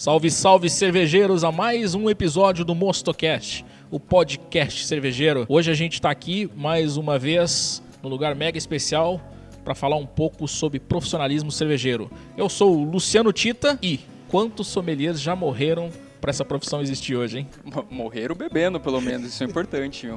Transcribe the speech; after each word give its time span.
Salve, 0.00 0.30
salve 0.30 0.70
cervejeiros 0.70 1.44
a 1.44 1.52
mais 1.52 1.94
um 1.94 2.08
episódio 2.08 2.64
do 2.64 2.74
Mostocast, 2.74 3.66
o 3.90 4.00
podcast 4.00 4.86
cervejeiro. 4.86 5.44
Hoje 5.46 5.70
a 5.70 5.74
gente 5.74 5.92
está 5.92 6.10
aqui 6.10 6.50
mais 6.56 6.96
uma 6.96 7.18
vez 7.18 7.82
no 8.02 8.08
lugar 8.08 8.34
mega 8.34 8.56
especial 8.56 9.20
para 9.62 9.74
falar 9.74 9.96
um 9.96 10.06
pouco 10.06 10.48
sobre 10.48 10.80
profissionalismo 10.80 11.52
cervejeiro. 11.52 12.10
Eu 12.34 12.48
sou 12.48 12.78
o 12.78 12.82
Luciano 12.82 13.30
Tita 13.30 13.78
e 13.82 14.00
quantos 14.26 14.68
sommeliers 14.68 15.20
já 15.20 15.36
morreram 15.36 15.90
para 16.18 16.30
essa 16.30 16.46
profissão 16.46 16.80
existir 16.80 17.14
hoje, 17.14 17.40
hein? 17.40 17.48
Morreram 17.90 18.34
bebendo, 18.34 18.80
pelo 18.80 19.02
menos, 19.02 19.28
isso 19.28 19.44
é 19.44 19.46
importante. 19.46 20.08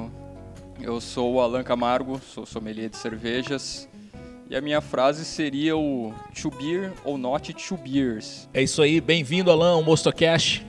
Eu 0.80 0.98
sou 0.98 1.34
o 1.34 1.40
Alan 1.42 1.62
Camargo, 1.62 2.18
sou 2.32 2.46
sommelier 2.46 2.88
de 2.88 2.96
cervejas 2.96 3.86
e 4.48 4.56
a 4.56 4.60
minha 4.60 4.80
frase 4.80 5.24
seria 5.24 5.76
o 5.76 6.12
to 6.40 6.50
beer 6.50 6.92
or 7.04 7.16
not 7.16 7.52
to 7.52 7.76
beers. 7.76 8.48
É 8.52 8.62
isso 8.62 8.82
aí, 8.82 9.00
bem-vindo 9.00 9.50
Alan 9.50 9.72
ao 9.72 9.82
Mostocast. 9.82 10.64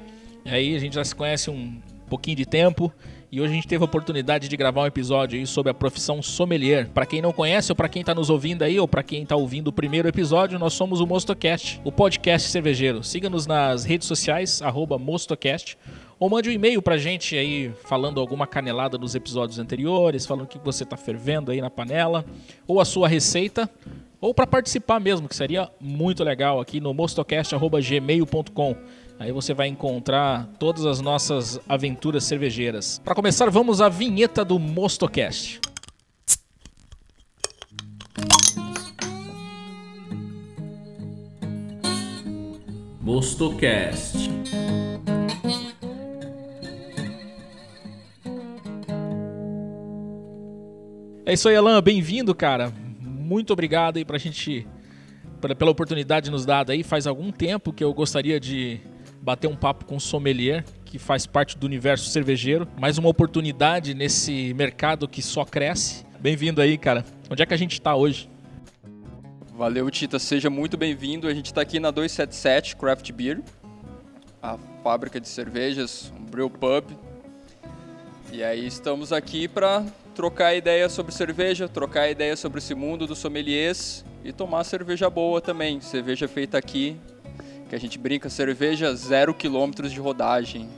E 0.45 0.49
aí 0.49 0.75
a 0.75 0.79
gente 0.79 0.95
já 0.95 1.03
se 1.03 1.13
conhece 1.13 1.49
um 1.49 1.75
pouquinho 2.07 2.38
de 2.38 2.45
tempo 2.45 2.91
e 3.31 3.41
hoje 3.41 3.51
a 3.51 3.55
gente 3.55 3.67
teve 3.67 3.84
a 3.84 3.85
oportunidade 3.85 4.48
de 4.48 4.55
gravar 4.55 4.84
um 4.84 4.85
episódio 4.85 5.38
aí 5.38 5.45
sobre 5.45 5.70
a 5.70 5.73
profissão 5.73 6.21
sommelier. 6.21 6.88
Para 6.93 7.05
quem 7.05 7.21
não 7.21 7.34
conhece 7.34 7.71
ou 7.71 7.75
para 7.75 7.89
quem 7.89 7.99
está 7.99 8.15
nos 8.15 8.29
ouvindo 8.29 8.63
aí 8.63 8.79
ou 8.79 8.88
para 8.88 9.03
quem 9.03 9.23
está 9.23 9.35
ouvindo 9.35 9.67
o 9.67 9.73
primeiro 9.73 10.07
episódio, 10.07 10.57
nós 10.57 10.73
somos 10.73 11.01
o 11.01 11.07
Mostocast, 11.07 11.81
o 11.84 11.91
podcast 11.91 12.49
cervejeiro. 12.49 13.03
Siga-nos 13.03 13.45
nas 13.45 13.84
redes 13.84 14.07
sociais 14.07 14.62
@mostocast 14.99 15.77
ou 16.20 16.30
mande 16.30 16.50
um 16.50 16.52
e-mail 16.52 16.82
pra 16.82 16.98
gente 16.98 17.38
aí 17.38 17.72
falando 17.84 18.20
alguma 18.20 18.48
canelada 18.48 18.98
dos 18.98 19.16
episódios 19.16 19.60
anteriores, 19.60 20.26
falando 20.26 20.46
o 20.46 20.48
que 20.48 20.58
você 20.60 20.86
tá 20.86 20.96
fervendo 20.96 21.52
aí 21.52 21.62
na 21.62 21.70
panela, 21.70 22.26
ou 22.68 22.80
a 22.80 22.85
sua 22.85 23.07
receita, 23.07 23.70
ou 24.22 24.34
para 24.34 24.48
participar 24.48 24.99
mesmo, 24.99 25.27
que 25.27 25.35
seria 25.35 25.70
muito 25.80 26.24
legal 26.24 26.60
aqui 26.60 26.80
no 26.80 26.94
mostocast.gmail.com. 26.94 28.76
Aí 29.18 29.32
você 29.32 29.54
vai 29.54 29.68
encontrar 29.68 30.49
todas 30.60 30.85
as 30.85 30.99
nossas 30.99 31.60
aventuras 31.70 32.24
cervejeiras. 32.26 33.00
Para 33.04 33.16
começar, 33.16 33.50
vamos 33.50 33.79
à 33.79 33.88
vinheta 33.88 34.44
do 34.44 34.60
Mostocast. 34.60 35.62
Mostocast. 43.02 44.29
É 51.27 51.34
isso 51.34 51.49
aí, 51.49 51.55
Alan. 51.55 51.81
Bem-vindo, 51.81 52.35
cara. 52.35 52.71
Muito 53.01 53.51
obrigado 53.51 53.98
aí 53.98 54.05
pra 54.05 54.15
gente, 54.20 54.68
pela 55.57 55.71
oportunidade 55.71 56.29
nos 56.29 56.45
dada 56.45 56.71
aí. 56.71 56.84
Faz 56.84 57.07
algum 57.07 57.32
tempo 57.32 57.73
que 57.73 57.84
eu 57.84 57.91
gostaria 57.95 58.40
de 58.40 58.79
bater 59.23 59.48
um 59.48 59.55
papo 59.55 59.85
com 59.85 59.95
o 59.95 59.99
sommelier, 59.99 60.63
que 60.85 60.99
faz 60.99 61.26
parte 61.26 61.57
do 61.57 61.65
universo 61.65 62.12
cervejeiro. 62.12 62.67
Mais 62.79 62.99
uma 62.99 63.09
oportunidade 63.09 63.95
nesse 63.95 64.53
mercado 64.53 65.07
que 65.07 65.19
só 65.23 65.44
cresce. 65.44 66.06
Bem-vindo 66.19 66.62
aí, 66.62 66.78
cara. 66.78 67.03
Onde 67.28 67.41
é 67.41 67.45
que 67.47 67.56
a 67.56 67.57
gente 67.57 67.73
está 67.73 67.95
hoje? 67.95 68.29
Valeu, 69.57 69.89
Tita. 69.89 70.19
Seja 70.19 70.51
muito 70.51 70.78
bem-vindo. 70.78 71.28
A 71.28 71.34
gente 71.34 71.47
está 71.47 71.62
aqui 71.62 71.79
na 71.79 71.89
277 71.89 72.75
Craft 72.75 73.12
Beer, 73.12 73.41
a 74.44 74.59
fábrica 74.84 75.19
de 75.19 75.28
cervejas, 75.28 76.13
um 76.19 76.23
brew 76.23 76.51
pub. 76.51 76.91
E 78.31 78.44
aí 78.44 78.67
estamos 78.67 79.12
aqui 79.12 79.47
para 79.47 79.84
trocar 80.16 80.56
ideia 80.56 80.88
sobre 80.88 81.12
cerveja, 81.12 81.68
trocar 81.68 82.09
ideia 82.09 82.35
sobre 82.38 82.59
esse 82.59 82.74
mundo 82.74 83.06
dos 83.06 83.19
sommeliers 83.19 84.06
e 84.24 84.31
tomar 84.31 84.63
cerveja 84.63 85.09
boa 85.09 85.41
também. 85.41 85.81
Cerveja 85.81 86.25
feita 86.25 86.57
aqui, 86.57 86.97
que 87.69 87.75
a 87.75 87.79
gente 87.79 88.00
brinca, 88.00 88.29
cerveja 88.29 88.95
zero 88.95 89.34
quilômetros 89.34 89.91
de 89.91 90.00
rodagem. 90.00 90.69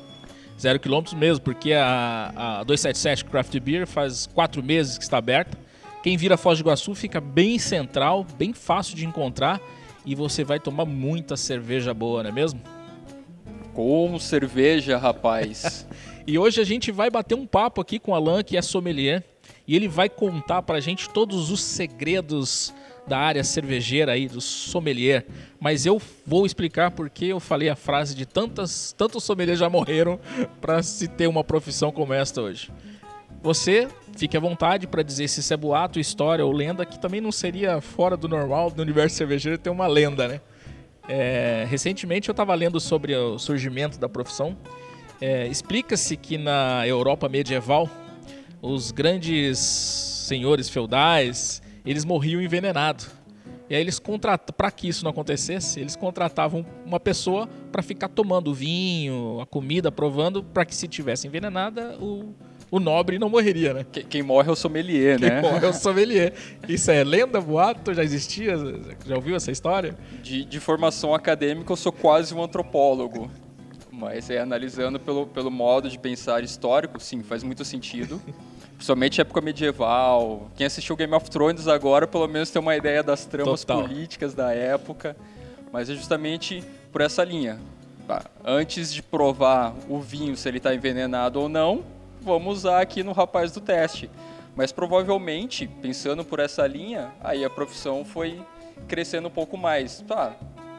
Zero 0.60 0.80
quilômetros 0.80 1.14
mesmo, 1.14 1.44
porque 1.44 1.72
a, 1.72 2.60
a 2.60 2.64
277 2.64 3.26
Craft 3.26 3.60
Beer 3.60 3.86
faz 3.86 4.26
quatro 4.26 4.64
meses 4.64 4.98
que 4.98 5.04
está 5.04 5.20
aberta. 5.20 5.56
Quem 6.02 6.18
vira 6.18 6.36
Foz 6.36 6.58
do 6.58 6.64
Iguaçu 6.64 6.96
fica 6.96 7.22
bem 7.22 7.60
central, 7.60 8.26
bem 8.38 8.54
fácil 8.54 8.96
de 8.96 9.06
encontrar 9.06 9.62
e 10.04 10.16
você 10.16 10.44
vai 10.44 10.60
tomar 10.60 10.86
muita 10.86 11.38
cerveja 11.38 11.94
boa, 11.94 12.24
não 12.24 12.32
é 12.32 12.34
mesmo? 12.34 12.60
Como 13.74 14.20
cerveja, 14.20 14.98
rapaz! 14.98 15.86
E 16.30 16.38
hoje 16.38 16.60
a 16.60 16.66
gente 16.66 16.92
vai 16.92 17.10
bater 17.10 17.36
um 17.36 17.48
papo 17.48 17.80
aqui 17.80 17.98
com 17.98 18.12
o 18.12 18.14
Alan, 18.14 18.44
que 18.44 18.58
é 18.58 18.62
sommelier, 18.62 19.24
e 19.68 19.76
ele 19.76 19.88
vai 19.88 20.10
contar 20.10 20.62
pra 20.62 20.80
gente 20.80 21.10
todos 21.10 21.52
os 21.52 21.62
segredos 21.62 22.74
da 23.06 23.18
área 23.18 23.44
cervejeira 23.44 24.14
aí, 24.14 24.28
do 24.28 24.42
sommelier. 24.42 25.26
Mas 25.60 25.86
eu 25.86 26.02
vou 26.26 26.46
explicar 26.46 26.92
porque 26.92 27.26
eu 27.26 27.40
falei 27.40 27.70
a 27.70 27.76
frase 27.76 28.16
de 28.16 28.26
tantas, 28.26 28.94
tantos 28.94 29.24
sommeliers 29.24 29.60
já 29.60 29.70
morreram 29.70 30.20
para 30.62 30.82
se 30.84 31.08
ter 31.08 31.28
uma 31.28 31.44
profissão 31.44 31.92
como 31.92 32.14
esta 32.14 32.42
hoje. 32.42 32.72
Você 33.42 33.88
fique 34.18 34.36
à 34.36 34.40
vontade 34.40 34.88
para 34.88 35.04
dizer 35.04 35.28
se 35.28 35.40
isso 35.40 35.54
é 35.54 35.58
boato, 35.58 36.00
história 36.00 36.46
ou 36.46 36.52
lenda, 36.52 36.86
que 36.86 37.00
também 37.00 37.22
não 37.22 37.32
seria 37.32 37.80
fora 37.80 38.18
do 38.18 38.28
normal 38.28 38.72
do 38.72 38.82
universo 38.82 39.16
cervejeiro 39.16 39.58
ter 39.58 39.70
uma 39.70 39.88
lenda, 39.88 40.28
né? 40.28 40.42
É, 41.08 41.66
recentemente 41.70 42.28
eu 42.28 42.34
estava 42.34 42.54
lendo 42.54 42.80
sobre 42.80 43.16
o 43.16 43.40
surgimento 43.40 43.98
da 43.98 44.10
profissão 44.10 44.58
é, 45.20 45.48
Explica-se 45.48 46.16
que 46.16 46.38
na 46.38 46.88
Europa 46.88 47.28
medieval, 47.28 47.90
os 48.62 48.92
grandes 48.92 49.60
senhores 49.60 50.70
feudais, 50.70 51.62
eles 51.86 52.04
morriam 52.04 52.42
envenenados. 52.42 53.10
E 53.70 53.76
aí 53.76 53.82
eles 53.82 54.00
contratavam, 54.00 54.54
para 54.56 54.72
que 54.72 54.88
isso 54.88 55.04
não 55.04 55.12
acontecesse, 55.12 55.80
eles 55.80 55.96
contratavam 55.96 56.66
uma 56.86 57.00
pessoa 57.00 57.50
para 57.72 57.82
ficar 57.82 58.08
tomando 58.08 58.54
vinho, 58.54 59.40
a 59.42 59.46
comida, 59.46 59.92
provando, 59.92 60.42
para 60.42 60.64
que 60.66 60.74
se 60.74 60.88
tivesse 60.88 61.28
envenenada, 61.28 61.98
o, 62.00 62.34
o 62.72 62.80
nobre 62.80 63.20
não 63.20 63.30
morreria, 63.30 63.74
né? 63.74 63.86
Quem 64.10 64.24
morre 64.24 64.48
é 64.48 64.52
o 64.54 64.56
sommelier, 64.56 65.20
Quem 65.20 65.30
né? 65.30 65.42
morre 65.42 65.66
é 65.66 65.70
o 65.70 65.74
sommelier. 65.76 66.34
Isso 66.68 66.90
é 66.90 67.04
lenda, 67.04 67.42
boato? 67.42 67.94
Já 67.94 68.06
existia? 68.06 68.56
Já 69.06 69.16
ouviu 69.16 69.36
essa 69.36 69.52
história? 69.52 69.98
De, 70.24 70.46
de 70.46 70.60
formação 70.62 71.14
acadêmica, 71.14 71.70
eu 71.70 71.76
sou 71.76 71.92
quase 71.92 72.34
um 72.34 72.42
antropólogo. 72.42 73.30
Mas 73.98 74.30
é 74.30 74.38
analisando 74.38 75.00
pelo, 75.00 75.26
pelo 75.26 75.50
modo 75.50 75.90
de 75.90 75.98
pensar 75.98 76.44
histórico, 76.44 77.00
sim, 77.00 77.24
faz 77.24 77.42
muito 77.42 77.66
sentido. 77.66 78.22
Principalmente 78.78 79.20
época 79.20 79.42
medieval. 79.42 80.52
Quem 80.56 80.68
assistiu 80.68 80.96
Game 80.96 81.16
of 81.16 81.28
Thrones 81.32 81.68
agora, 81.68 82.06
pelo 82.06 82.28
menos 82.28 82.52
tem 82.52 82.62
uma 82.62 82.76
ideia 82.76 83.02
das 83.02 83.26
tramas 83.26 83.62
Total. 83.62 83.82
políticas 83.82 84.36
da 84.36 84.54
época. 84.54 85.18
Mas 85.74 85.90
é 85.90 85.96
justamente 85.96 86.64
por 86.92 87.02
essa 87.02 87.24
linha. 87.24 87.60
Antes 88.46 88.94
de 88.94 89.02
provar 89.02 89.74
o 89.90 90.00
vinho, 90.00 90.38
se 90.38 90.48
ele 90.48 90.58
está 90.58 90.76
envenenado 90.76 91.42
ou 91.42 91.50
não, 91.50 91.84
vamos 92.22 92.60
usar 92.60 92.80
aqui 92.80 93.02
no 93.02 93.14
rapaz 93.14 93.52
do 93.52 93.60
teste. 93.60 94.12
Mas 94.56 94.72
provavelmente, 94.72 95.68
pensando 95.82 96.24
por 96.24 96.40
essa 96.40 96.68
linha, 96.68 97.12
aí 97.24 97.44
a 97.44 97.50
profissão 97.50 98.06
foi 98.06 98.40
crescendo 98.88 99.28
um 99.28 99.32
pouco 99.32 99.58
mais. 99.58 100.02
Tá, 100.08 100.36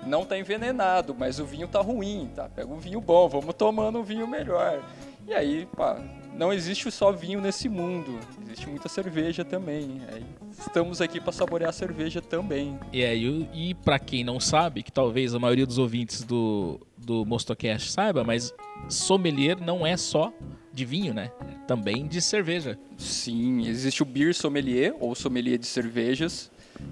não 0.08 0.22
está 0.22 0.38
envenenado, 0.38 1.14
mas 1.16 1.38
o 1.38 1.44
vinho 1.44 1.66
está 1.66 1.80
ruim, 1.80 2.30
tá? 2.34 2.48
Pega 2.48 2.72
um 2.72 2.78
vinho 2.78 3.00
bom, 3.00 3.28
vamos 3.28 3.54
tomando 3.54 3.98
um 3.98 4.02
vinho 4.02 4.26
melhor. 4.26 4.82
E 5.26 5.34
aí, 5.34 5.68
pá, 5.76 6.02
não 6.34 6.52
existe 6.52 6.90
só 6.90 7.12
vinho 7.12 7.40
nesse 7.40 7.68
mundo, 7.68 8.18
existe 8.42 8.68
muita 8.68 8.88
cerveja 8.88 9.44
também. 9.44 10.00
Aí, 10.12 10.24
estamos 10.58 11.00
aqui 11.00 11.20
para 11.20 11.32
saborear 11.32 11.70
a 11.70 11.72
cerveja 11.72 12.22
também. 12.22 12.78
E, 12.92 13.02
é, 13.02 13.14
e, 13.14 13.74
para 13.84 13.98
quem 13.98 14.24
não 14.24 14.40
sabe, 14.40 14.82
que 14.82 14.90
talvez 14.90 15.34
a 15.34 15.38
maioria 15.38 15.66
dos 15.66 15.78
ouvintes 15.78 16.22
do, 16.22 16.80
do 16.96 17.26
Mostocast 17.26 17.90
saiba, 17.90 18.24
mas 18.24 18.54
sommelier 18.88 19.60
não 19.60 19.86
é 19.86 19.96
só 19.96 20.32
de 20.72 20.84
vinho, 20.84 21.12
né? 21.12 21.30
Também 21.66 22.06
de 22.06 22.22
cerveja. 22.22 22.78
Sim, 22.96 23.66
existe 23.66 24.02
o 24.02 24.06
beer 24.06 24.34
sommelier 24.34 24.94
ou 25.00 25.14
sommelier 25.14 25.58
de 25.58 25.66
cervejas. 25.66 26.50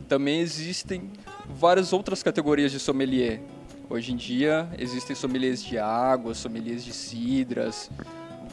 Também 0.09 0.41
existem 0.41 1.11
várias 1.49 1.93
outras 1.93 2.23
categorias 2.23 2.73
de 2.73 2.79
sommelier. 2.79 3.41
Hoje 3.89 4.13
em 4.13 4.17
dia 4.17 4.69
existem 4.79 5.15
sommeliers 5.15 5.63
de 5.63 5.79
água, 5.79 6.35
sommeliers 6.35 6.85
de 6.85 6.93
cidras, 6.93 7.91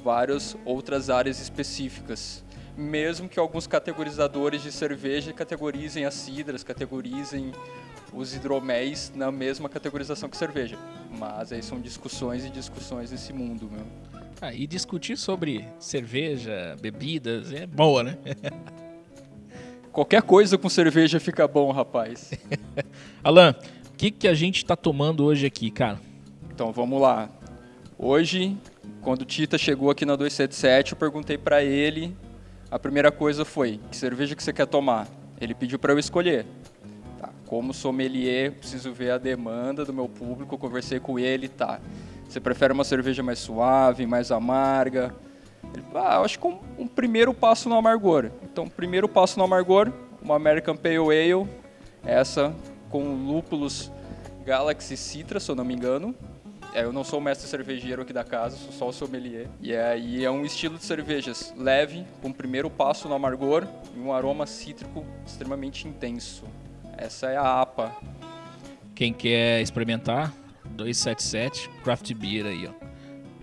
várias 0.03 0.55
outras 0.65 1.09
áreas 1.09 1.39
específicas. 1.39 2.43
Mesmo 2.77 3.29
que 3.29 3.39
alguns 3.39 3.67
categorizadores 3.67 4.61
de 4.63 4.71
cerveja 4.71 5.31
categorizem 5.31 6.05
as 6.05 6.13
cidras, 6.15 6.63
categorizem 6.63 7.51
os 8.11 8.35
hidroméis 8.35 9.11
na 9.15 9.31
mesma 9.31 9.69
categorização 9.69 10.29
que 10.29 10.37
cerveja. 10.37 10.77
Mas 11.17 11.51
aí 11.51 11.61
são 11.63 11.79
discussões 11.79 12.45
e 12.45 12.49
discussões 12.49 13.11
nesse 13.11 13.31
mundo, 13.31 13.69
meu. 13.71 13.85
Ah, 14.41 14.53
e 14.53 14.67
discutir 14.67 15.17
sobre 15.17 15.65
cerveja, 15.79 16.75
bebidas, 16.81 17.53
é 17.53 17.65
boa, 17.65 18.03
né? 18.03 18.17
Qualquer 19.93 20.23
coisa 20.23 20.57
com 20.57 20.67
cerveja 20.67 21.19
fica 21.19 21.47
bom, 21.47 21.71
rapaz. 21.71 22.33
Alan, 23.23 23.55
o 23.87 23.91
que, 23.95 24.09
que 24.09 24.27
a 24.27 24.33
gente 24.33 24.57
está 24.57 24.75
tomando 24.75 25.23
hoje 25.23 25.45
aqui, 25.45 25.69
cara? 25.69 26.01
Então 26.51 26.71
vamos 26.71 26.99
lá. 26.99 27.29
Hoje, 27.95 28.57
quando 29.01 29.21
o 29.21 29.25
Tita 29.25 29.55
chegou 29.55 29.91
aqui 29.91 30.03
na 30.03 30.15
277, 30.15 30.93
eu 30.93 30.97
perguntei 30.97 31.37
para 31.37 31.63
ele. 31.63 32.17
A 32.71 32.79
primeira 32.79 33.11
coisa 33.11 33.45
foi: 33.45 33.79
que 33.91 33.95
cerveja 33.95 34.35
que 34.35 34.41
você 34.41 34.51
quer 34.51 34.65
tomar? 34.65 35.07
Ele 35.39 35.53
pediu 35.53 35.77
para 35.77 35.93
eu 35.93 35.99
escolher. 35.99 36.47
Tá, 37.19 37.29
como 37.45 37.71
sommelier, 37.71 38.51
preciso 38.53 38.91
ver 38.91 39.11
a 39.11 39.19
demanda 39.19 39.85
do 39.85 39.93
meu 39.93 40.09
público, 40.09 40.57
conversei 40.57 40.99
com 40.99 41.19
ele, 41.19 41.47
tá. 41.47 41.79
Você 42.27 42.39
prefere 42.39 42.73
uma 42.73 42.83
cerveja 42.83 43.21
mais 43.21 43.37
suave, 43.37 44.07
mais 44.07 44.31
amarga? 44.31 45.13
Ah, 45.95 46.15
eu 46.15 46.25
acho 46.25 46.39
que 46.39 46.47
um, 46.47 46.59
um 46.77 46.87
primeiro 46.87 47.33
passo 47.33 47.69
no 47.69 47.75
amargor. 47.75 48.31
Então, 48.43 48.67
primeiro 48.67 49.07
passo 49.07 49.37
no 49.37 49.45
amargor, 49.45 49.91
uma 50.21 50.35
American 50.35 50.75
Pale 50.75 50.97
Ale, 50.97 51.47
essa 52.03 52.53
com 52.89 53.15
lúpulos 53.15 53.91
Galaxy 54.45 54.97
Citra, 54.97 55.39
se 55.39 55.49
eu 55.49 55.55
não 55.55 55.63
me 55.63 55.73
engano. 55.73 56.15
É, 56.73 56.83
eu 56.83 56.91
não 56.91 57.03
sou 57.03 57.19
o 57.19 57.21
mestre 57.21 57.47
cervejeiro 57.47 58.01
aqui 58.01 58.11
da 58.11 58.23
casa, 58.23 58.57
sou 58.57 58.71
só 58.71 58.87
o 58.89 58.93
sommelier. 58.93 59.47
E 59.61 59.75
aí 59.75 60.25
é 60.25 60.31
um 60.31 60.43
estilo 60.43 60.77
de 60.77 60.83
cervejas 60.83 61.53
leve, 61.55 62.03
com 62.21 62.31
primeiro 62.31 62.69
passo 62.69 63.07
no 63.07 63.13
amargor 63.13 63.67
e 63.95 63.99
um 63.99 64.11
aroma 64.11 64.47
cítrico 64.47 65.05
extremamente 65.25 65.87
intenso. 65.87 66.45
Essa 66.97 67.29
é 67.29 67.37
a 67.37 67.61
APA. 67.61 67.95
Quem 68.95 69.13
quer 69.13 69.61
experimentar, 69.61 70.33
277 70.65 71.69
Craft 71.83 72.11
Beer 72.13 72.47
aí, 72.47 72.67
ó. 72.67 72.82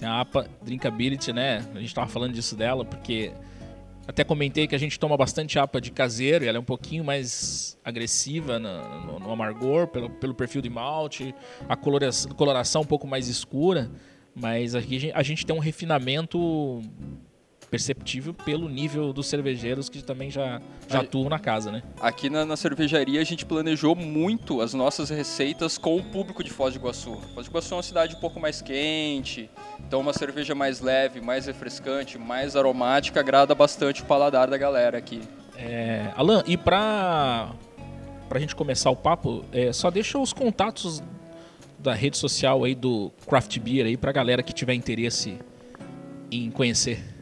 Tem 0.01 0.09
a 0.09 0.21
APA 0.21 0.49
Drinkability, 0.63 1.31
né? 1.31 1.63
A 1.75 1.79
gente 1.79 1.95
tava 1.95 2.09
falando 2.09 2.33
disso 2.33 2.57
dela, 2.57 2.87
porque 2.87 3.33
até 4.09 4.25
comentei 4.25 4.67
que 4.67 4.75
a 4.75 4.79
gente 4.79 4.99
toma 4.99 5.15
bastante 5.15 5.59
APA 5.59 5.79
de 5.79 5.91
caseiro, 5.91 6.43
e 6.43 6.49
ela 6.49 6.57
é 6.57 6.61
um 6.61 6.65
pouquinho 6.65 7.05
mais 7.05 7.79
agressiva 7.85 8.59
no, 8.59 9.05
no, 9.05 9.19
no 9.19 9.31
amargor, 9.31 9.89
pelo, 9.89 10.09
pelo 10.09 10.35
perfil 10.35 10.63
de 10.63 10.71
malte, 10.71 11.35
a 11.69 11.77
coloração, 11.77 12.33
coloração 12.33 12.81
um 12.81 12.87
pouco 12.87 13.07
mais 13.07 13.29
escura, 13.29 13.91
mas 14.35 14.75
aqui 14.75 15.13
a 15.15 15.23
gente 15.23 15.45
tem 15.45 15.55
um 15.55 15.59
refinamento 15.59 16.81
perceptível 17.71 18.35
pelo 18.35 18.69
nível 18.69 19.13
dos 19.13 19.29
cervejeiros 19.29 19.89
que 19.89 20.03
também 20.03 20.31
já, 20.31 20.61
já 20.89 21.01
atuam 21.01 21.29
na 21.29 21.39
casa, 21.39 21.71
né? 21.71 21.83
Aqui 22.01 22.29
na, 22.29 22.45
na, 22.45 22.57
cervejaria 22.57 23.21
a 23.21 23.25
gente 23.25 23.47
planejou 23.47 23.95
muito 23.95 24.61
as 24.61 24.75
nossas 24.75 25.09
receitas 25.09 25.79
com 25.79 25.97
o 25.97 26.03
público 26.03 26.43
de 26.43 26.51
Foz 26.51 26.75
do 26.75 26.81
Iguaçu. 26.81 27.17
Foz 27.35 27.47
do 27.47 27.51
Iguaçu 27.51 27.75
é 27.75 27.77
uma 27.77 27.83
cidade 27.83 28.17
um 28.17 28.21
pouco 28.21 28.41
mais 28.41 28.61
quente, 28.61 29.49
então 29.79 30.01
uma 30.01 30.13
cerveja 30.13 30.55
mais 30.55 30.81
leve, 30.81 31.21
mais 31.21 31.47
refrescante, 31.47 32.19
mais 32.19 32.57
aromática 32.57 33.21
agrada 33.21 33.55
bastante 33.55 34.03
o 34.03 34.05
paladar 34.05 34.51
da 34.51 34.59
galera 34.59 34.99
aqui. 34.99 35.23
É, 35.57 36.11
Alan, 36.17 36.43
e 36.47 36.57
para 36.57 37.55
a 38.31 38.39
gente 38.39 38.57
começar 38.57 38.91
o 38.91 38.97
papo, 38.97 39.45
é, 39.53 39.73
só 39.73 39.91
deixa 39.91 40.19
os 40.19 40.33
contatos 40.33 41.03
da 41.79 41.95
rede 41.95 42.17
social 42.17 42.65
aí 42.65 42.75
do 42.75 43.13
Craft 43.27 43.59
Beer 43.59 43.87
aí 43.87 43.99
a 44.01 44.13
galera 44.13 44.43
que 44.43 44.53
tiver 44.53 44.75
interesse 44.75 45.39
em 46.31 46.51
conhecer. 46.51 47.20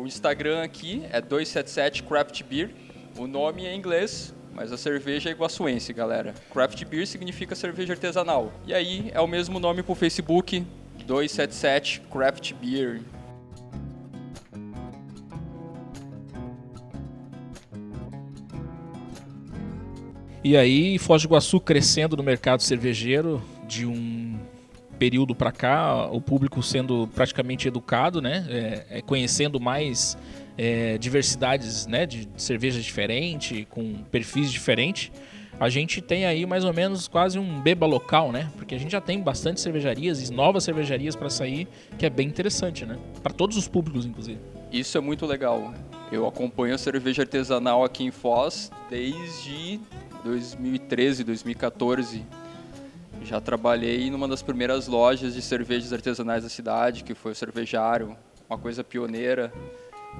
O 0.00 0.06
Instagram 0.06 0.62
aqui 0.62 1.02
é 1.12 1.20
277 1.20 2.04
Craft 2.04 2.42
Beer. 2.44 2.70
O 3.18 3.26
nome 3.26 3.66
é 3.66 3.74
inglês, 3.74 4.34
mas 4.54 4.72
a 4.72 4.78
cerveja 4.78 5.28
é 5.28 5.32
iguaçuense, 5.32 5.92
galera. 5.92 6.34
Craft 6.50 6.82
Beer 6.86 7.06
significa 7.06 7.54
cerveja 7.54 7.92
artesanal. 7.92 8.50
E 8.66 8.72
aí 8.72 9.10
é 9.12 9.20
o 9.20 9.26
mesmo 9.26 9.60
nome 9.60 9.82
pro 9.82 9.94
Facebook, 9.94 10.64
277 11.06 12.00
Craft 12.10 12.54
Beer. 12.54 13.02
E 20.42 20.56
aí, 20.56 20.96
Foz 20.96 21.20
do 21.20 21.26
Iguaçu 21.26 21.60
crescendo 21.60 22.16
no 22.16 22.22
mercado 22.22 22.62
cervejeiro 22.62 23.42
de 23.68 23.84
um 23.84 24.29
período 25.00 25.34
para 25.34 25.50
cá, 25.50 26.06
o 26.12 26.20
público 26.20 26.62
sendo 26.62 27.08
praticamente 27.14 27.66
educado, 27.66 28.20
né? 28.20 28.46
É, 28.50 28.98
é 28.98 29.00
conhecendo 29.00 29.58
mais 29.58 30.16
é, 30.58 30.98
diversidades 30.98 31.86
né? 31.86 32.04
de 32.04 32.28
cervejas 32.36 32.84
diferentes, 32.84 33.66
com 33.70 33.94
perfis 34.10 34.52
diferentes. 34.52 35.10
A 35.58 35.70
gente 35.70 36.02
tem 36.02 36.26
aí 36.26 36.44
mais 36.44 36.64
ou 36.64 36.74
menos 36.74 37.08
quase 37.08 37.38
um 37.38 37.60
beba 37.60 37.86
local, 37.86 38.30
né? 38.30 38.50
Porque 38.56 38.74
a 38.74 38.78
gente 38.78 38.92
já 38.92 39.00
tem 39.00 39.20
bastante 39.22 39.60
cervejarias 39.60 40.28
e 40.28 40.32
novas 40.32 40.64
cervejarias 40.64 41.16
para 41.16 41.30
sair, 41.30 41.66
que 41.98 42.04
é 42.04 42.10
bem 42.10 42.28
interessante, 42.28 42.84
né? 42.84 42.98
Para 43.22 43.32
todos 43.32 43.56
os 43.56 43.66
públicos, 43.66 44.04
inclusive. 44.04 44.38
Isso 44.70 44.98
é 44.98 45.00
muito 45.00 45.24
legal. 45.24 45.72
Eu 46.12 46.26
acompanho 46.26 46.74
a 46.74 46.78
cerveja 46.78 47.22
artesanal 47.22 47.84
aqui 47.84 48.04
em 48.04 48.10
Foz 48.10 48.70
desde 48.90 49.80
2013, 50.24 51.24
2014 51.24 52.22
já 53.22 53.40
trabalhei 53.40 54.10
numa 54.10 54.26
das 54.26 54.42
primeiras 54.42 54.86
lojas 54.86 55.34
de 55.34 55.42
cervejas 55.42 55.92
artesanais 55.92 56.42
da 56.42 56.48
cidade, 56.48 57.04
que 57.04 57.14
foi 57.14 57.32
o 57.32 57.34
Cervejário, 57.34 58.16
uma 58.48 58.58
coisa 58.58 58.82
pioneira. 58.82 59.52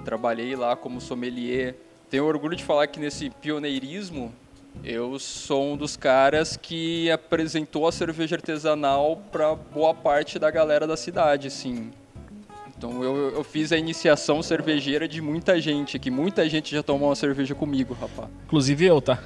Trabalhei 0.05 0.55
lá 0.55 0.77
como 0.77 1.01
sommelier. 1.01 1.75
Tenho 2.09 2.25
orgulho 2.25 2.57
de 2.57 2.65
falar 2.65 2.87
que 2.87 3.01
nesse 3.01 3.31
pioneirismo 3.31 4.33
eu 4.85 5.19
sou 5.19 5.73
um 5.73 5.77
dos 5.77 5.97
caras 5.97 6.57
que 6.57 7.11
apresentou 7.11 7.87
a 7.87 7.93
cerveja 7.93 8.37
artesanal 8.37 9.21
para 9.31 9.55
boa 9.55 9.95
parte 9.95 10.39
da 10.39 10.51
galera 10.51 10.87
da 10.87 10.97
cidade, 10.97 11.49
assim. 11.49 11.91
Então 12.81 13.05
eu, 13.05 13.35
eu 13.35 13.45
fiz 13.45 13.73
a 13.73 13.77
iniciação 13.77 14.43
cervejeira 14.43 15.07
de 15.07 15.21
muita 15.21 15.61
gente, 15.61 15.99
que 15.99 16.11
muita 16.11 16.49
gente 16.49 16.75
já 16.75 16.83
tomou 16.83 17.11
uma 17.11 17.15
cerveja 17.15 17.55
comigo, 17.55 17.93
rapaz. 17.93 18.31
Inclusive 18.47 18.87
eu, 18.87 19.03
tá? 19.03 19.19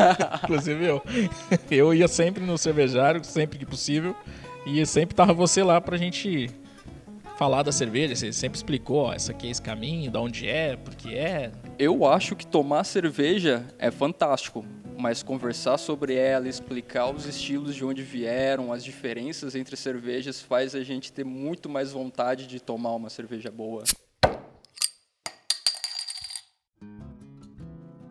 Inclusive 0.44 0.82
eu. 0.82 1.02
Eu 1.70 1.92
ia 1.92 2.08
sempre 2.08 2.42
no 2.42 2.56
cervejário, 2.56 3.22
sempre 3.22 3.58
que 3.58 3.66
possível, 3.66 4.16
e 4.64 4.84
sempre 4.86 5.14
tava 5.14 5.34
você 5.34 5.62
lá 5.62 5.78
pra 5.78 5.98
gente 5.98 6.48
falar 7.36 7.62
da 7.62 7.70
cerveja, 7.72 8.16
você 8.16 8.32
sempre 8.32 8.56
explicou, 8.56 9.04
ó, 9.04 9.12
essa 9.12 9.32
aqui 9.32 9.48
é 9.48 9.50
esse 9.50 9.60
caminho, 9.60 10.10
da 10.10 10.18
onde 10.18 10.48
é, 10.48 10.76
porque 10.76 11.10
é. 11.10 11.52
Eu 11.78 12.06
acho 12.06 12.34
que 12.34 12.46
tomar 12.46 12.84
cerveja 12.84 13.66
é 13.78 13.90
fantástico 13.90 14.64
mas 15.02 15.20
conversar 15.20 15.78
sobre 15.78 16.14
ela, 16.14 16.48
explicar 16.48 17.12
os 17.12 17.26
estilos 17.26 17.74
de 17.74 17.84
onde 17.84 18.04
vieram, 18.04 18.72
as 18.72 18.84
diferenças 18.84 19.56
entre 19.56 19.76
cervejas, 19.76 20.40
faz 20.40 20.76
a 20.76 20.84
gente 20.84 21.12
ter 21.12 21.24
muito 21.24 21.68
mais 21.68 21.90
vontade 21.90 22.46
de 22.46 22.60
tomar 22.60 22.94
uma 22.94 23.10
cerveja 23.10 23.50
boa. 23.50 23.82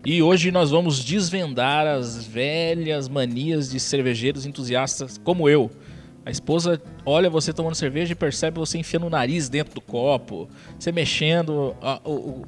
E 0.03 0.21
hoje 0.21 0.51
nós 0.51 0.71
vamos 0.71 1.01
desvendar 1.01 1.87
as 1.87 2.27
velhas 2.27 3.07
manias 3.07 3.69
de 3.69 3.79
cervejeiros 3.79 4.45
entusiastas 4.45 5.17
como 5.17 5.47
eu. 5.47 5.71
A 6.25 6.29
esposa 6.29 6.81
olha 7.05 7.29
você 7.29 7.53
tomando 7.53 7.75
cerveja 7.75 8.11
e 8.11 8.15
percebe 8.15 8.59
você 8.59 8.77
enfiando 8.77 9.07
o 9.07 9.09
nariz 9.09 9.47
dentro 9.47 9.73
do 9.73 9.81
copo, 9.81 10.49
você 10.77 10.91
mexendo 10.91 11.73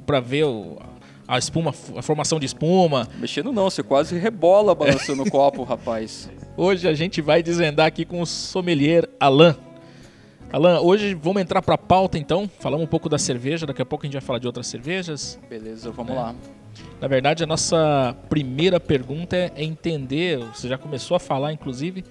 para 0.04 0.20
ver 0.20 0.44
o, 0.44 0.78
a 1.26 1.38
espuma, 1.38 1.74
a 1.96 2.02
formação 2.02 2.38
de 2.38 2.46
espuma. 2.46 3.08
Mexendo 3.18 3.52
não, 3.52 3.64
você 3.70 3.82
quase 3.82 4.16
rebola 4.18 4.74
balançando 4.74 5.22
o 5.22 5.28
copo, 5.30 5.62
rapaz. 5.62 6.30
Hoje 6.56 6.86
a 6.86 6.94
gente 6.94 7.20
vai 7.20 7.42
desvendar 7.42 7.86
aqui 7.86 8.04
com 8.04 8.20
o 8.20 8.26
sommelier 8.26 9.08
Alain. 9.18 9.54
Alain, 10.52 10.78
hoje 10.78 11.14
vamos 11.14 11.42
entrar 11.42 11.62
para 11.62 11.74
a 11.74 11.78
pauta 11.78 12.18
então, 12.18 12.48
falamos 12.60 12.84
um 12.84 12.88
pouco 12.88 13.08
da 13.08 13.18
cerveja, 13.18 13.66
daqui 13.66 13.82
a 13.82 13.86
pouco 13.86 14.04
a 14.04 14.06
gente 14.06 14.12
vai 14.12 14.22
falar 14.22 14.38
de 14.38 14.46
outras 14.46 14.66
cervejas. 14.66 15.38
Beleza, 15.48 15.90
vamos 15.90 16.12
é. 16.12 16.14
lá. 16.14 16.34
Na 17.00 17.08
verdade, 17.08 17.42
a 17.42 17.46
nossa 17.46 18.16
primeira 18.28 18.78
pergunta 18.78 19.36
é 19.36 19.52
entender, 19.56 20.38
você 20.38 20.68
já 20.68 20.78
começou 20.78 21.16
a 21.16 21.20
falar 21.20 21.52
inclusive, 21.52 22.04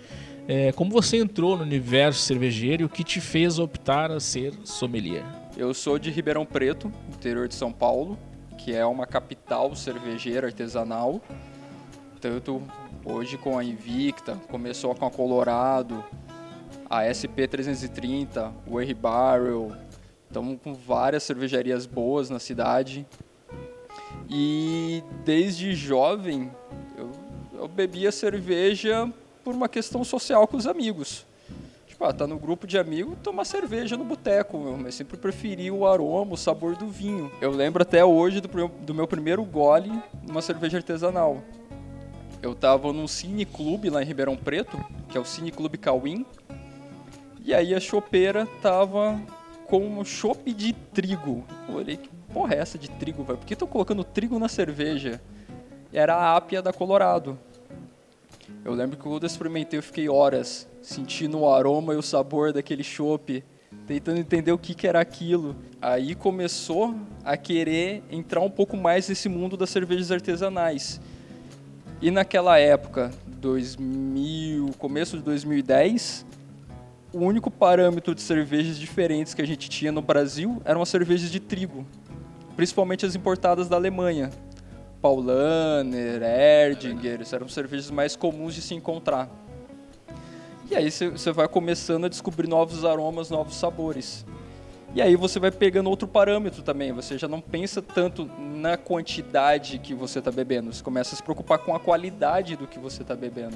é, 0.47 0.73
como 0.73 0.91
você 0.91 1.17
entrou 1.17 1.55
no 1.55 1.63
universo 1.63 2.19
cervejeiro 2.19 2.83
e 2.83 2.85
o 2.85 2.89
que 2.89 3.03
te 3.03 3.21
fez 3.21 3.59
optar 3.59 4.11
a 4.11 4.19
ser 4.19 4.53
sommelier? 4.65 5.23
Eu 5.55 5.73
sou 5.73 5.97
de 5.97 6.09
Ribeirão 6.09 6.45
Preto, 6.45 6.91
interior 7.13 7.47
de 7.47 7.55
São 7.55 7.71
Paulo 7.71 8.17
que 8.63 8.73
é 8.73 8.85
uma 8.85 9.05
capital 9.05 9.75
cervejeira 9.75 10.47
artesanal. 10.47 11.21
Tanto 12.21 12.63
hoje 13.03 13.37
com 13.37 13.57
a 13.57 13.63
Invicta, 13.63 14.37
começou 14.49 14.95
com 14.95 15.05
a 15.05 15.11
Colorado, 15.11 16.01
a 16.89 17.01
SP330, 17.01 18.53
o 18.65 18.79
R 18.79 18.93
Barrel. 18.93 19.75
Estamos 20.27 20.57
com 20.63 20.73
várias 20.73 21.23
cervejarias 21.23 21.85
boas 21.85 22.29
na 22.29 22.39
cidade. 22.39 23.05
E 24.29 25.03
desde 25.25 25.73
jovem 25.75 26.49
eu, 26.97 27.11
eu 27.53 27.67
bebia 27.67 28.13
cerveja 28.13 29.11
por 29.43 29.53
uma 29.53 29.67
questão 29.67 30.05
social 30.05 30.47
com 30.47 30.55
os 30.55 30.65
amigos. 30.65 31.25
Tipo, 31.93 32.05
ah, 32.05 32.11
tá 32.11 32.25
no 32.25 32.39
grupo 32.39 32.65
de 32.65 32.75
amigos, 32.75 33.15
tomar 33.21 33.45
cerveja 33.45 33.95
no 33.95 34.03
boteco, 34.03 34.57
mas 34.81 34.95
sempre 34.95 35.15
preferi 35.15 35.69
o 35.69 35.85
aroma, 35.85 36.33
o 36.33 36.37
sabor 36.37 36.75
do 36.75 36.87
vinho. 36.87 37.31
Eu 37.39 37.51
lembro 37.51 37.83
até 37.83 38.03
hoje 38.03 38.41
do, 38.41 38.47
do 38.47 38.95
meu 38.95 39.07
primeiro 39.07 39.43
gole 39.43 39.91
numa 40.27 40.41
cerveja 40.41 40.77
artesanal. 40.77 41.43
Eu 42.41 42.55
tava 42.55 42.91
num 42.91 43.07
cine 43.07 43.45
clube 43.45 43.91
lá 43.91 44.01
em 44.01 44.07
Ribeirão 44.07 44.35
Preto, 44.35 44.83
que 45.07 45.15
é 45.15 45.21
o 45.21 45.23
Cine 45.23 45.51
Clube 45.51 45.77
Cauim, 45.77 46.25
e 47.45 47.53
aí 47.53 47.75
a 47.75 47.79
chopeira 47.79 48.47
tava 48.59 49.21
com 49.67 49.85
um 49.85 50.03
chopp 50.03 50.51
de 50.51 50.73
trigo. 50.73 51.43
Eu 51.69 51.75
olhei, 51.75 51.97
que 51.97 52.09
porra 52.33 52.55
é 52.55 52.57
essa 52.57 52.75
de 52.75 52.89
trigo, 52.89 53.23
velho? 53.23 53.37
Por 53.37 53.45
que 53.45 53.55
tô 53.55 53.67
colocando 53.67 54.03
trigo 54.03 54.39
na 54.39 54.47
cerveja? 54.47 55.21
Era 55.93 56.15
a 56.15 56.35
ápia 56.35 56.59
da 56.59 56.73
Colorado. 56.73 57.37
Eu 58.65 58.73
lembro 58.73 58.97
que 58.97 59.03
quando 59.03 59.21
eu 59.21 59.27
experimentei, 59.27 59.77
eu 59.77 59.83
fiquei 59.83 60.09
horas 60.09 60.67
sentindo 60.83 61.39
o 61.39 61.49
aroma 61.49 61.93
e 61.93 61.97
o 61.97 62.01
sabor 62.01 62.51
daquele 62.51 62.83
chopp, 62.83 63.43
tentando 63.87 64.19
entender 64.19 64.51
o 64.51 64.57
que, 64.57 64.75
que 64.75 64.85
era 64.85 64.99
aquilo. 64.99 65.55
Aí 65.81 66.13
começou 66.13 66.93
a 67.23 67.35
querer 67.37 68.03
entrar 68.11 68.41
um 68.41 68.49
pouco 68.49 68.77
mais 68.77 69.07
nesse 69.07 69.29
mundo 69.29 69.57
das 69.57 69.69
cervejas 69.69 70.11
artesanais. 70.11 71.01
E 72.01 72.11
naquela 72.11 72.59
época, 72.59 73.11
2000, 73.25 74.71
começo 74.77 75.17
de 75.17 75.23
2010, 75.23 76.25
o 77.13 77.19
único 77.19 77.49
parâmetro 77.49 78.13
de 78.13 78.21
cervejas 78.21 78.77
diferentes 78.77 79.33
que 79.33 79.41
a 79.41 79.47
gente 79.47 79.69
tinha 79.69 79.91
no 79.91 80.01
Brasil 80.01 80.61
eram 80.65 80.81
as 80.81 80.89
cervejas 80.89 81.31
de 81.31 81.39
trigo, 81.39 81.85
principalmente 82.57 83.05
as 83.05 83.15
importadas 83.15 83.69
da 83.69 83.77
Alemanha. 83.77 84.31
Paulaner, 85.01 86.21
Erdinger, 86.23 87.21
eram 87.31 87.47
cervejas 87.47 87.91
mais 87.91 88.15
comuns 88.15 88.55
de 88.55 88.61
se 88.61 88.73
encontrar. 88.73 89.29
E 90.73 90.75
aí 90.75 90.89
você 90.89 91.31
vai 91.31 91.47
começando 91.47 92.05
a 92.05 92.09
descobrir 92.09 92.47
novos 92.47 92.83
aromas, 92.83 93.29
novos 93.29 93.55
sabores. 93.55 94.25
E 94.95 95.03
aí 95.03 95.15
você 95.15 95.39
vai 95.39 95.51
pegando 95.51 95.87
outro 95.87 96.07
parâmetro 96.07 96.63
também. 96.63 96.91
Você 96.91 97.15
já 97.15 97.27
não 97.27 97.39
pensa 97.39 97.79
tanto 97.79 98.27
na 98.39 98.75
quantidade 98.75 99.77
que 99.77 99.93
você 99.93 100.17
está 100.17 100.31
bebendo. 100.31 100.73
Você 100.73 100.83
começa 100.83 101.13
a 101.13 101.17
se 101.17 101.21
preocupar 101.21 101.59
com 101.59 101.75
a 101.75 101.79
qualidade 101.79 102.55
do 102.55 102.65
que 102.65 102.79
você 102.79 103.03
está 103.03 103.15
bebendo. 103.15 103.55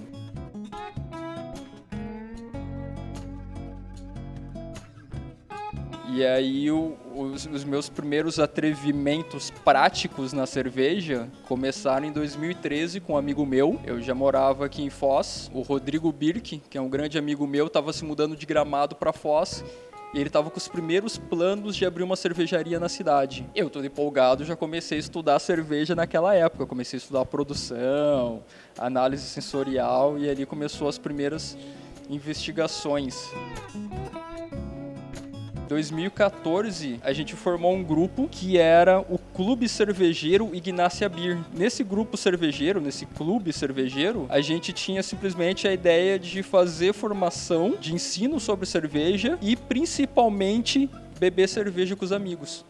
E 6.14 6.24
aí 6.24 6.70
o, 6.70 6.96
os, 7.18 7.46
os, 7.48 7.64
meus 7.64 7.90
primeiros 7.90 8.40
atrevimentos 8.40 9.50
práticos 9.64 10.34
na 10.34 10.46
cerveja 10.46 11.28
começaram 11.48 12.06
em 12.06 12.12
2013 12.12 13.00
com 13.00 13.14
um 13.14 13.18
amigo 13.18 13.46
meu. 13.46 13.80
Eu 13.84 14.00
já 14.02 14.14
morava 14.14 14.66
aqui 14.66 14.84
em 14.84 14.90
Foz. 14.90 15.50
O 15.54 15.62
Rodrigo 15.62 16.12
Birk, 16.12 16.62
que 16.70 16.78
é 16.78 16.82
um 16.82 16.90
grande 16.90 17.18
amigo 17.18 17.48
meu, 17.48 17.68
estava 17.68 17.92
se 17.92 18.06
mudando 18.06 18.36
de 18.36 18.46
Gramado 18.46 18.96
para 18.96 19.12
Foz 19.12 19.64
e 20.14 20.20
ele 20.20 20.30
estava 20.30 20.50
com 20.50 20.58
os 20.58 20.68
primeiros 20.68 21.18
planos 21.18 21.76
de 21.76 21.86
abrir 21.86 22.04
uma 22.04 22.16
cervejaria 22.16 22.80
na 22.80 22.88
cidade. 22.88 23.46
Eu, 23.54 23.70
todo 23.70 23.86
empolgado, 23.86 24.46
já 24.46 24.56
comecei 24.56 24.98
a 24.98 25.00
estudar 25.00 25.40
cerveja 25.40 25.96
naquela 25.96 26.34
época. 26.34 26.66
comecei 26.66 26.98
a 26.98 27.02
estudar 27.02 27.26
produção, 27.26 28.44
análise 28.78 29.24
sensorial 29.24 30.18
e 30.18 30.30
ali 30.30 30.46
começou 30.46 30.88
as 30.88 30.98
primeiras 30.98 31.58
investigações. 32.10 33.30
2014, 35.68 37.00
a 37.04 37.12
gente 37.12 37.36
formou 37.36 37.76
um 37.76 37.84
grupo 37.84 38.28
que 38.30 38.58
era 38.58 39.00
o 39.02 39.20
Clube 39.36 39.68
Cervejeiro 39.68 40.50
Ignácia 40.54 41.08
Beer. 41.10 41.38
Nesse 41.54 41.84
grupo 41.84 42.16
cervejeiro, 42.16 42.80
nesse 42.80 43.06
clube 43.06 43.52
cervejeiro, 43.52 44.26
a 44.30 44.40
gente 44.40 44.72
tinha 44.72 45.04
simplesmente 45.04 45.68
a 45.68 45.74
ideia 45.74 46.18
de 46.18 46.42
fazer 46.42 46.94
formação 46.94 47.76
de 47.80 47.94
ensino 47.94 48.40
sobre 48.40 48.66
cerveja 48.66 49.38
e 49.42 49.56
principalmente 49.56 50.90
beber 51.20 51.50
cerveja 51.50 51.96
com 51.96 52.06
os 52.06 52.12
amigos. 52.12 52.66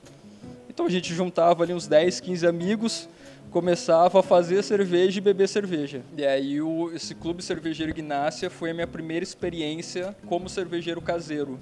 Então 0.67 0.85
a 0.85 0.89
gente 0.89 1.13
juntava 1.13 1.63
ali 1.63 1.73
uns 1.73 1.87
10, 1.87 2.19
15 2.19 2.47
amigos, 2.47 3.09
começava 3.51 4.19
a 4.19 4.23
fazer 4.23 4.63
cerveja 4.63 5.19
e 5.19 5.21
beber 5.21 5.47
cerveja. 5.47 6.01
E 6.17 6.25
aí 6.25 6.61
o, 6.61 6.91
esse 6.93 7.15
clube 7.15 7.43
cervejeiro 7.43 7.91
Ignácia 7.91 8.49
foi 8.49 8.71
a 8.71 8.73
minha 8.73 8.87
primeira 8.87 9.23
experiência 9.23 10.15
como 10.27 10.49
cervejeiro 10.49 11.01
caseiro. 11.01 11.59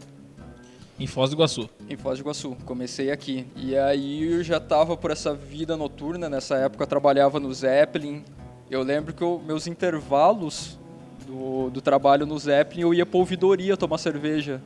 Em 0.98 1.08
Foz 1.08 1.30
do 1.30 1.36
Iguaçu. 1.36 1.70
Em 1.90 1.98
Foz 1.98 2.18
do 2.18 2.22
Iguaçu. 2.22 2.56
Comecei 2.66 3.12
aqui. 3.12 3.46
E 3.58 3.76
aí 3.76 4.32
eu 4.32 4.42
já 4.42 4.62
tava 4.62 4.96
por 4.96 5.12
essa 5.12 5.34
vida 5.34 5.76
noturna. 5.76 6.30
Nessa 6.30 6.56
época 6.56 6.84
eu 6.84 6.88
trabalhava 6.88 7.38
no 7.38 7.54
Zeppelin. 7.54 8.24
Eu 8.72 8.82
lembro 8.82 9.14
que 9.14 9.22
eu, 9.22 9.42
meus 9.46 9.68
intervalos 9.68 10.80
do, 11.28 11.70
do 11.70 11.82
trabalho 11.82 12.26
no 12.26 12.38
Zeppelin 12.40 12.84
eu 12.84 12.94
ia 12.94 13.06
pra 13.06 13.18
ouvidoria 13.18 13.76
tomar 13.76 13.98
cerveja. 13.98 14.62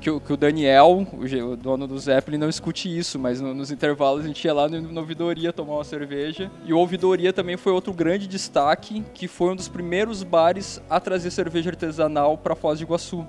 Que, 0.00 0.20
que 0.20 0.32
o 0.32 0.36
Daniel, 0.36 1.06
o, 1.12 1.52
o, 1.52 1.56
dono 1.56 1.86
do 1.86 1.98
Zeppelin, 1.98 2.36
não 2.36 2.48
escute 2.48 2.94
isso, 2.94 3.16
mas 3.16 3.40
no, 3.40 3.54
nos 3.54 3.70
intervalos 3.70 4.24
a 4.24 4.26
gente 4.26 4.44
ia 4.44 4.52
lá 4.52 4.68
no, 4.68 5.00
ouvidoria 5.00 5.52
tomar 5.52 5.74
uma 5.76 5.84
cerveja. 5.84 6.50
E 6.66 6.72
o 6.72 6.78
ouvidoria 6.78 7.32
também 7.32 7.56
foi 7.56 7.72
outro 7.72 7.92
grande 7.92 8.26
destaque, 8.26 9.04
que 9.14 9.28
foi 9.28 9.52
um 9.52 9.56
dos 9.56 9.68
primeiros 9.68 10.24
bares 10.24 10.82
a 10.90 10.98
trazer 10.98 11.30
cerveja 11.30 11.70
artesanal 11.70 12.36
para 12.36 12.56
Foz 12.56 12.80
do 12.80 12.82
Iguaçu. 12.82 13.24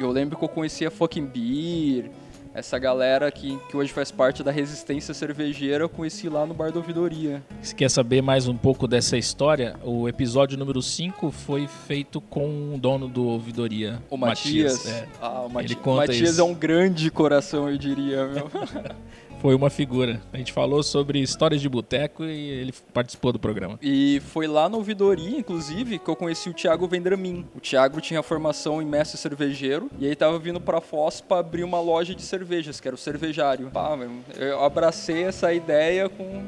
Eu 0.00 0.10
lembro 0.10 0.36
que 0.36 0.44
eu 0.44 0.48
conhecia 0.48 0.90
Fucking 0.90 1.26
Beer, 1.26 2.10
essa 2.54 2.78
galera 2.78 3.30
que, 3.30 3.58
que 3.68 3.76
hoje 3.76 3.92
faz 3.92 4.10
parte 4.10 4.42
da 4.42 4.50
resistência 4.50 5.12
cervejeira, 5.12 5.84
eu 5.84 5.88
conheci 5.88 6.28
lá 6.28 6.46
no 6.46 6.54
Bar 6.54 6.70
da 6.72 6.78
Ouvidoria. 6.78 7.42
Se 7.62 7.74
quer 7.74 7.90
saber 7.90 8.22
mais 8.22 8.48
um 8.48 8.56
pouco 8.56 8.86
dessa 8.86 9.16
história, 9.16 9.76
o 9.84 10.08
episódio 10.08 10.58
número 10.58 10.80
5 10.80 11.30
foi 11.30 11.66
feito 11.66 12.20
com 12.20 12.74
o 12.74 12.78
dono 12.78 13.08
do 13.08 13.26
Ouvidoria, 13.26 14.02
o 14.10 14.16
Matias. 14.16 14.78
Matias. 14.78 14.92
É. 14.92 15.08
Ah, 15.20 15.42
o 15.42 15.48
Mati 15.48 15.66
Ele 15.66 15.74
conta 15.76 16.06
Matias 16.08 16.30
isso. 16.30 16.40
é 16.40 16.44
um 16.44 16.54
grande 16.54 17.10
coração, 17.10 17.68
eu 17.68 17.76
diria, 17.76 18.26
meu. 18.26 18.50
foi 19.40 19.54
uma 19.54 19.70
figura. 19.70 20.20
A 20.32 20.36
gente 20.36 20.52
falou 20.52 20.82
sobre 20.82 21.20
histórias 21.20 21.60
de 21.60 21.68
boteco 21.68 22.24
e 22.24 22.50
ele 22.50 22.74
participou 22.92 23.32
do 23.32 23.38
programa. 23.38 23.78
E 23.82 24.20
foi 24.26 24.46
lá 24.46 24.68
na 24.68 24.76
ouvidoria, 24.76 25.38
inclusive, 25.38 25.98
que 25.98 26.08
eu 26.08 26.16
conheci 26.16 26.48
o 26.50 26.54
Thiago 26.54 26.86
Vendramin. 26.86 27.46
O 27.54 27.60
Thiago 27.60 28.00
tinha 28.00 28.22
formação 28.22 28.82
em 28.82 28.84
mestre 28.84 29.18
cervejeiro 29.18 29.90
e 29.98 30.06
aí 30.06 30.16
tava 30.16 30.38
vindo 30.38 30.60
para 30.60 30.80
Foz 30.80 31.20
para 31.20 31.38
abrir 31.38 31.64
uma 31.64 31.80
loja 31.80 32.14
de 32.14 32.22
cervejas, 32.22 32.80
que 32.80 32.88
era 32.88 32.94
o 32.94 32.98
cervejário. 32.98 33.70
Pá, 33.70 33.96
eu 34.36 34.64
abracei 34.64 35.24
essa 35.24 35.52
ideia 35.52 36.08
com, 36.08 36.44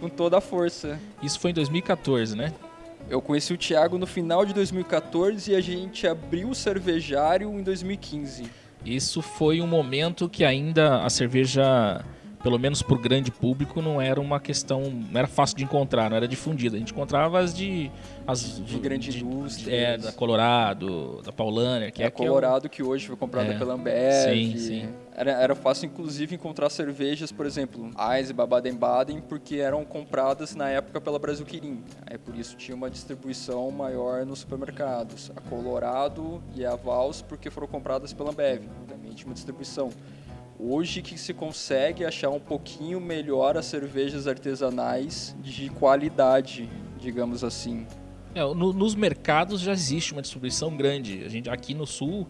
com 0.00 0.08
toda 0.08 0.38
a 0.38 0.40
força. 0.40 0.98
Isso 1.22 1.40
foi 1.40 1.50
em 1.50 1.54
2014, 1.54 2.36
né? 2.36 2.52
Eu 3.08 3.22
conheci 3.22 3.54
o 3.54 3.56
Thiago 3.56 3.96
no 3.96 4.06
final 4.06 4.44
de 4.44 4.52
2014 4.52 5.50
e 5.50 5.54
a 5.54 5.60
gente 5.60 6.06
abriu 6.06 6.50
o 6.50 6.54
cervejário 6.54 7.48
em 7.58 7.62
2015. 7.62 8.50
Isso 8.84 9.22
foi 9.22 9.60
um 9.60 9.66
momento 9.66 10.28
que 10.28 10.44
ainda 10.44 11.02
a 11.02 11.10
cerveja 11.10 12.04
pelo 12.42 12.58
menos 12.58 12.82
para 12.82 12.94
o 12.94 12.98
grande 12.98 13.30
público, 13.30 13.82
não 13.82 14.00
era 14.00 14.20
uma 14.20 14.38
questão, 14.38 14.82
não 14.82 15.18
era 15.18 15.26
fácil 15.26 15.56
de 15.56 15.64
encontrar, 15.64 16.08
não 16.08 16.16
era 16.16 16.28
difundida. 16.28 16.76
A 16.76 16.78
gente 16.78 16.92
encontrava 16.92 17.40
as 17.40 17.54
de 17.54 17.90
as 18.26 18.62
de 18.64 18.78
grande 18.78 19.10
de, 19.10 19.24
indústria, 19.24 19.74
é, 19.74 19.98
da 19.98 20.12
Colorado, 20.12 21.22
da 21.22 21.32
Paulaner, 21.32 21.92
que 21.92 22.02
é, 22.02 22.06
é 22.06 22.10
Colorado 22.10 22.68
que, 22.68 22.82
eu... 22.82 22.86
que 22.86 22.92
hoje 22.92 23.06
foi 23.06 23.16
comprada 23.16 23.52
é, 23.52 23.58
pela 23.58 23.74
Ambev. 23.74 24.34
Sim, 24.34 24.56
sim. 24.58 24.88
Era, 25.14 25.32
era 25.32 25.54
fácil 25.54 25.86
inclusive 25.86 26.34
encontrar 26.34 26.70
cervejas, 26.70 27.32
por 27.32 27.46
exemplo, 27.46 27.90
Eisenbach, 28.14 28.48
Baden-Baden, 28.48 29.20
porque 29.22 29.56
eram 29.56 29.84
compradas 29.84 30.54
na 30.54 30.68
época 30.68 31.00
pela 31.00 31.18
Brasil 31.18 31.44
Quirim. 31.44 31.82
Aí 32.06 32.18
por 32.18 32.36
isso 32.36 32.56
tinha 32.56 32.76
uma 32.76 32.90
distribuição 32.90 33.70
maior 33.70 34.24
nos 34.24 34.40
supermercados. 34.40 35.32
A 35.34 35.40
Colorado 35.40 36.42
e 36.54 36.64
a 36.64 36.76
Vals 36.76 37.22
porque 37.22 37.50
foram 37.50 37.66
compradas 37.66 38.12
pela 38.12 38.30
Ambev, 38.30 38.62
também 38.86 39.12
tinha 39.12 39.26
uma 39.26 39.34
distribuição. 39.34 39.90
Hoje 40.60 41.02
que 41.02 41.16
se 41.16 41.32
consegue 41.32 42.04
achar 42.04 42.30
um 42.30 42.40
pouquinho 42.40 43.00
melhor 43.00 43.56
as 43.56 43.66
cervejas 43.66 44.26
artesanais 44.26 45.36
de 45.40 45.68
qualidade, 45.68 46.68
digamos 46.98 47.44
assim. 47.44 47.86
É, 48.34 48.40
no, 48.40 48.72
nos 48.72 48.96
mercados 48.96 49.60
já 49.60 49.72
existe 49.72 50.12
uma 50.12 50.20
distribuição 50.20 50.76
grande. 50.76 51.22
A 51.24 51.28
gente 51.28 51.48
aqui 51.48 51.74
no 51.74 51.86
sul 51.86 52.26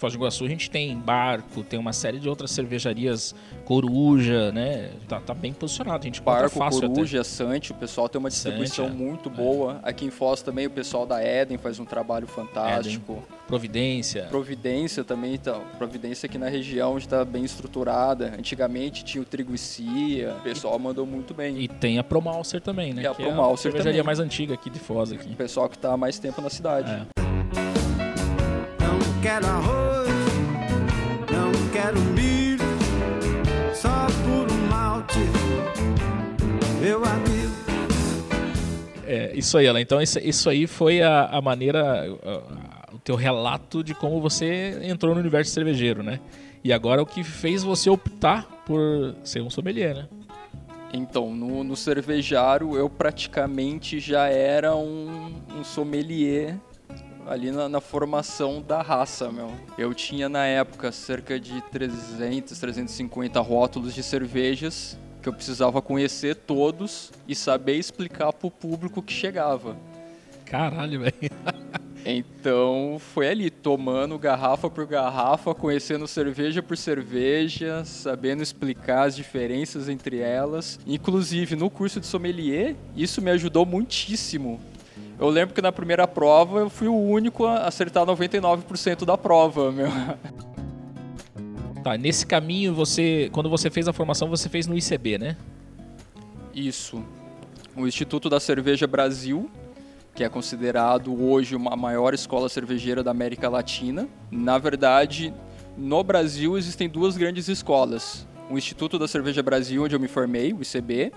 Foz 0.00 0.14
do 0.14 0.16
Iguaçu 0.16 0.46
a 0.46 0.48
gente 0.48 0.70
tem 0.70 0.96
Barco, 0.98 1.62
tem 1.62 1.78
uma 1.78 1.92
série 1.92 2.18
de 2.18 2.26
outras 2.26 2.50
cervejarias, 2.52 3.34
Coruja, 3.66 4.50
né? 4.50 4.92
Tá, 5.06 5.20
tá 5.20 5.34
bem 5.34 5.52
posicionado, 5.52 5.98
a 5.98 6.06
gente 6.06 6.22
Barco, 6.22 6.58
fácil 6.58 6.88
Coruja, 6.88 7.18
até. 7.18 7.28
Sante, 7.28 7.72
o 7.72 7.74
pessoal 7.74 8.08
tem 8.08 8.18
uma 8.18 8.30
distribuição 8.30 8.86
Sante, 8.86 8.96
é. 8.96 9.04
muito 9.04 9.28
é. 9.28 9.32
boa. 9.32 9.78
Aqui 9.82 10.06
em 10.06 10.10
Foz 10.10 10.40
também 10.40 10.66
o 10.66 10.70
pessoal 10.70 11.04
da 11.04 11.22
Eden 11.22 11.58
faz 11.58 11.78
um 11.78 11.84
trabalho 11.84 12.26
fantástico. 12.26 13.12
Eden. 13.12 13.40
Providência. 13.46 14.22
Providência 14.30 15.04
também, 15.04 15.34
então. 15.34 15.60
Providência 15.76 16.26
aqui 16.26 16.38
na 16.38 16.48
região 16.48 16.96
está 16.96 17.22
bem 17.22 17.44
estruturada. 17.44 18.32
Antigamente 18.38 19.04
tinha 19.04 19.20
o 19.20 19.24
Trigo 19.26 19.54
e 19.54 19.58
Cia, 19.58 20.34
o 20.38 20.42
pessoal 20.42 20.78
e, 20.78 20.82
mandou 20.82 21.04
muito 21.04 21.34
bem. 21.34 21.58
E 21.58 21.68
tem 21.68 21.98
a 21.98 22.02
Promalcer 22.04 22.62
também, 22.62 22.94
né? 22.94 23.02
E 23.02 23.06
a 23.06 23.12
Promalcer 23.12 23.66
é 23.66 23.68
a 23.68 23.72
cervejaria 23.72 23.92
também. 24.00 24.06
mais 24.06 24.18
antiga 24.18 24.54
aqui 24.54 24.70
de 24.70 24.78
Foz. 24.78 25.12
Aqui. 25.12 25.30
O 25.30 25.36
pessoal 25.36 25.68
que 25.68 25.76
está 25.76 25.92
há 25.92 25.96
mais 25.96 26.18
tempo 26.18 26.40
na 26.40 26.48
cidade. 26.48 26.90
É. 26.90 27.79
Não 29.20 29.24
quero 29.24 29.46
arroz 29.46 30.08
quero 31.74 32.00
milho 32.00 32.64
só 33.74 34.06
por 34.24 34.50
um 34.50 34.66
malte, 34.70 35.18
meu 36.80 37.04
amigo. 37.04 37.52
É, 39.06 39.32
isso 39.34 39.58
aí, 39.58 39.66
ela. 39.66 39.78
Então, 39.78 40.00
isso, 40.00 40.18
isso 40.20 40.48
aí 40.48 40.66
foi 40.66 41.02
a, 41.02 41.26
a 41.26 41.42
maneira, 41.42 42.06
a, 42.24 42.94
o 42.94 42.98
teu 42.98 43.14
relato 43.14 43.84
de 43.84 43.94
como 43.94 44.22
você 44.22 44.80
entrou 44.84 45.14
no 45.14 45.20
universo 45.20 45.52
cervejeiro, 45.52 46.02
né? 46.02 46.18
E 46.64 46.72
agora 46.72 47.02
o 47.02 47.06
que 47.06 47.22
fez 47.22 47.62
você 47.62 47.90
optar 47.90 48.46
por 48.64 49.14
ser 49.22 49.42
um 49.42 49.50
sommelier, 49.50 49.94
né? 49.96 50.08
Então, 50.94 51.30
no, 51.34 51.62
no 51.62 51.76
cervejário 51.76 52.74
eu 52.74 52.88
praticamente 52.88 54.00
já 54.00 54.28
era 54.28 54.74
um, 54.74 55.30
um 55.58 55.62
sommelier 55.62 56.56
ali 57.26 57.50
na, 57.50 57.68
na, 57.68 57.80
formação 57.80 58.62
da 58.62 58.82
raça, 58.82 59.30
meu. 59.30 59.52
Eu 59.78 59.94
tinha 59.94 60.28
na 60.28 60.46
época 60.46 60.90
cerca 60.92 61.38
de 61.38 61.60
300, 61.70 62.58
350 62.58 63.40
rótulos 63.40 63.94
de 63.94 64.02
cervejas 64.02 64.98
que 65.20 65.28
eu 65.28 65.32
precisava 65.32 65.82
conhecer 65.82 66.34
todos 66.34 67.12
e 67.28 67.34
saber 67.34 67.76
explicar 67.76 68.32
para 68.32 68.46
o 68.46 68.50
público 68.50 69.02
que 69.02 69.12
chegava. 69.12 69.76
Caralho, 70.46 71.00
velho. 71.00 71.14
então 72.04 72.96
foi 72.98 73.28
ali. 73.28 73.50
tomando 73.50 74.18
garrafa 74.18 74.68
por 74.68 74.86
garrafa, 74.86 75.54
conhecendo 75.54 76.08
cerveja 76.08 76.62
por 76.62 76.76
cerveja, 76.76 77.84
sabendo 77.84 78.42
explicar 78.42 79.06
as 79.06 79.14
diferenças 79.14 79.88
entre 79.88 80.18
elas. 80.18 80.80
Inclusive, 80.86 81.54
no 81.54 81.70
curso 81.70 82.00
de 82.00 82.06
sommelier, 82.06 82.74
isso 82.96 83.22
me 83.22 83.30
ajudou 83.30 83.64
muitíssimo. 83.64 84.58
Eu 85.20 85.28
lembro 85.28 85.54
que 85.54 85.60
na 85.60 85.70
primeira 85.70 86.08
prova 86.08 86.60
eu 86.60 86.70
fui 86.70 86.88
o 86.88 86.96
único 86.96 87.44
a 87.44 87.66
acertar 87.66 88.06
99% 88.06 89.04
da 89.04 89.18
prova, 89.18 89.70
meu. 89.70 89.88
Tá, 91.82 91.96
nesse 91.96 92.26
caminho 92.26 92.74
você, 92.74 93.30
quando 93.32 93.48
você 93.48 93.70
fez 93.70 93.88
a 93.88 93.92
formação, 93.92 94.28
você 94.28 94.50
fez 94.50 94.66
no 94.66 94.76
ICB, 94.76 95.16
né? 95.16 95.36
Isso. 96.54 97.02
O 97.74 97.86
Instituto 97.86 98.28
da 98.28 98.38
Cerveja 98.38 98.86
Brasil, 98.86 99.50
que 100.14 100.22
é 100.22 100.28
considerado 100.28 101.10
hoje 101.24 101.56
uma 101.56 101.74
maior 101.76 102.12
escola 102.12 102.50
cervejeira 102.50 103.02
da 103.02 103.10
América 103.10 103.48
Latina. 103.48 104.06
Na 104.30 104.58
verdade, 104.58 105.32
no 105.74 106.04
Brasil 106.04 106.58
existem 106.58 106.86
duas 106.86 107.16
grandes 107.16 107.48
escolas. 107.48 108.28
O 108.50 108.58
Instituto 108.58 108.98
da 108.98 109.08
Cerveja 109.08 109.42
Brasil, 109.42 109.82
onde 109.82 109.96
eu 109.96 110.00
me 110.00 110.08
formei, 110.08 110.52
o 110.52 110.60
ICB, 110.60 111.10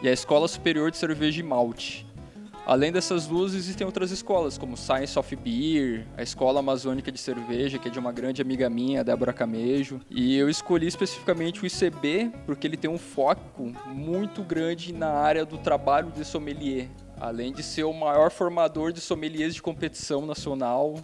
e 0.00 0.08
a 0.08 0.12
Escola 0.12 0.46
Superior 0.46 0.92
de 0.92 0.96
Cerveja 0.96 1.40
e 1.40 1.42
Malte. 1.42 2.07
Além 2.68 2.92
dessas 2.92 3.26
duas, 3.26 3.54
existem 3.54 3.86
outras 3.86 4.10
escolas, 4.10 4.58
como 4.58 4.76
Science 4.76 5.18
of 5.18 5.34
Beer, 5.36 6.06
a 6.18 6.22
Escola 6.22 6.60
Amazônica 6.60 7.10
de 7.10 7.18
Cerveja, 7.18 7.78
que 7.78 7.88
é 7.88 7.90
de 7.90 7.98
uma 7.98 8.12
grande 8.12 8.42
amiga 8.42 8.68
minha, 8.68 9.02
Débora 9.02 9.32
Camejo. 9.32 10.02
E 10.10 10.36
eu 10.36 10.50
escolhi 10.50 10.86
especificamente 10.86 11.62
o 11.62 11.66
ICB 11.66 12.30
porque 12.44 12.66
ele 12.66 12.76
tem 12.76 12.90
um 12.90 12.98
foco 12.98 13.72
muito 13.86 14.42
grande 14.42 14.92
na 14.92 15.08
área 15.08 15.46
do 15.46 15.56
trabalho 15.56 16.10
de 16.10 16.22
sommelier. 16.26 16.90
Além 17.18 17.54
de 17.54 17.62
ser 17.62 17.84
o 17.84 17.92
maior 17.94 18.30
formador 18.30 18.92
de 18.92 19.00
sommeliers 19.00 19.54
de 19.54 19.62
competição 19.62 20.26
nacional, 20.26 20.96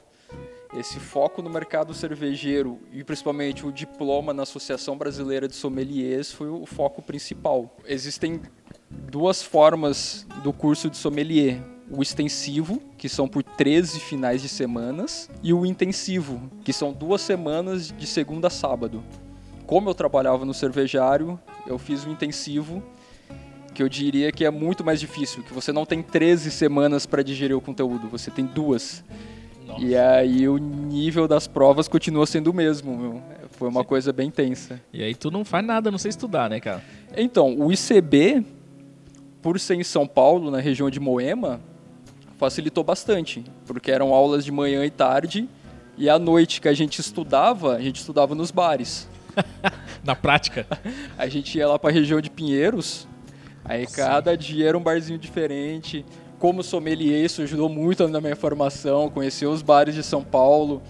esse 0.76 1.00
foco 1.00 1.40
no 1.40 1.48
mercado 1.48 1.94
cervejeiro 1.94 2.78
e 2.92 3.02
principalmente 3.02 3.64
o 3.64 3.72
diploma 3.72 4.34
na 4.34 4.42
Associação 4.42 4.98
Brasileira 4.98 5.48
de 5.48 5.54
Sommeliers 5.54 6.30
foi 6.30 6.48
o 6.48 6.66
foco 6.66 7.00
principal. 7.00 7.74
Existem 7.86 8.42
duas 9.10 9.42
formas 9.42 10.26
do 10.42 10.52
curso 10.52 10.90
de 10.90 10.96
sommelier. 10.96 11.60
O 11.90 12.02
extensivo, 12.02 12.82
que 12.96 13.08
são 13.08 13.28
por 13.28 13.42
13 13.42 14.00
finais 14.00 14.42
de 14.42 14.48
semanas, 14.48 15.30
e 15.42 15.52
o 15.52 15.66
intensivo, 15.66 16.50
que 16.64 16.72
são 16.72 16.92
duas 16.92 17.20
semanas 17.20 17.92
de 17.92 18.06
segunda 18.06 18.48
a 18.48 18.50
sábado. 18.50 19.02
Como 19.66 19.88
eu 19.88 19.94
trabalhava 19.94 20.44
no 20.44 20.54
cervejário, 20.54 21.38
eu 21.66 21.78
fiz 21.78 22.04
o 22.04 22.10
intensivo, 22.10 22.82
que 23.74 23.82
eu 23.82 23.88
diria 23.88 24.30
que 24.30 24.44
é 24.44 24.50
muito 24.50 24.84
mais 24.84 25.00
difícil, 25.00 25.42
que 25.42 25.52
você 25.52 25.72
não 25.72 25.84
tem 25.84 26.02
13 26.02 26.50
semanas 26.50 27.04
para 27.04 27.22
digerir 27.22 27.56
o 27.56 27.60
conteúdo, 27.60 28.08
você 28.08 28.30
tem 28.30 28.46
duas. 28.46 29.04
Nossa. 29.66 29.84
E 29.84 29.96
aí 29.96 30.48
o 30.48 30.58
nível 30.58 31.26
das 31.26 31.46
provas 31.46 31.88
continua 31.88 32.26
sendo 32.26 32.50
o 32.50 32.54
mesmo, 32.54 32.96
meu. 32.96 33.22
Foi 33.52 33.68
uma 33.68 33.80
Sim. 33.80 33.86
coisa 33.86 34.12
bem 34.12 34.30
tensa. 34.30 34.80
E 34.92 35.02
aí 35.02 35.14
tu 35.14 35.30
não 35.30 35.44
faz 35.44 35.64
nada, 35.64 35.90
não 35.90 35.98
sei 35.98 36.10
estudar, 36.10 36.50
né, 36.50 36.60
cara? 36.60 36.82
Então, 37.16 37.56
o 37.58 37.72
ICB, 37.72 38.44
por 39.44 39.60
ser 39.60 39.74
em 39.74 39.84
São 39.84 40.06
Paulo, 40.06 40.50
na 40.50 40.58
região 40.58 40.88
de 40.88 40.98
Moema, 40.98 41.60
facilitou 42.38 42.82
bastante, 42.82 43.44
porque 43.66 43.90
eram 43.90 44.14
aulas 44.14 44.42
de 44.42 44.50
manhã 44.50 44.82
e 44.86 44.90
tarde, 44.90 45.46
e 45.98 46.08
à 46.08 46.18
noite 46.18 46.62
que 46.62 46.66
a 46.66 46.72
gente 46.72 46.98
estudava, 46.98 47.76
a 47.76 47.80
gente 47.82 47.96
estudava 47.96 48.34
nos 48.34 48.50
bares. 48.50 49.06
na 50.02 50.16
prática? 50.16 50.66
a 51.18 51.28
gente 51.28 51.58
ia 51.58 51.68
lá 51.68 51.78
para 51.78 51.90
a 51.90 51.92
região 51.92 52.22
de 52.22 52.30
Pinheiros, 52.30 53.06
aí 53.62 53.86
Sim. 53.86 53.96
cada 53.96 54.34
dia 54.34 54.66
era 54.66 54.78
um 54.78 54.82
barzinho 54.82 55.18
diferente. 55.18 56.06
Como 56.38 56.62
sommelier, 56.62 57.22
isso 57.22 57.42
ajudou 57.42 57.68
muito 57.68 58.08
na 58.08 58.22
minha 58.22 58.36
formação, 58.36 59.10
conhecer 59.10 59.44
os 59.44 59.60
bares 59.60 59.94
de 59.94 60.02
São 60.02 60.24
Paulo, 60.24 60.82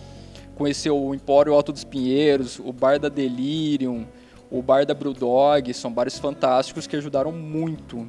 conhecer 0.55 0.91
o 0.91 1.13
Empório 1.13 1.53
Alto 1.53 1.73
dos 1.73 1.83
Pinheiros, 1.83 2.61
o 2.61 2.73
Bar 2.73 3.01
da 3.01 3.09
Delirium, 3.09 4.07
o 4.49 4.63
Bar 4.63 4.87
da 4.87 4.95
Brewdog, 4.95 5.75
são 5.75 5.93
bares 5.93 6.21
fantásticos 6.21 6.87
que 6.87 6.95
ajudaram 6.95 7.33
muito 7.33 8.07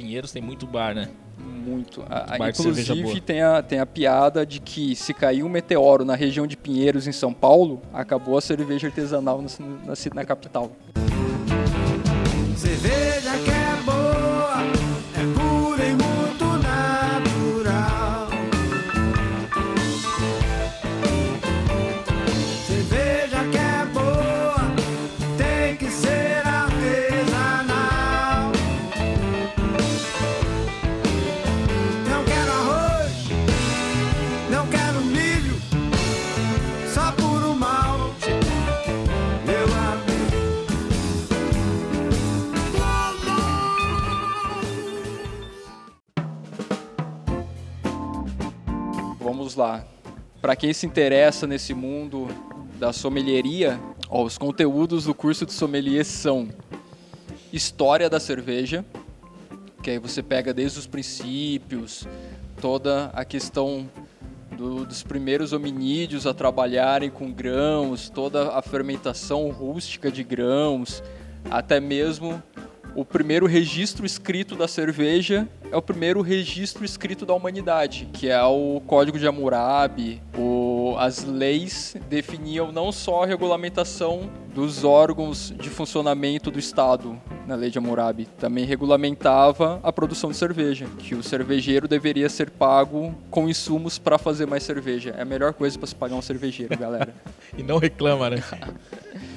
Pinheiros 0.00 0.32
tem 0.32 0.40
muito 0.40 0.66
bar, 0.66 0.94
né? 0.94 1.08
Muito. 1.38 2.02
A, 2.08 2.38
bar 2.38 2.48
inclusive 2.48 3.20
tem 3.20 3.42
a, 3.42 3.62
tem 3.62 3.78
a 3.78 3.86
piada 3.86 4.46
de 4.46 4.58
que 4.58 4.96
se 4.96 5.12
cair 5.12 5.42
um 5.42 5.48
meteoro 5.48 6.04
na 6.04 6.14
região 6.14 6.46
de 6.46 6.56
Pinheiros, 6.56 7.06
em 7.06 7.12
São 7.12 7.34
Paulo, 7.34 7.82
acabou 7.92 8.38
a 8.38 8.40
cerveja 8.40 8.88
artesanal 8.88 9.42
na, 9.42 9.48
na, 9.86 9.94
na 10.14 10.24
capital. 10.24 10.72
Cerveja 12.56 13.30
que 13.44 13.69
vamos 49.20 49.54
lá. 49.54 49.84
Para 50.40 50.56
quem 50.56 50.72
se 50.72 50.86
interessa 50.86 51.46
nesse 51.46 51.74
mundo 51.74 52.28
da 52.78 52.92
sommelieria, 52.92 53.78
ó, 54.08 54.24
os 54.24 54.38
conteúdos 54.38 55.04
do 55.04 55.14
curso 55.14 55.44
de 55.44 55.52
sommelier 55.52 56.04
são 56.04 56.48
história 57.52 58.08
da 58.08 58.18
cerveja, 58.18 58.84
que 59.82 59.90
aí 59.90 59.98
você 59.98 60.22
pega 60.22 60.54
desde 60.54 60.78
os 60.78 60.86
princípios, 60.86 62.06
toda 62.60 63.10
a 63.12 63.24
questão 63.24 63.88
do, 64.56 64.86
dos 64.86 65.02
primeiros 65.02 65.52
hominídeos 65.52 66.26
a 66.26 66.32
trabalharem 66.32 67.10
com 67.10 67.30
grãos, 67.30 68.08
toda 68.08 68.52
a 68.56 68.62
fermentação 68.62 69.50
rústica 69.50 70.10
de 70.10 70.24
grãos, 70.24 71.02
até 71.50 71.80
mesmo 71.80 72.42
o 72.94 73.04
primeiro 73.04 73.46
registro 73.46 74.04
escrito 74.04 74.56
da 74.56 74.66
cerveja 74.66 75.48
é 75.70 75.76
o 75.76 75.82
primeiro 75.82 76.20
registro 76.20 76.84
escrito 76.84 77.24
da 77.24 77.32
humanidade, 77.32 78.08
que 78.12 78.28
é 78.28 78.42
o 78.42 78.82
Código 78.86 79.18
de 79.18 79.26
Hammurabi. 79.26 80.20
O, 80.36 80.96
as 80.98 81.24
leis 81.24 81.96
definiam 82.08 82.72
não 82.72 82.90
só 82.90 83.22
a 83.22 83.26
regulamentação 83.26 84.28
dos 84.52 84.82
órgãos 84.82 85.54
de 85.56 85.70
funcionamento 85.70 86.50
do 86.50 86.58
Estado 86.58 87.20
na 87.46 87.54
lei 87.54 87.70
de 87.70 87.78
Hammurabi, 87.78 88.26
também 88.38 88.64
regulamentava 88.64 89.80
a 89.82 89.92
produção 89.92 90.30
de 90.30 90.36
cerveja, 90.36 90.86
que 90.98 91.14
o 91.14 91.22
cervejeiro 91.22 91.86
deveria 91.86 92.28
ser 92.28 92.50
pago 92.50 93.14
com 93.30 93.48
insumos 93.48 93.98
para 93.98 94.18
fazer 94.18 94.46
mais 94.46 94.62
cerveja. 94.62 95.14
É 95.16 95.22
a 95.22 95.24
melhor 95.24 95.52
coisa 95.52 95.78
para 95.78 95.86
se 95.86 95.94
pagar 95.94 96.16
um 96.16 96.22
cervejeiro, 96.22 96.76
galera. 96.76 97.14
e 97.56 97.62
não 97.62 97.78
reclama, 97.78 98.30
né? 98.30 98.42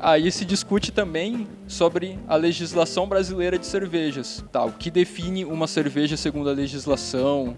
Aí 0.00 0.30
se 0.30 0.44
discute 0.44 0.92
também 0.92 1.46
sobre 1.66 2.18
a 2.28 2.36
legislação 2.36 3.08
brasileira 3.08 3.58
de 3.58 3.66
cervejas, 3.66 4.44
tá? 4.52 4.64
O 4.64 4.72
que 4.72 4.90
define 4.90 5.44
uma 5.44 5.66
cerveja 5.66 6.16
segundo 6.16 6.48
a 6.48 6.52
legislação, 6.52 7.56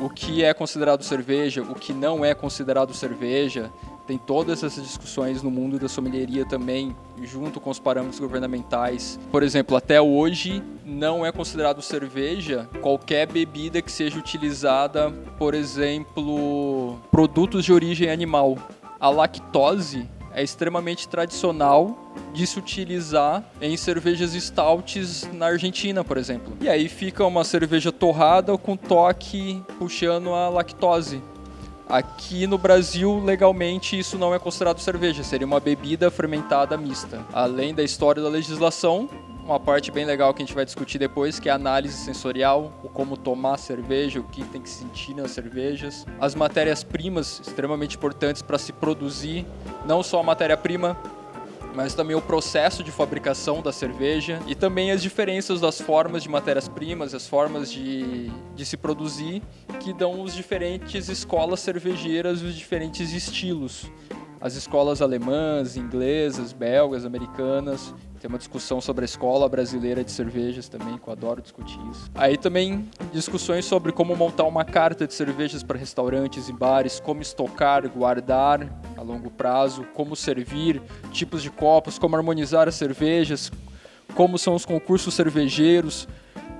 o 0.00 0.10
que 0.10 0.44
é 0.44 0.52
considerado 0.52 1.02
cerveja, 1.02 1.62
o 1.62 1.74
que 1.74 1.92
não 1.92 2.24
é 2.24 2.34
considerado 2.34 2.92
cerveja. 2.92 3.70
Tem 4.06 4.18
todas 4.18 4.62
essas 4.62 4.84
discussões 4.84 5.42
no 5.42 5.50
mundo 5.50 5.78
da 5.78 5.88
sommelieria 5.88 6.46
também, 6.46 6.94
junto 7.22 7.58
com 7.58 7.70
os 7.70 7.78
parâmetros 7.78 8.20
governamentais. 8.20 9.18
Por 9.32 9.42
exemplo, 9.42 9.74
até 9.74 9.98
hoje 9.98 10.62
não 10.84 11.24
é 11.24 11.32
considerado 11.32 11.80
cerveja 11.80 12.68
qualquer 12.82 13.26
bebida 13.26 13.80
que 13.80 13.90
seja 13.90 14.18
utilizada, 14.18 15.10
por 15.38 15.54
exemplo, 15.54 16.98
produtos 17.10 17.64
de 17.64 17.72
origem 17.72 18.10
animal. 18.10 18.58
A 19.00 19.08
lactose 19.08 20.06
é 20.34 20.42
extremamente 20.42 21.08
tradicional 21.08 21.96
de 22.32 22.46
se 22.46 22.58
utilizar 22.58 23.44
em 23.60 23.76
cervejas 23.76 24.34
stouts 24.34 25.28
na 25.32 25.46
Argentina, 25.46 26.02
por 26.02 26.16
exemplo. 26.16 26.56
E 26.60 26.68
aí 26.68 26.88
fica 26.88 27.24
uma 27.24 27.44
cerveja 27.44 27.92
torrada 27.92 28.58
com 28.58 28.76
toque 28.76 29.62
puxando 29.78 30.34
a 30.34 30.48
lactose. 30.48 31.22
Aqui 31.88 32.46
no 32.46 32.56
Brasil, 32.56 33.22
legalmente, 33.22 33.98
isso 33.98 34.18
não 34.18 34.34
é 34.34 34.38
considerado 34.38 34.78
cerveja, 34.78 35.22
seria 35.22 35.46
uma 35.46 35.60
bebida 35.60 36.10
fermentada 36.10 36.76
mista. 36.76 37.20
Além 37.32 37.74
da 37.74 37.82
história 37.82 38.22
da 38.22 38.28
legislação, 38.28 39.08
uma 39.44 39.60
parte 39.60 39.90
bem 39.90 40.06
legal 40.06 40.32
que 40.32 40.42
a 40.42 40.46
gente 40.46 40.54
vai 40.54 40.64
discutir 40.64 40.98
depois, 40.98 41.38
que 41.38 41.48
é 41.48 41.52
a 41.52 41.54
análise 41.54 41.96
sensorial, 41.96 42.72
o 42.82 42.88
como 42.88 43.16
tomar 43.16 43.58
cerveja, 43.58 44.18
o 44.18 44.24
que 44.24 44.42
tem 44.44 44.62
que 44.62 44.70
sentir 44.70 45.14
nas 45.14 45.32
cervejas, 45.32 46.06
as 46.18 46.34
matérias-primas 46.34 47.40
extremamente 47.40 47.96
importantes 47.96 48.40
para 48.40 48.56
se 48.56 48.72
produzir, 48.72 49.46
não 49.84 50.02
só 50.02 50.20
a 50.20 50.22
matéria-prima, 50.22 50.96
mas 51.74 51.92
também 51.92 52.16
o 52.16 52.22
processo 52.22 52.82
de 52.82 52.90
fabricação 52.90 53.60
da 53.60 53.72
cerveja 53.72 54.40
e 54.46 54.54
também 54.54 54.92
as 54.92 55.02
diferenças 55.02 55.60
das 55.60 55.80
formas 55.80 56.22
de 56.22 56.28
matérias-primas, 56.28 57.12
as 57.14 57.26
formas 57.26 57.70
de, 57.70 58.30
de 58.54 58.64
se 58.64 58.76
produzir, 58.76 59.42
que 59.80 59.92
dão 59.92 60.22
os 60.22 60.34
diferentes 60.34 61.08
escolas 61.08 61.60
cervejeiras 61.60 62.42
os 62.42 62.54
diferentes 62.54 63.12
estilos 63.12 63.90
as 64.44 64.56
escolas 64.56 65.00
alemãs, 65.00 65.74
inglesas, 65.74 66.52
belgas, 66.52 67.06
americanas. 67.06 67.94
Tem 68.24 68.28
uma 68.30 68.38
discussão 68.38 68.80
sobre 68.80 69.02
a 69.02 69.04
escola 69.04 69.46
brasileira 69.50 70.02
de 70.02 70.10
cervejas 70.10 70.66
também, 70.66 70.96
que 70.96 71.06
eu 71.06 71.12
adoro 71.12 71.42
discutir 71.42 71.78
isso. 71.90 72.10
Aí 72.14 72.38
também 72.38 72.88
discussões 73.12 73.66
sobre 73.66 73.92
como 73.92 74.16
montar 74.16 74.44
uma 74.44 74.64
carta 74.64 75.06
de 75.06 75.12
cervejas 75.12 75.62
para 75.62 75.76
restaurantes 75.78 76.48
e 76.48 76.52
bares, 76.54 76.98
como 76.98 77.20
estocar, 77.20 77.86
guardar 77.86 78.66
a 78.96 79.02
longo 79.02 79.30
prazo, 79.30 79.84
como 79.92 80.16
servir, 80.16 80.80
tipos 81.12 81.42
de 81.42 81.50
copos, 81.50 81.98
como 81.98 82.16
harmonizar 82.16 82.66
as 82.66 82.76
cervejas, 82.76 83.52
como 84.14 84.38
são 84.38 84.54
os 84.54 84.64
concursos 84.64 85.12
cervejeiros, 85.12 86.08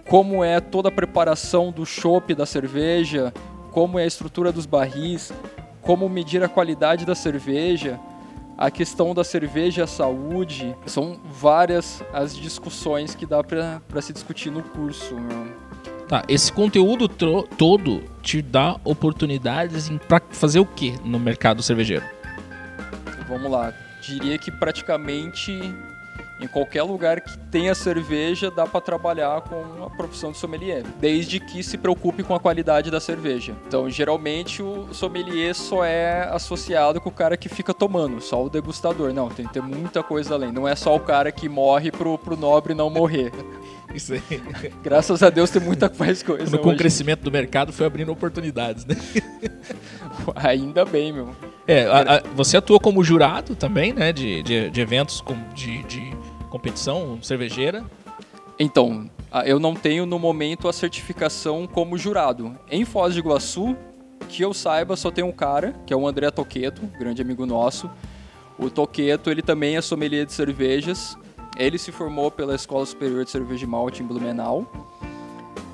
como 0.07 0.45
é 0.45 0.61
toda 0.61 0.91
a 0.91 0.93
preparação 0.93 1.73
do 1.73 1.87
chopp 1.87 2.35
da 2.35 2.45
cerveja, 2.45 3.33
como 3.71 3.99
é 3.99 4.03
a 4.03 4.07
estrutura 4.07 4.53
dos 4.53 4.67
barris, 4.67 5.33
como 5.81 6.11
medir 6.11 6.45
a 6.45 6.49
qualidade 6.49 7.07
da 7.07 7.15
cerveja, 7.15 7.99
a 8.57 8.71
questão 8.71 9.15
da 9.15 9.25
cerveja, 9.25 9.85
a 9.85 9.87
saúde, 9.87 10.75
são 10.87 11.19
várias 11.25 12.03
as 12.13 12.37
discussões 12.37 13.15
que 13.15 13.27
dá 13.27 13.43
para 13.43 14.01
se 14.01 14.13
discutir 14.13 14.51
no 14.51 14.63
curso. 14.63 15.15
Meu. 15.15 15.47
Tá, 16.09 16.23
esse 16.29 16.53
conteúdo 16.53 17.09
todo 17.09 18.03
te 18.23 18.43
dá 18.43 18.79
oportunidades 18.85 19.91
para 20.07 20.23
fazer 20.31 20.61
o 20.61 20.67
que 20.67 20.95
no 21.03 21.19
mercado 21.19 21.63
cervejeiro? 21.63 22.05
Vamos 23.29 23.51
lá, 23.51 23.73
diria 24.03 24.37
que 24.39 24.51
praticamente 24.51 25.59
em 26.41 26.47
qualquer 26.49 26.83
lugar 26.83 27.21
que 27.21 27.39
tenha 27.51 27.75
cerveja, 27.75 28.51
dá 28.51 28.67
para 28.67 28.81
trabalhar 28.81 29.41
com 29.43 29.85
a 29.85 29.91
profissão 29.91 30.33
de 30.33 30.39
sommelier, 30.39 30.83
desde 31.01 31.39
que 31.39 31.63
se 31.63 31.79
preocupe 31.79 32.23
com 32.23 32.35
a 32.35 32.41
qualidade 32.41 32.91
da 32.91 33.01
cerveja. 33.01 33.55
Então, 33.67 33.89
geralmente 33.89 34.63
o 34.63 34.93
sommelier 34.93 35.55
só 35.55 35.85
é 35.85 36.29
associado 36.31 37.01
com 37.01 37.09
o 37.09 37.13
cara 37.13 37.37
que 37.37 37.49
fica 37.49 37.73
tomando, 37.73 38.21
só 38.21 38.45
o 38.45 38.51
degustador. 38.51 39.13
Não, 39.13 39.29
tem 39.29 39.47
que 39.47 39.53
ter 39.53 39.63
muita 39.63 40.03
coisa 40.03 40.35
além. 40.35 40.53
Não 40.53 40.67
é 40.67 40.75
só 40.75 40.95
o 40.95 41.01
cara 41.01 41.31
que 41.31 41.49
morre 41.49 41.91
pro, 41.91 42.19
pro 42.19 42.37
nobre 42.37 42.75
não 42.75 42.91
morrer. 42.91 43.33
Isso 43.95 44.15
aí. 44.15 44.23
Graças 44.83 45.23
a 45.23 45.31
Deus 45.31 45.51
tem 45.51 45.63
muita 45.63 45.91
mais 45.97 46.23
coisa. 46.23 46.59
Com 46.59 46.71
o 46.71 46.77
crescimento 46.77 47.23
do 47.23 47.31
mercado 47.31 47.73
foi 47.73 47.87
abrindo 47.87 48.11
oportunidades, 48.11 48.85
né? 48.85 48.97
Ainda 50.35 50.85
bem, 50.85 51.13
meu. 51.13 51.31
É, 51.67 51.87
a, 51.87 52.17
a, 52.17 52.21
você 52.35 52.57
atua 52.57 52.79
como 52.79 53.03
jurado 53.03 53.55
também, 53.55 53.93
né? 53.93 54.13
De, 54.13 54.43
de, 54.43 54.71
de 54.71 54.81
eventos 54.81 55.21
com, 55.21 55.35
de, 55.55 55.83
de 55.85 56.13
competição 56.51 57.19
cervejeira? 57.23 57.85
Então, 58.59 59.11
eu 59.45 59.59
não 59.59 59.75
tenho 59.75 60.07
no 60.07 60.19
momento 60.19 60.69
a 60.69 60.73
certificação 60.73 61.67
como 61.67 61.99
jurado. 61.99 62.57
Em 62.71 62.85
Foz 62.85 63.15
de 63.15 63.21
Iguaçu, 63.21 63.77
que 64.29 64.43
eu 64.43 64.55
saiba, 64.55 64.97
só 64.97 65.11
tem 65.11 65.25
um 65.25 65.33
cara, 65.33 65.75
que 65.87 65.93
é 65.93 65.97
o 65.97 66.07
André 66.07 66.31
Toqueto, 66.31 66.83
grande 66.99 67.21
amigo 67.21 67.45
nosso. 67.45 67.91
O 68.59 68.71
Toqueto, 68.71 69.31
ele 69.31 69.43
também 69.43 69.77
é 69.77 69.81
sommelier 69.81 70.25
de 70.25 70.33
cervejas. 70.33 71.17
Ele 71.57 71.79
se 71.79 71.91
formou 71.91 72.31
pela 72.31 72.55
Escola 72.55 72.85
Superior 72.87 73.25
de 73.25 73.31
Cerveja 73.31 73.65
e 73.65 73.69
Malte 73.69 74.03
em 74.03 74.07
Blumenau. 74.07 74.71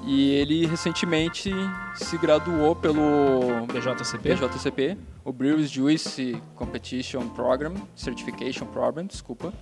E 0.06 0.30
ele 0.30 0.66
recentemente 0.66 1.50
se 1.94 2.16
graduou 2.16 2.74
pelo 2.74 3.66
BJCP, 3.66 4.34
BJCP 4.34 4.96
o 5.24 5.32
Brewers 5.32 5.70
Juice 5.70 6.40
Competition 6.54 7.28
Program, 7.28 7.74
Certification 7.94 8.66
Program, 8.66 9.04
desculpa. 9.04 9.52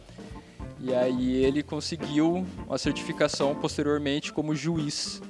E 0.81 0.95
aí 0.95 1.45
ele 1.45 1.63
conseguiu 1.63 2.47
uma 2.67 2.79
certificação 2.79 3.55
posteriormente 3.55 4.33
como 4.33 4.55
juiz. 4.55 5.21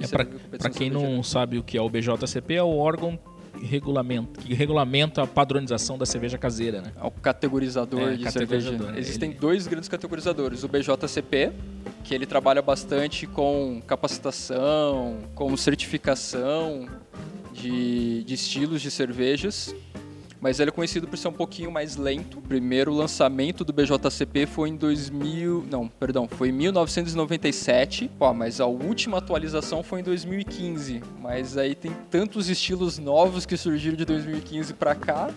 É 0.00 0.06
para 0.06 0.70
quem 0.70 0.90
não 0.90 1.22
sabe 1.22 1.58
o 1.58 1.62
que 1.62 1.78
é 1.78 1.80
o 1.80 1.88
BJCP, 1.88 2.54
é 2.54 2.62
o 2.62 2.76
órgão 2.76 3.18
regulamento, 3.62 4.40
que 4.40 4.54
regulamenta 4.54 5.22
a 5.22 5.26
padronização 5.26 5.98
da 5.98 6.06
cerveja 6.06 6.38
caseira, 6.38 6.80
né? 6.80 6.92
É 6.96 7.04
o 7.04 7.10
categorizador 7.10 8.12
é, 8.12 8.16
de 8.16 8.24
categorizador, 8.24 8.78
cerveja. 8.78 8.98
Existem 8.98 9.30
ele... 9.30 9.38
dois 9.38 9.66
grandes 9.66 9.88
categorizadores, 9.88 10.64
o 10.64 10.68
BJCP, 10.68 11.52
que 12.04 12.14
ele 12.14 12.26
trabalha 12.26 12.62
bastante 12.62 13.26
com 13.26 13.82
capacitação, 13.86 15.18
com 15.34 15.56
certificação 15.56 16.88
de, 17.52 18.24
de 18.24 18.34
estilos 18.34 18.80
de 18.80 18.90
cervejas, 18.90 19.74
mas 20.40 20.60
ele 20.60 20.70
é 20.70 20.72
conhecido 20.72 21.06
por 21.08 21.16
ser 21.16 21.28
um 21.28 21.32
pouquinho 21.32 21.70
mais 21.70 21.96
lento. 21.96 22.38
O 22.38 22.42
primeiro 22.42 22.92
lançamento 22.92 23.64
do 23.64 23.72
BJCP 23.72 24.46
foi 24.46 24.68
em 24.68 24.76
2000, 24.76 25.66
não, 25.70 25.88
perdão, 25.88 26.28
foi 26.28 26.50
em 26.50 26.52
1997. 26.52 28.10
Pô, 28.18 28.32
mas 28.32 28.60
a 28.60 28.66
última 28.66 29.18
atualização 29.18 29.82
foi 29.82 30.00
em 30.00 30.02
2015. 30.02 31.02
Mas 31.20 31.56
aí 31.56 31.74
tem 31.74 31.92
tantos 32.10 32.48
estilos 32.48 32.98
novos 32.98 33.44
que 33.44 33.56
surgiram 33.56 33.96
de 33.96 34.04
2015 34.04 34.74
para 34.74 34.94
cá. 34.94 35.30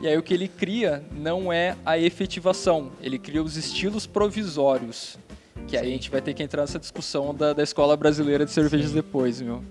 E 0.00 0.06
aí 0.06 0.16
o 0.16 0.22
que 0.22 0.32
ele 0.32 0.46
cria 0.46 1.02
não 1.10 1.52
é 1.52 1.76
a 1.84 1.98
efetivação, 1.98 2.92
ele 3.02 3.18
cria 3.18 3.42
os 3.42 3.56
estilos 3.56 4.06
provisórios. 4.06 5.18
Que 5.66 5.76
aí 5.76 5.88
a 5.88 5.90
gente 5.90 6.08
vai 6.08 6.22
ter 6.22 6.34
que 6.34 6.42
entrar 6.42 6.62
nessa 6.62 6.78
discussão 6.78 7.34
da, 7.34 7.52
da 7.52 7.64
escola 7.64 7.96
brasileira 7.96 8.44
de 8.44 8.52
cervejas 8.52 8.90
Sim. 8.90 8.94
depois, 8.94 9.40
meu. 9.40 9.62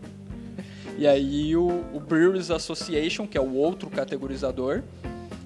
E 0.98 1.06
aí 1.08 1.56
o, 1.56 1.86
o 1.94 2.00
Brewers 2.00 2.50
Association, 2.50 3.28
que 3.28 3.38
é 3.38 3.42
o 3.42 3.54
outro 3.54 3.88
categorizador, 3.90 4.82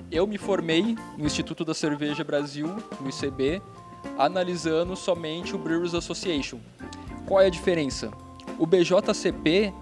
eu 0.10 0.26
me 0.26 0.38
formei 0.38 0.96
no 1.18 1.26
Instituto 1.26 1.66
da 1.66 1.74
Cerveja 1.74 2.24
Brasil, 2.24 2.68
no 3.02 3.10
ICB, 3.10 3.62
analisando 4.18 4.96
somente 4.96 5.54
o 5.54 5.58
Brewers 5.58 5.94
Association. 5.94 6.60
Qual 7.26 7.42
é 7.42 7.48
a 7.48 7.50
diferença? 7.50 8.12
O 8.58 8.66
BJCP, 8.66 9.74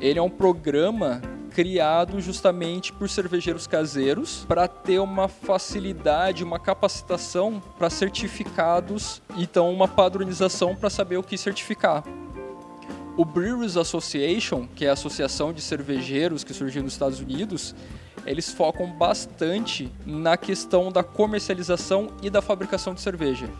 ele 0.00 0.18
é 0.18 0.22
um 0.22 0.30
programa 0.30 1.22
criado 1.50 2.20
justamente 2.20 2.92
por 2.92 3.08
cervejeiros 3.08 3.66
caseiros 3.66 4.44
para 4.48 4.66
ter 4.66 4.98
uma 4.98 5.28
facilidade, 5.28 6.42
uma 6.42 6.58
capacitação 6.58 7.62
para 7.78 7.90
certificados 7.90 9.20
então 9.36 9.70
uma 9.70 9.86
padronização 9.86 10.74
para 10.74 10.88
saber 10.88 11.18
o 11.18 11.22
que 11.22 11.36
certificar. 11.36 12.02
O 13.14 13.26
Brewers 13.26 13.76
Association, 13.76 14.66
que 14.74 14.86
é 14.86 14.88
a 14.88 14.94
associação 14.94 15.52
de 15.52 15.60
cervejeiros 15.60 16.42
que 16.42 16.54
surgiu 16.54 16.82
nos 16.82 16.94
Estados 16.94 17.20
Unidos, 17.20 17.74
eles 18.24 18.50
focam 18.50 18.90
bastante 18.90 19.92
na 20.06 20.38
questão 20.38 20.90
da 20.90 21.04
comercialização 21.04 22.08
e 22.22 22.30
da 22.30 22.40
fabricação 22.40 22.94
de 22.94 23.02
cerveja. 23.02 23.50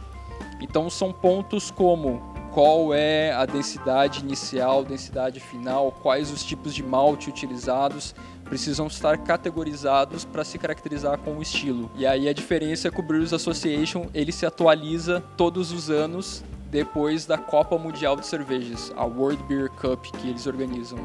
Então 0.59 0.89
são 0.89 1.13
pontos 1.13 1.71
como 1.71 2.33
qual 2.53 2.95
é 2.95 3.33
a 3.33 3.45
densidade 3.45 4.21
inicial, 4.21 4.85
densidade 4.85 5.39
final, 5.39 5.93
quais 6.03 6.31
os 6.31 6.43
tipos 6.43 6.75
de 6.75 6.83
malte 6.83 7.29
utilizados, 7.29 8.15
precisam 8.45 8.87
estar 8.87 9.19
categorizados 9.19 10.25
para 10.25 10.45
se 10.45 10.59
caracterizar 10.59 11.19
com 11.19 11.39
o 11.39 11.43
estilo. 11.43 11.91
E 11.95 12.07
aí 12.07 12.29
a 12.29 12.33
diferença 12.33 12.89
é 12.89 12.91
que 12.91 13.01
o 13.01 13.03
Brewers 13.03 13.33
Association 13.35 14.07
ele 14.15 14.33
se 14.33 14.47
atualiza 14.47 15.23
todos 15.37 15.73
os 15.73 15.91
anos 15.91 16.43
depois 16.73 17.27
da 17.27 17.37
Copa 17.37 17.77
Mundial 17.77 18.17
de 18.17 18.27
Cervejas, 18.27 18.91
a 18.97 19.05
World 19.05 19.43
Beer 19.45 19.69
Cup 19.69 20.07
que 20.07 20.31
eles 20.31 20.47
organizam. 20.47 20.99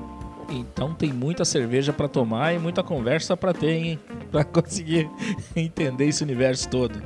Então 0.49 0.93
tem 0.93 1.11
muita 1.11 1.43
cerveja 1.43 1.91
para 1.91 2.07
tomar 2.07 2.53
e 2.55 2.57
muita 2.57 2.81
conversa 2.81 3.35
para 3.35 3.53
ter, 3.53 3.71
hein? 3.71 3.99
Para 4.31 4.45
conseguir 4.45 5.09
entender 5.55 6.05
esse 6.05 6.23
universo 6.23 6.69
todo. 6.69 7.01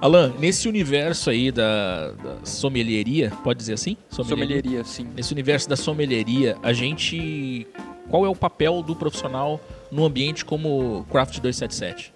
Alan, 0.00 0.32
nesse 0.38 0.68
universo 0.68 1.28
aí 1.28 1.52
da, 1.52 2.12
da 2.12 2.44
sommelieria, 2.44 3.32
pode 3.44 3.58
dizer 3.58 3.74
assim? 3.74 3.96
Sommelieria? 4.08 4.56
sommelieria, 4.56 4.84
sim. 4.84 5.08
Nesse 5.14 5.32
universo 5.32 5.68
da 5.68 5.76
sommelieria, 5.76 6.56
a 6.62 6.72
gente. 6.72 7.66
Qual 8.08 8.24
é 8.24 8.28
o 8.28 8.34
papel 8.34 8.82
do 8.82 8.96
profissional 8.96 9.60
no 9.90 10.04
ambiente 10.04 10.44
como 10.44 11.04
Craft 11.10 11.40
277? 11.40 12.12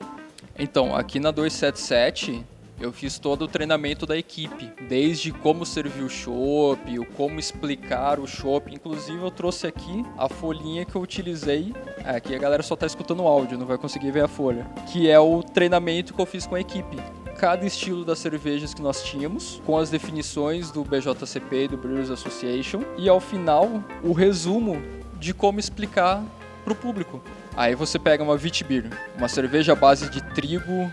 Então, 0.59 0.95
aqui 0.95 1.19
na 1.19 1.31
277 1.31 2.45
eu 2.81 2.93
fiz 2.93 3.19
todo 3.19 3.43
o 3.43 3.49
treinamento 3.49 4.05
da 4.05 4.17
equipe, 4.17 4.71
desde 4.89 5.31
como 5.31 5.65
servir 5.65 6.03
o 6.03 6.09
chopp, 6.09 6.99
o 6.99 7.07
como 7.07 7.39
explicar 7.39 8.19
o 8.19 8.27
chopp. 8.27 8.73
Inclusive 8.75 9.23
eu 9.23 9.31
trouxe 9.31 9.67
aqui 9.67 10.05
a 10.19 10.29
folhinha 10.29 10.85
que 10.85 10.95
eu 10.95 11.01
utilizei. 11.01 11.73
É, 12.05 12.17
aqui 12.17 12.35
a 12.35 12.39
galera 12.39 12.63
só 12.63 12.75
está 12.75 12.87
escutando 12.87 13.23
o 13.23 13.29
áudio, 13.29 13.57
não 13.57 13.67
vai 13.67 13.79
conseguir 13.79 14.11
ver 14.11 14.25
a 14.25 14.29
folha. 14.29 14.67
Que 14.93 15.09
é 15.09 15.19
o 15.19 15.43
treinamento 15.43 16.13
que 16.13 16.21
eu 16.21 16.27
fiz 16.27 16.47
com 16.47 16.57
a 16.57 16.61
equipe. 16.61 16.97
Cada 17.39 17.65
estilo 17.65 18.05
das 18.05 18.19
cervejas 18.19 18.75
que 18.75 18.83
nós 18.83 19.03
tínhamos, 19.03 19.61
com 19.65 19.79
as 19.79 19.91
definições 19.91 20.71
do 20.71 20.85
BJCP 20.85 21.65
e 21.65 21.69
do 21.69 21.77
Brewers 21.77 22.11
Association. 22.11 22.83
E 22.99 23.09
ao 23.09 23.21
final, 23.21 23.83
o 24.03 24.13
resumo 24.13 24.83
de 25.19 25.33
como 25.33 25.61
explicar 25.61 26.25
para 26.65 26.73
o 26.73 26.77
público. 26.77 27.21
Aí 27.57 27.75
você 27.75 27.99
pega 27.99 28.23
uma 28.23 28.35
Witbier, 28.35 28.91
uma 29.17 29.29
cerveja 29.29 29.73
à 29.73 29.77
base 29.77 30.11
de 30.11 30.21
trigo 30.21 30.91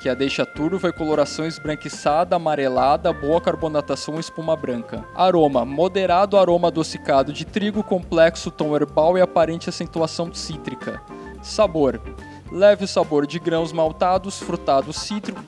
que 0.00 0.08
a 0.08 0.14
deixa 0.14 0.46
turva 0.46 0.88
e 0.88 0.92
coloração 0.92 1.46
esbranquiçada, 1.46 2.34
amarelada, 2.34 3.12
boa 3.12 3.38
carbonatação 3.38 4.16
e 4.16 4.20
espuma 4.20 4.56
branca. 4.56 5.04
Aroma: 5.14 5.64
moderado 5.64 6.38
aroma 6.38 6.68
adocicado 6.68 7.32
de 7.32 7.44
trigo, 7.44 7.84
complexo 7.84 8.50
tom 8.50 8.74
herbal 8.74 9.18
e 9.18 9.20
aparente 9.20 9.68
acentuação 9.68 10.32
cítrica. 10.32 11.02
Sabor: 11.42 12.00
leve 12.50 12.86
sabor 12.86 13.26
de 13.26 13.38
grãos 13.38 13.72
maltados, 13.72 14.38
frutado 14.38 14.92
cítrico. 14.92 15.44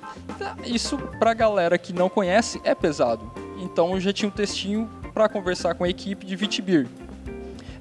Isso 0.65 0.99
pra 1.19 1.33
galera 1.33 1.79
que 1.79 1.93
não 1.93 2.11
conhece 2.11 2.61
é 2.63 2.75
pesado. 2.75 3.33
Então 3.59 3.93
eu 3.95 4.01
já 4.01 4.13
tinha 4.13 4.29
um 4.29 4.33
textinho 4.33 4.89
para 5.15 5.31
conversar 5.31 5.75
com 5.75 5.85
a 5.85 5.89
equipe 5.89 6.27
de 6.27 6.37
Vitibir. 6.37 6.87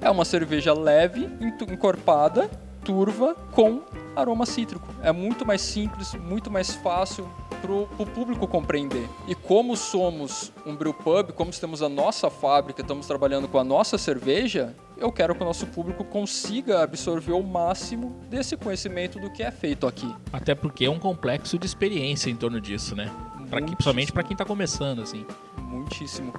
É 0.00 0.10
uma 0.10 0.24
cerveja 0.24 0.72
leve, 0.72 1.28
encorpada, 1.70 2.50
turva, 2.84 3.34
com 3.52 3.82
aroma 4.14 4.46
cítrico. 4.46 4.86
É 5.02 5.12
muito 5.12 5.46
mais 5.46 5.60
simples, 5.60 6.14
muito 6.14 6.50
mais 6.50 6.74
fácil 6.74 7.28
para 7.60 7.72
o 7.72 8.06
público 8.06 8.46
compreender. 8.46 9.08
E 9.28 9.34
como 9.34 9.76
somos 9.76 10.52
um 10.66 10.74
brew 10.74 10.92
pub, 10.92 11.32
como 11.32 11.52
temos 11.52 11.80
a 11.80 11.88
nossa 11.88 12.28
fábrica, 12.28 12.82
estamos 12.82 13.06
trabalhando 13.06 13.46
com 13.46 13.58
a 13.58 13.64
nossa 13.64 13.96
cerveja, 13.96 14.74
eu 14.96 15.12
quero 15.12 15.34
que 15.34 15.42
o 15.42 15.46
nosso 15.46 15.66
público 15.66 16.04
consiga 16.04 16.82
absorver 16.82 17.32
o 17.32 17.42
máximo 17.42 18.16
desse 18.28 18.56
conhecimento 18.56 19.18
do 19.18 19.30
que 19.30 19.42
é 19.42 19.50
feito 19.50 19.86
aqui. 19.86 20.12
Até 20.32 20.54
porque 20.54 20.84
é 20.84 20.90
um 20.90 20.98
complexo 20.98 21.58
de 21.58 21.66
experiência 21.66 22.30
em 22.30 22.36
torno 22.36 22.60
disso, 22.60 22.96
né? 22.96 23.10
Pra, 23.48 23.60
principalmente 23.60 24.12
para 24.12 24.22
quem 24.22 24.32
está 24.32 24.44
começando, 24.44 25.02
assim. 25.02 25.24
Muitíssimo. 25.58 26.32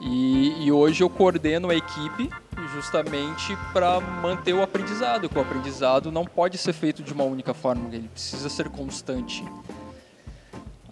E, 0.00 0.64
e 0.64 0.72
hoje 0.72 1.02
eu 1.02 1.10
coordeno 1.10 1.68
a 1.68 1.74
equipe 1.74 2.30
justamente 2.72 3.56
para 3.72 4.00
manter 4.00 4.54
o 4.54 4.62
aprendizado, 4.62 5.28
que 5.28 5.38
o 5.38 5.40
aprendizado 5.40 6.10
não 6.10 6.24
pode 6.24 6.56
ser 6.56 6.72
feito 6.72 7.02
de 7.02 7.12
uma 7.12 7.24
única 7.24 7.52
forma, 7.52 7.88
ele 7.92 8.08
precisa 8.08 8.48
ser 8.48 8.68
constante. 8.68 9.44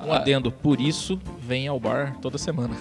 Um 0.01 0.13
adendo, 0.13 0.53
por 0.53 0.81
isso 0.81 1.21
vem 1.41 1.67
ao 1.67 1.81
bar 1.81 2.17
toda 2.21 2.39
semana. 2.39 2.75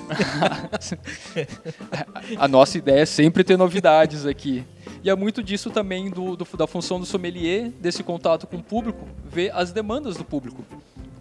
a 2.38 2.48
nossa 2.48 2.78
ideia 2.78 3.02
é 3.02 3.06
sempre 3.06 3.44
ter 3.44 3.58
novidades 3.58 4.26
aqui. 4.26 4.64
E 5.04 5.10
é 5.10 5.16
muito 5.16 5.42
disso 5.42 5.72
também 5.72 6.12
do, 6.12 6.36
do, 6.36 6.48
da 6.56 6.68
função 6.68 7.00
do 7.00 7.06
sommelier, 7.08 7.72
desse 7.80 8.04
contato 8.04 8.46
com 8.46 8.58
o 8.58 8.64
público, 8.64 9.08
ver 9.26 9.52
as 9.56 9.72
demandas 9.72 10.16
do 10.16 10.24
público 10.24 10.64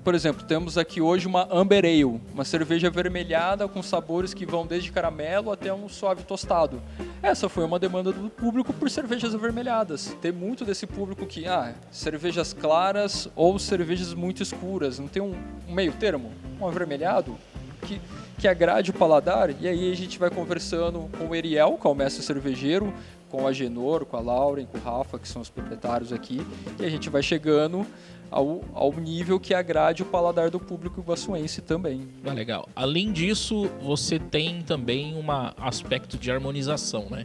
por 0.07 0.15
exemplo, 0.15 0.47
temos 0.47 0.79
aqui 0.79 1.01
hoje 1.01 1.27
uma 1.27 1.49
Amber 1.51 1.85
Ale, 1.85 2.05
uma 2.05 2.45
cerveja 2.45 2.87
avermelhada 2.87 3.67
com 3.67 3.83
sabores 3.83 4.33
que 4.33 4.47
vão 4.47 4.65
desde 4.65 4.93
caramelo 4.93 5.51
até 5.51 5.75
um 5.75 5.89
suave 5.89 6.23
tostado. 6.23 6.81
Essa 7.21 7.49
foi 7.49 7.65
uma 7.65 7.77
demanda 7.77 8.13
do 8.13 8.31
público 8.31 8.73
por 8.73 8.89
cervejas 8.89 9.35
avermelhadas. 9.35 10.17
Tem 10.23 10.31
muito 10.31 10.65
desse 10.65 10.87
público 10.87 11.27
que, 11.27 11.49
ah, 11.49 11.75
cervejas 11.91 12.53
claras 12.53 13.29
ou 13.35 13.59
cervejas 13.59 14.15
muito 14.15 14.45
escuras. 14.45 15.01
Não 15.01 15.09
tem 15.09 15.21
um, 15.21 15.35
um 15.69 15.75
meio 15.75 15.93
termo? 15.95 16.31
Um 16.61 16.69
avermelhado? 16.69 17.37
Que, 17.83 18.01
que 18.39 18.47
agrade 18.47 18.93
o 18.93 18.95
paladar. 18.95 19.51
E 19.61 19.67
aí 19.67 19.91
a 19.91 19.97
gente 19.97 20.21
vai 20.21 20.31
conversando 20.31 21.11
com 21.19 21.27
o 21.27 21.35
Eriel, 21.35 21.77
que 21.81 21.85
é 21.85 21.91
o 21.91 21.95
mestre 21.97 22.23
cervejeiro, 22.23 22.95
com 23.29 23.45
a 23.45 23.53
Genor, 23.53 24.07
com 24.07 24.17
a 24.17 24.21
Lauren, 24.21 24.67
com 24.67 24.79
o 24.79 24.81
Rafa, 24.81 25.19
que 25.19 25.29
são 25.29 25.43
os 25.43 25.51
proprietários 25.51 26.13
aqui, 26.13 26.41
e 26.79 26.85
a 26.85 26.89
gente 26.89 27.11
vai 27.11 27.23
chegando 27.23 27.85
ao, 28.31 28.65
ao 28.75 28.93
nível 28.93 29.39
que 29.39 29.55
agrade 29.55 30.03
o 30.03 30.07
paladar 30.07 30.51
do 30.51 30.59
público 30.59 31.01
iguaçuense 31.01 31.63
também. 31.63 32.09
Ah, 32.25 32.33
legal. 32.33 32.69
Além 32.75 33.13
disso, 33.13 33.69
você 33.81 34.19
tem 34.19 34.63
também 34.63 35.15
um 35.15 35.25
aspecto 35.59 36.19
de 36.19 36.31
harmonização, 36.31 37.07
né? 37.11 37.25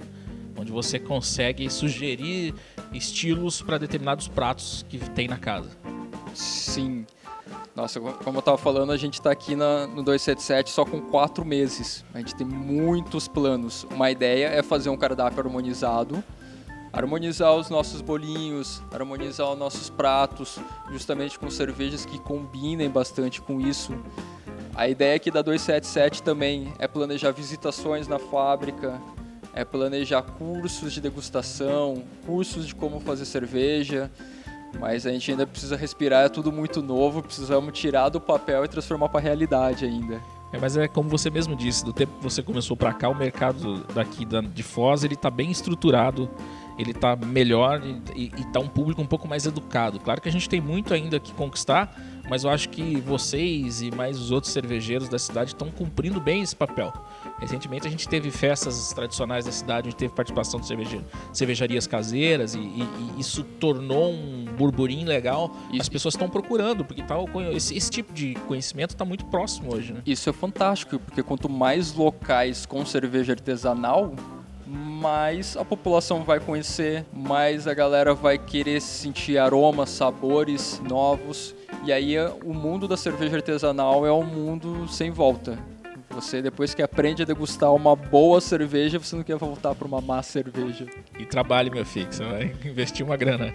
Onde 0.57 0.71
você 0.71 0.99
consegue 0.99 1.69
sugerir 1.69 2.53
estilos 2.93 3.61
para 3.61 3.77
determinados 3.77 4.27
pratos 4.27 4.85
que 4.87 4.97
tem 4.97 5.27
na 5.27 5.37
casa. 5.37 5.69
Sim. 6.33 7.05
Nossa, 7.75 7.99
como 7.99 8.37
eu 8.37 8.39
estava 8.41 8.57
falando, 8.57 8.91
a 8.91 8.97
gente 8.97 9.15
está 9.15 9.31
aqui 9.31 9.55
na, 9.55 9.87
no 9.87 10.03
277 10.03 10.69
só 10.69 10.83
com 10.83 10.99
quatro 11.01 11.45
meses. 11.45 12.03
A 12.13 12.19
gente 12.19 12.35
tem 12.35 12.45
muitos 12.45 13.27
planos. 13.27 13.85
Uma 13.89 14.11
ideia 14.11 14.47
é 14.47 14.61
fazer 14.61 14.89
um 14.89 14.97
cardápio 14.97 15.39
harmonizado 15.39 16.21
harmonizar 16.93 17.55
os 17.55 17.69
nossos 17.69 18.01
bolinhos, 18.01 18.81
harmonizar 18.91 19.51
os 19.51 19.57
nossos 19.57 19.89
pratos, 19.89 20.59
justamente 20.91 21.39
com 21.39 21.49
cervejas 21.49 22.05
que 22.05 22.19
combinem 22.19 22.89
bastante 22.89 23.41
com 23.41 23.61
isso. 23.61 23.93
A 24.75 24.87
ideia 24.87 25.15
aqui 25.15 25.31
da 25.31 25.41
277 25.41 26.23
também 26.23 26.73
é 26.79 26.87
planejar 26.87 27.31
visitações 27.31 28.07
na 28.07 28.19
fábrica, 28.19 28.99
é 29.53 29.65
planejar 29.65 30.21
cursos 30.21 30.93
de 30.93 31.01
degustação, 31.01 32.03
cursos 32.25 32.67
de 32.67 32.75
como 32.75 32.99
fazer 32.99 33.25
cerveja, 33.25 34.09
mas 34.79 35.05
a 35.05 35.11
gente 35.11 35.31
ainda 35.31 35.45
precisa 35.45 35.75
respirar, 35.75 36.25
é 36.25 36.29
tudo 36.29 36.51
muito 36.51 36.81
novo, 36.81 37.21
precisamos 37.21 37.77
tirar 37.77 38.09
do 38.09 38.21
papel 38.21 38.63
e 38.63 38.67
transformar 38.67 39.09
para 39.09 39.19
a 39.19 39.23
realidade 39.23 39.85
ainda. 39.85 40.21
É, 40.53 40.57
mas 40.59 40.75
é 40.75 40.87
como 40.87 41.09
você 41.09 41.29
mesmo 41.29 41.55
disse, 41.55 41.83
do 41.83 41.93
tempo 41.93 42.17
que 42.17 42.23
você 42.23 42.41
começou 42.41 42.75
para 42.75 42.93
cá, 42.93 43.07
o 43.07 43.15
mercado 43.15 43.85
daqui 43.93 44.25
de 44.25 44.63
Foz 44.63 45.03
ele 45.03 45.13
está 45.13 45.29
bem 45.29 45.49
estruturado 45.49 46.29
ele 46.77 46.91
está 46.91 47.15
melhor 47.15 47.81
e 48.15 48.31
está 48.37 48.59
um 48.59 48.67
público 48.67 49.01
um 49.01 49.05
pouco 49.05 49.27
mais 49.27 49.45
educado. 49.45 49.99
Claro 49.99 50.21
que 50.21 50.29
a 50.29 50.31
gente 50.31 50.47
tem 50.49 50.61
muito 50.61 50.93
ainda 50.93 51.19
que 51.19 51.31
conquistar, 51.33 51.95
mas 52.29 52.43
eu 52.43 52.49
acho 52.49 52.69
que 52.69 52.95
vocês 53.01 53.81
e 53.81 53.91
mais 53.91 54.17
os 54.17 54.31
outros 54.31 54.53
cervejeiros 54.53 55.09
da 55.09 55.19
cidade 55.19 55.51
estão 55.51 55.69
cumprindo 55.69 56.19
bem 56.19 56.41
esse 56.41 56.55
papel. 56.55 56.93
Recentemente 57.39 57.87
a 57.87 57.91
gente 57.91 58.07
teve 58.07 58.31
festas 58.31 58.93
tradicionais 58.93 59.45
da 59.45 59.51
cidade, 59.51 59.87
a 59.87 59.91
gente 59.91 59.99
teve 59.99 60.13
participação 60.13 60.59
de 60.59 60.67
cerveja, 60.67 61.03
cervejarias 61.33 61.87
caseiras 61.87 62.55
e, 62.55 62.59
e, 62.59 62.81
e, 62.83 63.19
isso 63.19 63.43
tornou 63.43 64.13
um 64.13 64.45
burburinho 64.57 65.07
legal. 65.07 65.51
As 65.77 65.89
pessoas 65.89 66.13
estão 66.13 66.29
procurando, 66.29 66.85
porque 66.85 67.03
tá, 67.03 67.15
esse, 67.53 67.75
esse 67.75 67.89
tipo 67.89 68.13
de 68.13 68.35
conhecimento 68.47 68.91
está 68.91 69.03
muito 69.03 69.25
próximo 69.25 69.73
hoje. 69.73 69.93
Né? 69.93 70.01
Isso 70.05 70.29
é 70.29 70.33
fantástico, 70.33 70.99
porque 70.99 71.21
quanto 71.21 71.49
mais 71.49 71.93
locais 71.93 72.65
com 72.65 72.85
cerveja 72.85 73.33
artesanal, 73.33 74.13
mais 74.71 75.57
a 75.57 75.65
população 75.65 76.23
vai 76.23 76.39
conhecer, 76.39 77.05
mais 77.11 77.67
a 77.67 77.73
galera 77.73 78.13
vai 78.13 78.37
querer 78.37 78.79
sentir 78.81 79.37
aromas, 79.37 79.89
sabores 79.89 80.81
novos. 80.87 81.53
E 81.83 81.91
aí 81.91 82.15
o 82.45 82.53
mundo 82.53 82.87
da 82.87 82.95
cerveja 82.95 83.35
artesanal 83.35 84.05
é 84.05 84.11
um 84.13 84.23
mundo 84.23 84.87
sem 84.87 85.11
volta. 85.11 85.59
Você, 86.11 86.41
depois 86.41 86.73
que 86.73 86.81
aprende 86.81 87.23
a 87.23 87.25
degustar 87.25 87.73
uma 87.73 87.95
boa 87.95 88.39
cerveja, 88.39 88.97
você 88.97 89.15
não 89.15 89.23
quer 89.23 89.37
voltar 89.37 89.75
para 89.75 89.87
uma 89.87 89.99
má 89.99 90.23
cerveja. 90.23 90.85
E 91.19 91.25
trabalhe, 91.25 91.69
meu 91.69 91.85
filho, 91.85 92.11
você 92.11 92.23
vai 92.23 92.55
investir 92.63 93.05
uma 93.05 93.17
grana. 93.17 93.53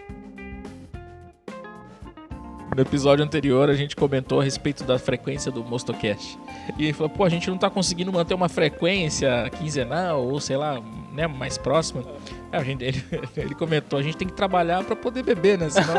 No 2.74 2.82
episódio 2.82 3.24
anterior, 3.24 3.70
a 3.70 3.74
gente 3.74 3.96
comentou 3.96 4.40
a 4.40 4.44
respeito 4.44 4.84
da 4.84 4.98
frequência 4.98 5.50
do 5.50 5.64
Mostocast. 5.64 6.38
E 6.78 6.84
ele 6.84 6.92
falou, 6.92 7.08
pô, 7.08 7.24
a 7.24 7.28
gente 7.30 7.48
não 7.48 7.56
tá 7.56 7.70
conseguindo 7.70 8.12
manter 8.12 8.34
uma 8.34 8.50
frequência 8.50 9.48
quinzenal 9.50 10.22
ou, 10.22 10.38
sei 10.40 10.58
lá, 10.58 10.82
né, 11.16 11.26
mais 11.26 11.56
próxima. 11.56 12.04
A 12.52 12.62
gente, 12.62 12.84
ele, 12.84 13.02
ele 13.36 13.54
comentou, 13.54 13.98
a 13.98 14.02
gente 14.02 14.16
tem 14.16 14.28
que 14.28 14.34
trabalhar 14.34 14.84
para 14.84 14.94
poder 14.94 15.22
beber, 15.22 15.58
né? 15.58 15.70
Senão 15.70 15.94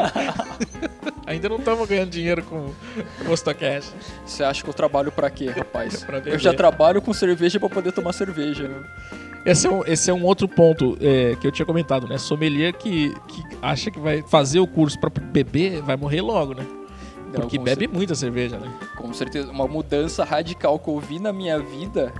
ainda 1.25 1.49
não 1.49 1.57
estamos 1.57 1.89
ganhando 1.89 2.11
dinheiro 2.11 2.43
com 2.43 2.67
o 2.67 2.75
Mostocast. 3.27 3.91
Você 4.25 4.43
acha 4.43 4.63
que 4.63 4.69
eu 4.69 4.73
trabalho 4.73 5.11
para 5.11 5.29
quê, 5.29 5.47
rapaz? 5.47 6.05
eu 6.25 6.37
já 6.37 6.53
trabalho 6.53 7.01
com 7.01 7.11
cerveja 7.13 7.59
para 7.59 7.69
poder 7.69 7.91
tomar 7.91 8.13
cerveja. 8.13 8.67
Né? 8.67 8.83
Esse 9.43 9.65
é 9.65 9.71
um, 9.71 9.83
esse 9.85 10.09
é 10.11 10.13
um 10.13 10.23
outro 10.23 10.47
ponto 10.47 10.97
é, 11.01 11.35
que 11.35 11.47
eu 11.47 11.51
tinha 11.51 11.65
comentado, 11.65 12.07
né? 12.07 12.17
Sommelier 12.17 12.73
que, 12.73 13.13
que 13.27 13.43
acha 13.61 13.89
que 13.89 13.99
vai 13.99 14.21
fazer 14.21 14.59
o 14.59 14.67
curso 14.67 14.99
para 14.99 15.09
beber 15.09 15.81
vai 15.81 15.97
morrer 15.97 16.21
logo, 16.21 16.53
né? 16.53 16.65
Porque 17.33 17.57
bebe 17.57 17.81
certeza. 17.81 17.93
muita 17.93 18.15
cerveja, 18.15 18.57
né? 18.57 18.71
Com 18.95 19.13
certeza. 19.13 19.51
Uma 19.51 19.67
mudança 19.67 20.23
radical 20.23 20.79
que 20.79 20.89
eu 20.89 20.99
vi 20.99 21.19
na 21.19 21.33
minha 21.33 21.59
vida 21.59 22.13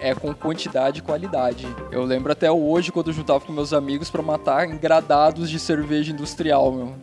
é 0.00 0.14
com 0.14 0.32
quantidade 0.34 1.00
e 1.00 1.02
qualidade. 1.02 1.66
Eu 1.90 2.04
lembro 2.04 2.32
até 2.32 2.50
hoje 2.50 2.92
quando 2.92 3.08
eu 3.08 3.12
juntava 3.12 3.40
com 3.40 3.52
meus 3.52 3.72
amigos 3.72 4.10
para 4.10 4.22
matar 4.22 4.68
engradados 4.68 5.50
de 5.50 5.58
cerveja 5.58 6.12
industrial, 6.12 6.72
meu. 6.72 6.94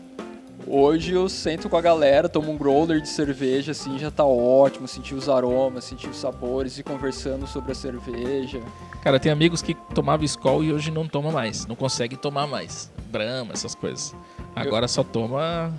Hoje 0.67 1.13
eu 1.13 1.29
sento 1.29 1.69
com 1.69 1.77
a 1.77 1.81
galera, 1.81 2.27
tomo 2.27 2.51
um 2.51 2.57
growler 2.57 2.99
de 2.99 3.07
cerveja, 3.07 3.71
assim, 3.71 3.99
já 3.99 4.09
tá 4.09 4.25
ótimo, 4.25 4.87
sentir 4.87 5.13
os 5.13 5.29
aromas, 5.29 5.83
sentir 5.83 6.09
os 6.09 6.17
sabores 6.17 6.79
e 6.79 6.83
conversando 6.83 7.45
sobre 7.45 7.71
a 7.71 7.75
cerveja. 7.75 8.59
Cara, 9.03 9.19
tem 9.19 9.31
amigos 9.31 9.61
que 9.61 9.75
tomavam 9.93 10.25
Skol 10.25 10.63
e 10.63 10.73
hoje 10.73 10.89
não 10.89 11.07
toma 11.07 11.31
mais, 11.31 11.67
não 11.67 11.75
consegue 11.75 12.17
tomar 12.17 12.47
mais. 12.47 12.91
Brahma, 13.11 13.53
essas 13.53 13.75
coisas. 13.75 14.15
Agora 14.55 14.85
eu... 14.85 14.89
só 14.89 15.03
toma 15.03 15.71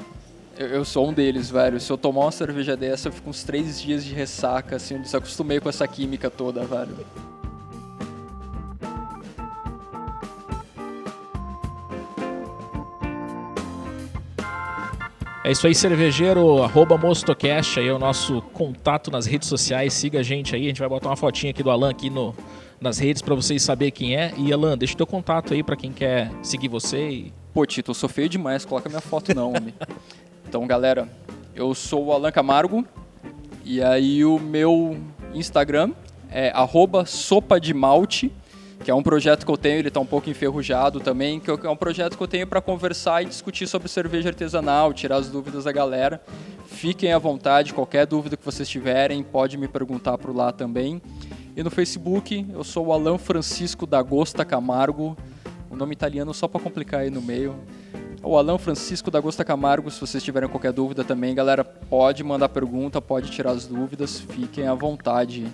eu, 0.58 0.66
eu, 0.68 0.84
sou 0.84 1.08
um 1.08 1.12
deles, 1.12 1.50
velho. 1.50 1.78
Se 1.78 1.90
eu 1.90 1.98
tomar 1.98 2.22
uma 2.22 2.32
cerveja 2.32 2.76
dessa, 2.76 3.08
eu 3.08 3.12
fico 3.12 3.30
uns 3.30 3.44
três 3.44 3.80
dias 3.80 4.04
de 4.04 4.14
ressaca, 4.14 4.76
assim, 4.76 4.94
eu 4.94 5.00
desacostumei 5.00 5.60
com 5.60 5.68
essa 5.68 5.86
química 5.86 6.30
toda, 6.30 6.64
velho. 6.64 6.96
É 15.44 15.52
isso 15.52 15.64
aí, 15.64 15.76
cervejeiro, 15.76 16.60
arroba 16.60 16.98
Mostocast, 16.98 17.78
aí 17.78 17.86
é 17.86 17.92
o 17.92 18.00
nosso 18.00 18.42
contato 18.52 19.12
nas 19.12 19.26
redes 19.26 19.48
sociais, 19.48 19.94
siga 19.94 20.18
a 20.18 20.22
gente 20.22 20.56
aí, 20.56 20.64
a 20.64 20.68
gente 20.68 20.80
vai 20.80 20.88
botar 20.88 21.08
uma 21.08 21.16
fotinha 21.16 21.52
aqui 21.52 21.62
do 21.62 21.70
Alan 21.70 21.90
aqui 21.90 22.10
no, 22.10 22.34
nas 22.80 22.98
redes 22.98 23.22
para 23.22 23.32
vocês 23.32 23.62
saberem 23.62 23.92
quem 23.92 24.16
é. 24.16 24.32
E 24.36 24.52
Alan, 24.52 24.76
deixa 24.76 24.94
o 24.94 24.96
teu 24.96 25.06
contato 25.06 25.54
aí 25.54 25.62
para 25.62 25.76
quem 25.76 25.92
quer 25.92 26.32
seguir 26.42 26.66
você. 26.66 27.08
E... 27.08 27.32
Pô, 27.54 27.64
Tito, 27.64 27.92
eu 27.92 27.94
sou 27.94 28.08
feio 28.08 28.28
demais, 28.28 28.64
coloca 28.64 28.88
minha 28.88 29.00
foto 29.00 29.32
não, 29.36 29.50
homem. 29.50 29.72
Então, 30.56 30.66
galera, 30.66 31.06
Eu 31.54 31.74
sou 31.74 32.06
o 32.06 32.12
Alan 32.12 32.32
Camargo 32.32 32.82
e 33.62 33.82
aí 33.82 34.24
o 34.24 34.38
meu 34.38 34.96
Instagram 35.34 35.92
é 36.30 36.48
arroba 36.48 37.04
sopa 37.04 37.60
de 37.60 37.74
malte, 37.74 38.32
que 38.82 38.90
é 38.90 38.94
um 38.94 39.02
projeto 39.02 39.44
que 39.44 39.52
eu 39.52 39.58
tenho, 39.58 39.80
ele 39.80 39.88
está 39.88 40.00
um 40.00 40.06
pouco 40.06 40.30
enferrujado 40.30 40.98
também, 40.98 41.38
que 41.38 41.50
é 41.50 41.68
um 41.68 41.76
projeto 41.76 42.16
que 42.16 42.22
eu 42.22 42.26
tenho 42.26 42.46
para 42.46 42.62
conversar 42.62 43.22
e 43.22 43.26
discutir 43.26 43.66
sobre 43.66 43.86
cerveja 43.86 44.30
artesanal, 44.30 44.94
tirar 44.94 45.16
as 45.16 45.28
dúvidas 45.28 45.64
da 45.64 45.72
galera. 45.72 46.22
Fiquem 46.64 47.12
à 47.12 47.18
vontade, 47.18 47.74
qualquer 47.74 48.06
dúvida 48.06 48.34
que 48.34 48.42
vocês 48.42 48.66
tiverem, 48.66 49.22
pode 49.22 49.58
me 49.58 49.68
perguntar 49.68 50.16
por 50.16 50.34
lá 50.34 50.52
também. 50.52 51.02
E 51.54 51.62
no 51.62 51.70
Facebook, 51.70 52.46
eu 52.50 52.64
sou 52.64 52.86
o 52.86 52.92
Alan 52.94 53.18
Francisco 53.18 53.86
da 53.86 54.00
Gosta 54.00 54.42
Camargo, 54.42 55.18
um 55.70 55.76
nome 55.76 55.92
italiano 55.92 56.32
só 56.32 56.48
para 56.48 56.62
complicar 56.62 57.00
aí 57.00 57.10
no 57.10 57.20
meio. 57.20 57.54
O 58.26 58.36
Alan 58.36 58.58
Francisco 58.58 59.08
da 59.08 59.20
Gosta 59.20 59.44
Camargo, 59.44 59.88
se 59.88 60.00
vocês 60.00 60.20
tiverem 60.20 60.48
qualquer 60.48 60.72
dúvida 60.72 61.04
também, 61.04 61.32
galera, 61.32 61.62
pode 61.62 62.24
mandar 62.24 62.48
pergunta, 62.48 63.00
pode 63.00 63.30
tirar 63.30 63.52
as 63.52 63.66
dúvidas, 63.66 64.18
fiquem 64.18 64.66
à 64.66 64.74
vontade. 64.74 65.46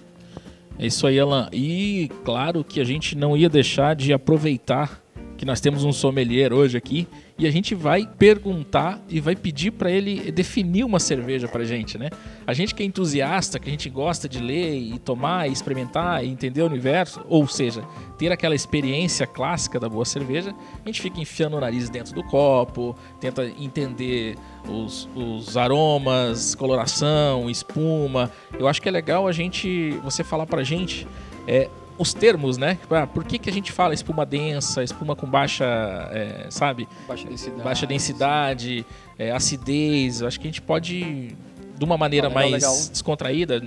É 0.78 0.86
isso 0.86 1.06
aí, 1.06 1.20
Alan. 1.20 1.50
E 1.52 2.10
claro 2.24 2.64
que 2.64 2.80
a 2.80 2.84
gente 2.84 3.14
não 3.14 3.36
ia 3.36 3.50
deixar 3.50 3.94
de 3.94 4.10
aproveitar 4.10 5.02
que 5.36 5.44
nós 5.44 5.60
temos 5.60 5.84
um 5.84 5.92
sommelier 5.92 6.50
hoje 6.50 6.78
aqui 6.78 7.06
e 7.42 7.46
a 7.46 7.50
gente 7.50 7.74
vai 7.74 8.06
perguntar 8.06 9.04
e 9.08 9.18
vai 9.18 9.34
pedir 9.34 9.72
para 9.72 9.90
ele 9.90 10.30
definir 10.30 10.84
uma 10.84 11.00
cerveja 11.00 11.48
para 11.48 11.64
gente, 11.64 11.98
né? 11.98 12.08
A 12.46 12.54
gente 12.54 12.72
que 12.72 12.84
é 12.84 12.86
entusiasta, 12.86 13.58
que 13.58 13.68
a 13.68 13.72
gente 13.72 13.90
gosta 13.90 14.28
de 14.28 14.38
ler 14.38 14.78
e 14.78 14.96
tomar 15.00 15.48
e 15.48 15.52
experimentar 15.52 16.24
e 16.24 16.28
entender 16.28 16.62
o 16.62 16.66
universo, 16.66 17.20
ou 17.28 17.48
seja, 17.48 17.82
ter 18.16 18.30
aquela 18.30 18.54
experiência 18.54 19.26
clássica 19.26 19.80
da 19.80 19.88
boa 19.88 20.04
cerveja, 20.04 20.54
a 20.84 20.88
gente 20.88 21.02
fica 21.02 21.20
enfiando 21.20 21.56
o 21.56 21.60
nariz 21.60 21.90
dentro 21.90 22.14
do 22.14 22.22
copo, 22.22 22.94
tenta 23.18 23.44
entender 23.58 24.36
os, 24.68 25.08
os 25.12 25.56
aromas, 25.56 26.54
coloração, 26.54 27.50
espuma. 27.50 28.30
Eu 28.56 28.68
acho 28.68 28.80
que 28.80 28.88
é 28.88 28.92
legal 28.92 29.26
a 29.26 29.32
gente, 29.32 29.90
você 30.04 30.22
falar 30.22 30.46
para 30.46 30.62
gente 30.62 31.08
é, 31.48 31.68
os 32.02 32.12
termos, 32.12 32.58
né? 32.58 32.78
Ah, 32.90 33.06
por 33.06 33.24
que, 33.24 33.38
que 33.38 33.48
a 33.48 33.52
gente 33.52 33.72
fala 33.72 33.94
espuma 33.94 34.26
densa, 34.26 34.82
espuma 34.82 35.16
com 35.16 35.26
baixa, 35.26 35.64
é, 36.12 36.46
sabe? 36.50 36.88
Baixa 37.06 37.28
densidade. 37.28 37.62
Baixa 37.62 37.86
densidade, 37.86 38.86
é, 39.18 39.30
acidez. 39.30 40.20
Eu 40.20 40.26
acho 40.26 40.38
que 40.38 40.46
a 40.46 40.50
gente 40.50 40.60
pode, 40.60 41.34
de 41.76 41.84
uma 41.84 41.96
maneira 41.96 42.26
ah, 42.26 42.28
legal, 42.28 42.42
mais 42.42 42.52
legal. 42.52 42.76
descontraída. 42.90 43.62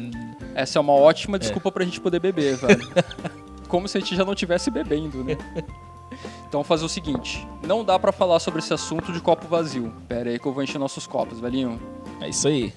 Essa 0.53 0.77
é 0.77 0.81
uma 0.81 0.93
ótima 0.93 1.39
desculpa 1.39 1.69
é. 1.69 1.71
pra 1.71 1.85
gente 1.85 1.99
poder 1.99 2.19
beber, 2.19 2.55
velho. 2.57 2.87
Como 3.67 3.87
se 3.87 3.97
a 3.97 4.01
gente 4.01 4.15
já 4.15 4.23
não 4.23 4.33
estivesse 4.33 4.69
bebendo, 4.69 5.23
né? 5.23 5.37
Então 6.47 6.63
fazer 6.63 6.85
o 6.85 6.89
seguinte, 6.89 7.45
não 7.65 7.83
dá 7.83 7.97
para 7.97 8.11
falar 8.11 8.39
sobre 8.39 8.59
esse 8.59 8.73
assunto 8.73 9.11
de 9.11 9.19
copo 9.19 9.47
vazio. 9.47 9.91
Pera 10.07 10.29
aí 10.29 10.39
que 10.39 10.45
eu 10.45 10.53
vou 10.53 10.63
encher 10.63 10.77
nossos 10.77 11.07
copos, 11.07 11.39
velhinho. 11.39 11.79
É 12.21 12.29
isso 12.29 12.47
aí. 12.47 12.73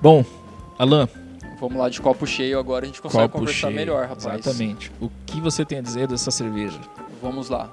Bom, 0.00 0.24
Alan, 0.78 1.08
Vamos 1.58 1.78
lá 1.78 1.88
de 1.88 2.00
copo 2.00 2.26
cheio 2.26 2.58
agora, 2.58 2.84
a 2.84 2.86
gente 2.86 3.00
consegue 3.00 3.24
copo 3.24 3.38
conversar 3.38 3.68
cheio, 3.68 3.74
melhor, 3.74 4.06
rapaz. 4.06 4.26
Exatamente. 4.26 4.92
O 5.00 5.10
que 5.24 5.40
você 5.40 5.64
tem 5.64 5.78
a 5.78 5.82
dizer 5.82 6.06
dessa 6.06 6.30
cerveja? 6.30 6.78
Vamos 7.22 7.48
lá. 7.48 7.72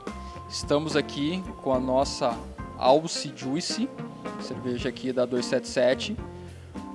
Estamos 0.50 0.96
aqui 0.96 1.44
com 1.62 1.74
a 1.74 1.80
nossa 1.80 2.38
Alce 2.78 3.32
Juice, 3.36 3.90
cerveja 4.40 4.90
aqui 4.90 5.12
da 5.12 5.26
277 5.26 6.16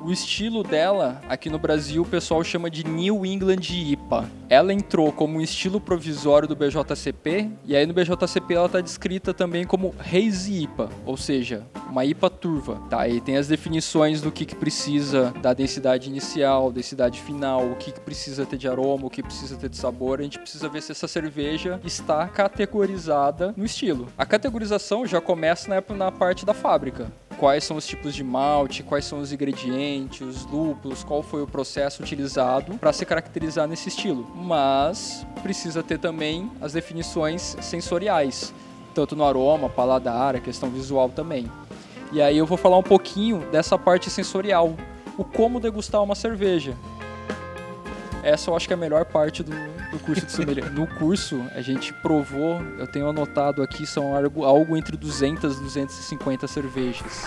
o 0.02 0.12
estilo 0.12 0.62
dela, 0.62 1.20
aqui 1.28 1.50
no 1.50 1.58
Brasil, 1.58 2.02
o 2.02 2.06
pessoal 2.06 2.42
chama 2.44 2.70
de 2.70 2.84
New 2.84 3.26
England 3.26 3.60
IPA. 3.70 4.28
Ela 4.48 4.72
entrou 4.72 5.12
como 5.12 5.38
um 5.38 5.40
estilo 5.40 5.80
provisório 5.80 6.48
do 6.48 6.56
BJCP, 6.56 7.50
e 7.64 7.76
aí 7.76 7.86
no 7.86 7.92
BJCP 7.92 8.54
ela 8.54 8.66
está 8.66 8.80
descrita 8.80 9.34
também 9.34 9.64
como 9.64 9.94
Hazy 9.98 10.62
IPA, 10.62 10.88
ou 11.04 11.16
seja, 11.16 11.66
uma 11.88 12.04
IPA 12.04 12.30
turva. 12.30 12.82
Tá, 12.88 13.00
aí 13.00 13.20
tem 13.20 13.36
as 13.36 13.48
definições 13.48 14.20
do 14.20 14.30
que, 14.30 14.44
que 14.44 14.54
precisa 14.54 15.32
da 15.42 15.52
densidade 15.52 16.08
inicial, 16.08 16.72
densidade 16.72 17.20
final, 17.20 17.66
o 17.66 17.76
que, 17.76 17.92
que 17.92 18.00
precisa 18.00 18.46
ter 18.46 18.56
de 18.56 18.68
aroma, 18.68 19.06
o 19.06 19.10
que 19.10 19.22
precisa 19.22 19.56
ter 19.56 19.68
de 19.68 19.76
sabor. 19.76 20.20
A 20.20 20.22
gente 20.22 20.38
precisa 20.38 20.68
ver 20.68 20.82
se 20.82 20.92
essa 20.92 21.08
cerveja 21.08 21.80
está 21.84 22.26
categorizada 22.28 23.52
no 23.56 23.64
estilo. 23.64 24.08
A 24.16 24.24
categorização 24.24 25.06
já 25.06 25.20
começa 25.20 25.68
na, 25.68 25.96
na 25.96 26.12
parte 26.12 26.46
da 26.46 26.54
fábrica 26.54 27.10
quais 27.38 27.64
são 27.64 27.76
os 27.76 27.86
tipos 27.86 28.14
de 28.14 28.24
malte, 28.24 28.82
quais 28.82 29.04
são 29.04 29.20
os 29.20 29.32
ingredientes, 29.32 29.78
os 30.20 30.44
lúpulos, 30.46 31.02
qual 31.02 31.22
foi 31.22 31.42
o 31.42 31.46
processo 31.46 32.02
utilizado 32.02 32.76
para 32.78 32.92
se 32.92 33.06
caracterizar 33.06 33.66
nesse 33.66 33.88
estilo. 33.88 34.26
Mas 34.34 35.26
precisa 35.42 35.82
ter 35.82 35.98
também 35.98 36.50
as 36.60 36.72
definições 36.72 37.56
sensoriais, 37.60 38.52
tanto 38.94 39.16
no 39.16 39.24
aroma, 39.24 39.68
paladar, 39.68 40.36
a 40.36 40.40
questão 40.40 40.68
visual 40.70 41.08
também. 41.08 41.50
E 42.12 42.20
aí 42.20 42.36
eu 42.38 42.46
vou 42.46 42.58
falar 42.58 42.78
um 42.78 42.82
pouquinho 42.82 43.40
dessa 43.50 43.78
parte 43.78 44.10
sensorial, 44.10 44.74
o 45.16 45.24
como 45.24 45.60
degustar 45.60 46.02
uma 46.02 46.14
cerveja. 46.14 46.76
Essa 48.22 48.50
eu 48.50 48.56
acho 48.56 48.66
que 48.66 48.72
é 48.72 48.76
a 48.76 48.78
melhor 48.78 49.04
parte 49.04 49.42
do, 49.42 49.52
do 49.90 49.98
curso 50.04 50.26
de 50.26 50.32
sommelier. 50.32 50.70
no 50.72 50.86
curso, 50.86 51.40
a 51.54 51.60
gente 51.60 51.92
provou, 51.94 52.60
eu 52.78 52.86
tenho 52.86 53.08
anotado 53.08 53.62
aqui, 53.62 53.86
são 53.86 54.14
algo, 54.14 54.44
algo 54.44 54.76
entre 54.76 54.96
200 54.96 55.58
e 55.58 55.60
250 55.60 56.46
cervejas. 56.46 57.24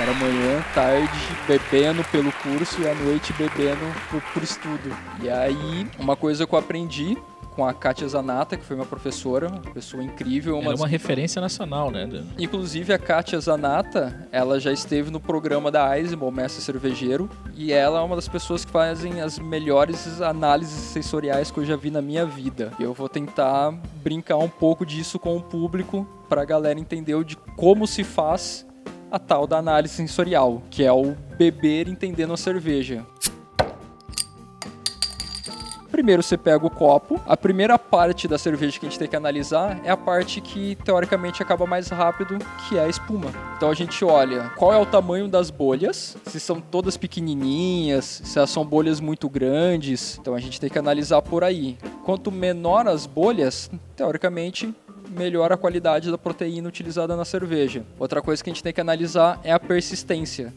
Era 0.00 0.14
manhã, 0.14 0.64
tarde, 0.74 1.18
bebendo 1.46 2.04
pelo 2.04 2.30
curso 2.30 2.80
e 2.80 2.88
à 2.88 2.94
noite 2.94 3.32
bebendo 3.32 3.80
por, 4.08 4.22
por 4.32 4.42
estudo. 4.44 4.96
E 5.20 5.28
aí, 5.28 5.88
uma 5.98 6.14
coisa 6.14 6.46
que 6.46 6.54
eu 6.54 6.58
aprendi 6.58 7.18
com 7.58 7.66
a 7.66 7.74
Kátia 7.74 8.06
Zanata, 8.06 8.56
que 8.56 8.64
foi 8.64 8.76
uma 8.76 8.86
professora, 8.86 9.48
uma 9.48 9.72
pessoa 9.74 10.00
incrível. 10.00 10.56
Uma... 10.56 10.70
É 10.70 10.74
uma 10.76 10.86
referência 10.86 11.42
nacional, 11.42 11.90
né? 11.90 12.08
Inclusive, 12.38 12.92
a 12.92 12.98
Kátia 12.98 13.40
Zanata, 13.40 14.28
ela 14.30 14.60
já 14.60 14.70
esteve 14.70 15.10
no 15.10 15.18
programa 15.18 15.68
da 15.68 15.98
Eisenbahn, 15.98 16.30
Mestre 16.30 16.62
Cervejeiro, 16.62 17.28
e 17.56 17.72
ela 17.72 17.98
é 17.98 18.02
uma 18.04 18.14
das 18.14 18.28
pessoas 18.28 18.64
que 18.64 18.70
fazem 18.70 19.20
as 19.20 19.40
melhores 19.40 20.22
análises 20.22 20.78
sensoriais 20.78 21.50
que 21.50 21.58
eu 21.58 21.64
já 21.64 21.74
vi 21.74 21.90
na 21.90 22.00
minha 22.00 22.24
vida. 22.24 22.72
Eu 22.78 22.94
vou 22.94 23.08
tentar 23.08 23.72
brincar 24.04 24.36
um 24.36 24.48
pouco 24.48 24.86
disso 24.86 25.18
com 25.18 25.36
o 25.36 25.42
público, 25.42 26.06
para 26.28 26.42
a 26.42 26.44
galera 26.44 26.78
entender 26.78 27.24
de 27.24 27.36
como 27.56 27.88
se 27.88 28.04
faz 28.04 28.67
a 29.10 29.18
tal 29.18 29.46
da 29.46 29.58
análise 29.58 29.94
sensorial, 29.94 30.62
que 30.70 30.84
é 30.84 30.92
o 30.92 31.16
beber 31.36 31.88
entendendo 31.88 32.32
a 32.32 32.36
cerveja. 32.36 33.04
Primeiro 35.90 36.22
você 36.22 36.36
pega 36.36 36.64
o 36.64 36.70
copo, 36.70 37.20
a 37.26 37.36
primeira 37.36 37.76
parte 37.76 38.28
da 38.28 38.38
cerveja 38.38 38.78
que 38.78 38.86
a 38.86 38.88
gente 38.88 38.98
tem 39.00 39.08
que 39.08 39.16
analisar 39.16 39.80
é 39.84 39.90
a 39.90 39.96
parte 39.96 40.40
que 40.40 40.76
teoricamente 40.84 41.42
acaba 41.42 41.66
mais 41.66 41.88
rápido, 41.88 42.38
que 42.68 42.78
é 42.78 42.84
a 42.84 42.88
espuma. 42.88 43.32
Então 43.56 43.68
a 43.68 43.74
gente 43.74 44.04
olha 44.04 44.52
qual 44.56 44.72
é 44.72 44.78
o 44.78 44.86
tamanho 44.86 45.26
das 45.26 45.50
bolhas, 45.50 46.16
se 46.24 46.38
são 46.38 46.60
todas 46.60 46.96
pequenininhas, 46.96 48.22
se 48.22 48.38
elas 48.38 48.50
são 48.50 48.64
bolhas 48.64 49.00
muito 49.00 49.28
grandes. 49.28 50.18
Então 50.20 50.36
a 50.36 50.38
gente 50.38 50.60
tem 50.60 50.70
que 50.70 50.78
analisar 50.78 51.20
por 51.20 51.42
aí. 51.42 51.76
Quanto 52.04 52.30
menor 52.30 52.86
as 52.86 53.04
bolhas, 53.04 53.68
teoricamente 53.96 54.72
melhor 55.08 55.52
a 55.52 55.56
qualidade 55.56 56.10
da 56.10 56.18
proteína 56.18 56.68
utilizada 56.68 57.16
na 57.16 57.24
cerveja. 57.24 57.84
Outra 57.98 58.22
coisa 58.22 58.42
que 58.42 58.50
a 58.50 58.52
gente 58.52 58.62
tem 58.62 58.72
que 58.72 58.80
analisar 58.80 59.40
é 59.42 59.52
a 59.52 59.60
persistência 59.60 60.52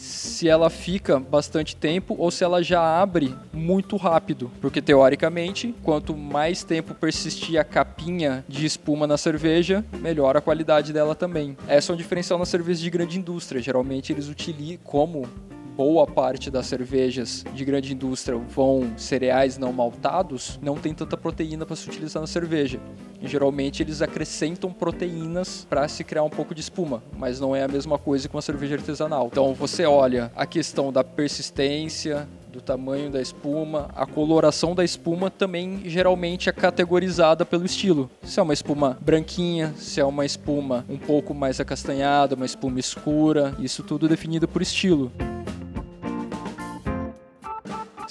se 0.00 0.48
ela 0.48 0.70
fica 0.70 1.20
bastante 1.20 1.76
tempo 1.76 2.16
ou 2.18 2.30
se 2.30 2.42
ela 2.42 2.62
já 2.62 2.80
abre 2.80 3.34
muito 3.52 3.96
rápido. 3.98 4.50
Porque 4.58 4.80
teoricamente, 4.80 5.74
quanto 5.82 6.16
mais 6.16 6.64
tempo 6.64 6.94
persistir 6.94 7.60
a 7.60 7.64
capinha 7.64 8.42
de 8.48 8.64
espuma 8.64 9.06
na 9.06 9.18
cerveja, 9.18 9.84
melhor 10.00 10.38
a 10.38 10.40
qualidade 10.40 10.90
dela 10.90 11.14
também. 11.14 11.54
Essa 11.68 11.92
é 11.92 11.94
um 11.94 11.98
diferencial 11.98 12.38
na 12.38 12.46
cerveja 12.46 12.80
de 12.80 12.88
grande 12.88 13.18
indústria. 13.18 13.60
Geralmente 13.60 14.10
eles 14.10 14.28
utilizam 14.28 14.78
como 14.82 15.28
boa 15.80 16.06
parte 16.06 16.50
das 16.50 16.66
cervejas 16.66 17.42
de 17.54 17.64
grande 17.64 17.94
indústria 17.94 18.36
vão 18.36 18.92
cereais 18.98 19.56
não 19.56 19.72
maltados, 19.72 20.60
não 20.60 20.76
tem 20.76 20.92
tanta 20.92 21.16
proteína 21.16 21.64
para 21.64 21.74
se 21.74 21.88
utilizar 21.88 22.20
na 22.20 22.26
cerveja. 22.26 22.78
E, 23.18 23.26
geralmente 23.26 23.82
eles 23.82 24.02
acrescentam 24.02 24.70
proteínas 24.70 25.66
para 25.70 25.88
se 25.88 26.04
criar 26.04 26.22
um 26.22 26.28
pouco 26.28 26.54
de 26.54 26.60
espuma, 26.60 27.02
mas 27.16 27.40
não 27.40 27.56
é 27.56 27.62
a 27.62 27.68
mesma 27.68 27.96
coisa 27.96 28.28
que 28.28 28.36
uma 28.36 28.42
cerveja 28.42 28.74
artesanal. 28.74 29.30
Então 29.32 29.54
você 29.54 29.86
olha 29.86 30.30
a 30.36 30.44
questão 30.44 30.92
da 30.92 31.02
persistência, 31.02 32.28
do 32.52 32.60
tamanho 32.60 33.10
da 33.10 33.22
espuma, 33.22 33.88
a 33.96 34.04
coloração 34.04 34.74
da 34.74 34.84
espuma 34.84 35.30
também 35.30 35.80
geralmente 35.86 36.50
é 36.50 36.52
categorizada 36.52 37.46
pelo 37.46 37.64
estilo. 37.64 38.10
Se 38.22 38.38
é 38.38 38.42
uma 38.42 38.52
espuma 38.52 38.98
branquinha, 39.00 39.72
se 39.78 39.98
é 39.98 40.04
uma 40.04 40.26
espuma 40.26 40.84
um 40.90 40.98
pouco 40.98 41.32
mais 41.32 41.58
acastanhada, 41.58 42.34
uma 42.34 42.44
espuma 42.44 42.78
escura, 42.78 43.54
isso 43.58 43.82
tudo 43.82 44.06
definido 44.06 44.46
por 44.46 44.60
estilo. 44.60 45.10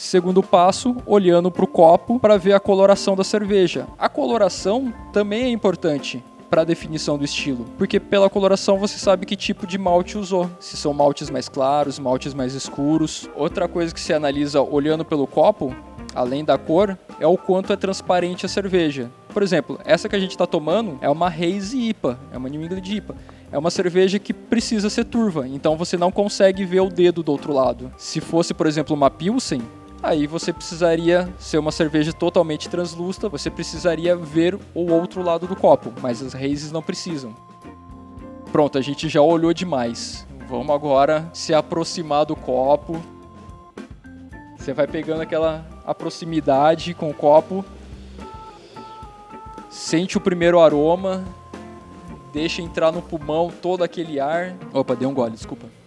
Segundo 0.10 0.42
passo, 0.42 0.98
olhando 1.06 1.52
para 1.52 1.64
o 1.64 1.68
copo 1.68 2.20
para 2.20 2.36
ver 2.36 2.54
a 2.54 2.60
coloração 2.60 3.16
da 3.16 3.24
cerveja. 3.24 3.86
A 3.96 4.10
coloração 4.10 4.92
também 5.14 5.44
é 5.44 5.50
importante 5.50 6.24
para 6.50 6.64
a 6.64 6.66
definição 6.66 7.16
do 7.16 7.24
estilo, 7.24 7.64
porque 7.78 8.00
pela 8.00 8.28
coloração 8.28 8.80
você 8.80 8.98
sabe 8.98 9.28
que 9.28 9.36
tipo 9.36 9.68
de 9.68 9.78
malte 9.78 10.18
usou, 10.18 10.50
se 10.60 10.76
são 10.76 10.96
maltes 10.96 11.30
mais 11.30 11.48
claros, 11.48 12.00
maltes 12.00 12.34
mais 12.34 12.56
escuros. 12.56 13.30
Outra 13.36 13.68
coisa 13.68 13.94
que 13.94 14.00
se 14.00 14.12
analisa 14.12 14.64
olhando 14.64 15.06
pelo 15.06 15.28
copo 15.28 15.76
além 16.16 16.44
da 16.44 16.58
cor, 16.58 16.98
é 17.20 17.28
o 17.28 17.38
quanto 17.38 17.72
é 17.72 17.76
transparente 17.76 18.46
a 18.46 18.50
cerveja. 18.50 19.10
Por 19.34 19.44
exemplo, 19.44 19.80
essa 19.86 20.10
que 20.10 20.16
a 20.16 20.20
gente 20.20 20.32
está 20.32 20.48
tomando 20.48 20.98
é 21.02 21.10
uma 21.10 21.28
Haze 21.28 21.80
IPA, 21.80 22.20
é 22.32 22.38
uma 22.38 22.50
New 22.50 22.64
England 22.64 22.82
IPA. 22.84 23.16
É 23.52 23.58
uma 23.58 23.72
cerveja 23.72 24.20
que 24.20 24.34
precisa 24.34 24.90
ser 24.90 25.06
turva, 25.06 25.48
então 25.48 25.76
você 25.76 25.98
não 25.98 26.12
consegue 26.12 26.66
ver 26.66 26.82
o 26.82 26.90
dedo 26.90 27.24
do 27.24 27.32
outro 27.32 27.52
lado. 27.52 27.92
Se 27.98 28.22
fosse, 28.22 28.54
por 28.54 28.68
exemplo, 28.68 28.96
uma 28.96 29.10
Pilsen, 29.10 29.62
aí 30.02 30.28
você 30.28 30.52
precisaria 30.54 31.32
ser 31.38 31.58
uma 31.58 31.72
cerveja 31.72 32.14
totalmente 32.14 32.70
translúcida, 32.70 33.30
você 33.30 33.50
precisaria 33.50 34.16
ver 34.16 34.58
o 34.74 34.92
outro 34.92 35.22
lado 35.22 35.48
do 35.48 35.56
copo, 35.56 35.94
mas 36.02 36.22
as 36.22 36.36
Hazes 36.36 36.72
não 36.72 36.82
precisam. 36.82 37.34
Pronto, 38.52 38.78
a 38.78 38.82
gente 38.82 39.08
já 39.08 39.22
olhou 39.22 39.54
demais. 39.54 40.26
Vamos 40.48 40.74
agora 40.74 41.30
se 41.34 41.54
aproximar 41.54 42.26
do 42.26 42.36
copo. 42.36 43.00
Você 44.58 44.74
vai 44.74 44.88
pegando 44.88 45.22
aquela 45.22 45.66
a 45.86 45.94
proximidade 45.94 46.94
com 46.94 47.10
o 47.10 47.14
copo. 47.14 47.64
Sente 49.70 50.18
o 50.18 50.22
primeiro 50.22 50.60
aroma, 50.60 51.24
deixa 52.34 52.62
entrar 52.62 52.92
no 52.92 53.02
pulmão 53.02 53.52
todo 53.62 53.84
aquele 53.84 54.20
ar. 54.20 54.56
Opa, 54.74 54.96
dei 54.96 55.08
um 55.08 55.14
gole, 55.14 55.34
desculpa. 55.34 55.79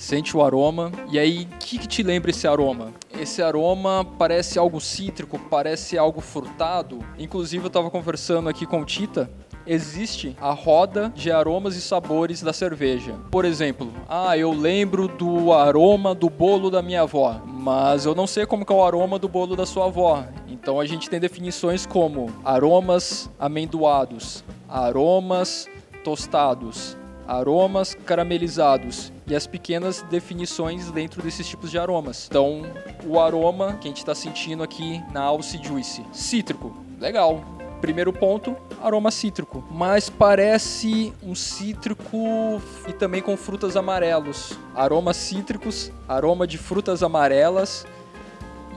Sente 0.00 0.34
o 0.34 0.42
aroma. 0.42 0.90
E 1.10 1.18
aí, 1.18 1.42
o 1.42 1.58
que, 1.58 1.78
que 1.78 1.86
te 1.86 2.02
lembra 2.02 2.30
esse 2.30 2.48
aroma? 2.48 2.90
Esse 3.20 3.42
aroma 3.42 4.02
parece 4.18 4.58
algo 4.58 4.80
cítrico, 4.80 5.38
parece 5.38 5.98
algo 5.98 6.22
frutado. 6.22 7.00
Inclusive, 7.18 7.64
eu 7.64 7.68
estava 7.68 7.90
conversando 7.90 8.48
aqui 8.48 8.64
com 8.64 8.80
o 8.80 8.84
Tita 8.86 9.30
existe 9.66 10.34
a 10.40 10.52
roda 10.52 11.12
de 11.14 11.30
aromas 11.30 11.76
e 11.76 11.82
sabores 11.82 12.40
da 12.40 12.52
cerveja. 12.52 13.14
Por 13.30 13.44
exemplo, 13.44 13.92
ah, 14.08 14.36
eu 14.36 14.52
lembro 14.52 15.06
do 15.06 15.52
aroma 15.52 16.14
do 16.14 16.30
bolo 16.30 16.70
da 16.70 16.80
minha 16.80 17.02
avó, 17.02 17.38
mas 17.44 18.06
eu 18.06 18.14
não 18.14 18.26
sei 18.26 18.46
como 18.46 18.64
é 18.66 18.72
o 18.72 18.82
aroma 18.82 19.18
do 19.18 19.28
bolo 19.28 19.54
da 19.54 19.66
sua 19.66 19.84
avó. 19.84 20.24
Então 20.48 20.80
a 20.80 20.86
gente 20.86 21.10
tem 21.10 21.20
definições 21.20 21.84
como 21.84 22.32
aromas 22.42 23.30
amendoados, 23.38 24.42
aromas 24.66 25.68
tostados, 26.02 26.96
aromas 27.30 27.94
caramelizados 27.94 29.12
e 29.24 29.36
as 29.36 29.46
pequenas 29.46 30.02
definições 30.10 30.90
dentro 30.90 31.22
desses 31.22 31.46
tipos 31.46 31.70
de 31.70 31.78
aromas. 31.78 32.26
Então, 32.28 32.62
o 33.06 33.20
aroma 33.20 33.74
que 33.74 33.86
a 33.86 33.90
gente 33.90 33.98
está 33.98 34.16
sentindo 34.16 34.64
aqui 34.64 35.00
na 35.12 35.22
Alce 35.22 35.62
Juice, 35.62 36.04
cítrico, 36.12 36.76
legal. 36.98 37.44
Primeiro 37.80 38.12
ponto, 38.12 38.56
aroma 38.82 39.12
cítrico, 39.12 39.64
mas 39.70 40.10
parece 40.10 41.14
um 41.22 41.34
cítrico 41.34 42.60
e 42.88 42.92
também 42.92 43.22
com 43.22 43.36
frutas 43.36 43.76
amarelos. 43.76 44.58
Aromas 44.74 45.16
cítricos, 45.16 45.92
aroma 46.08 46.48
de 46.48 46.58
frutas 46.58 47.00
amarelas, 47.00 47.86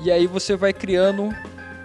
e 0.04 0.12
aí 0.12 0.28
você 0.28 0.56
vai 0.56 0.72
criando 0.72 1.36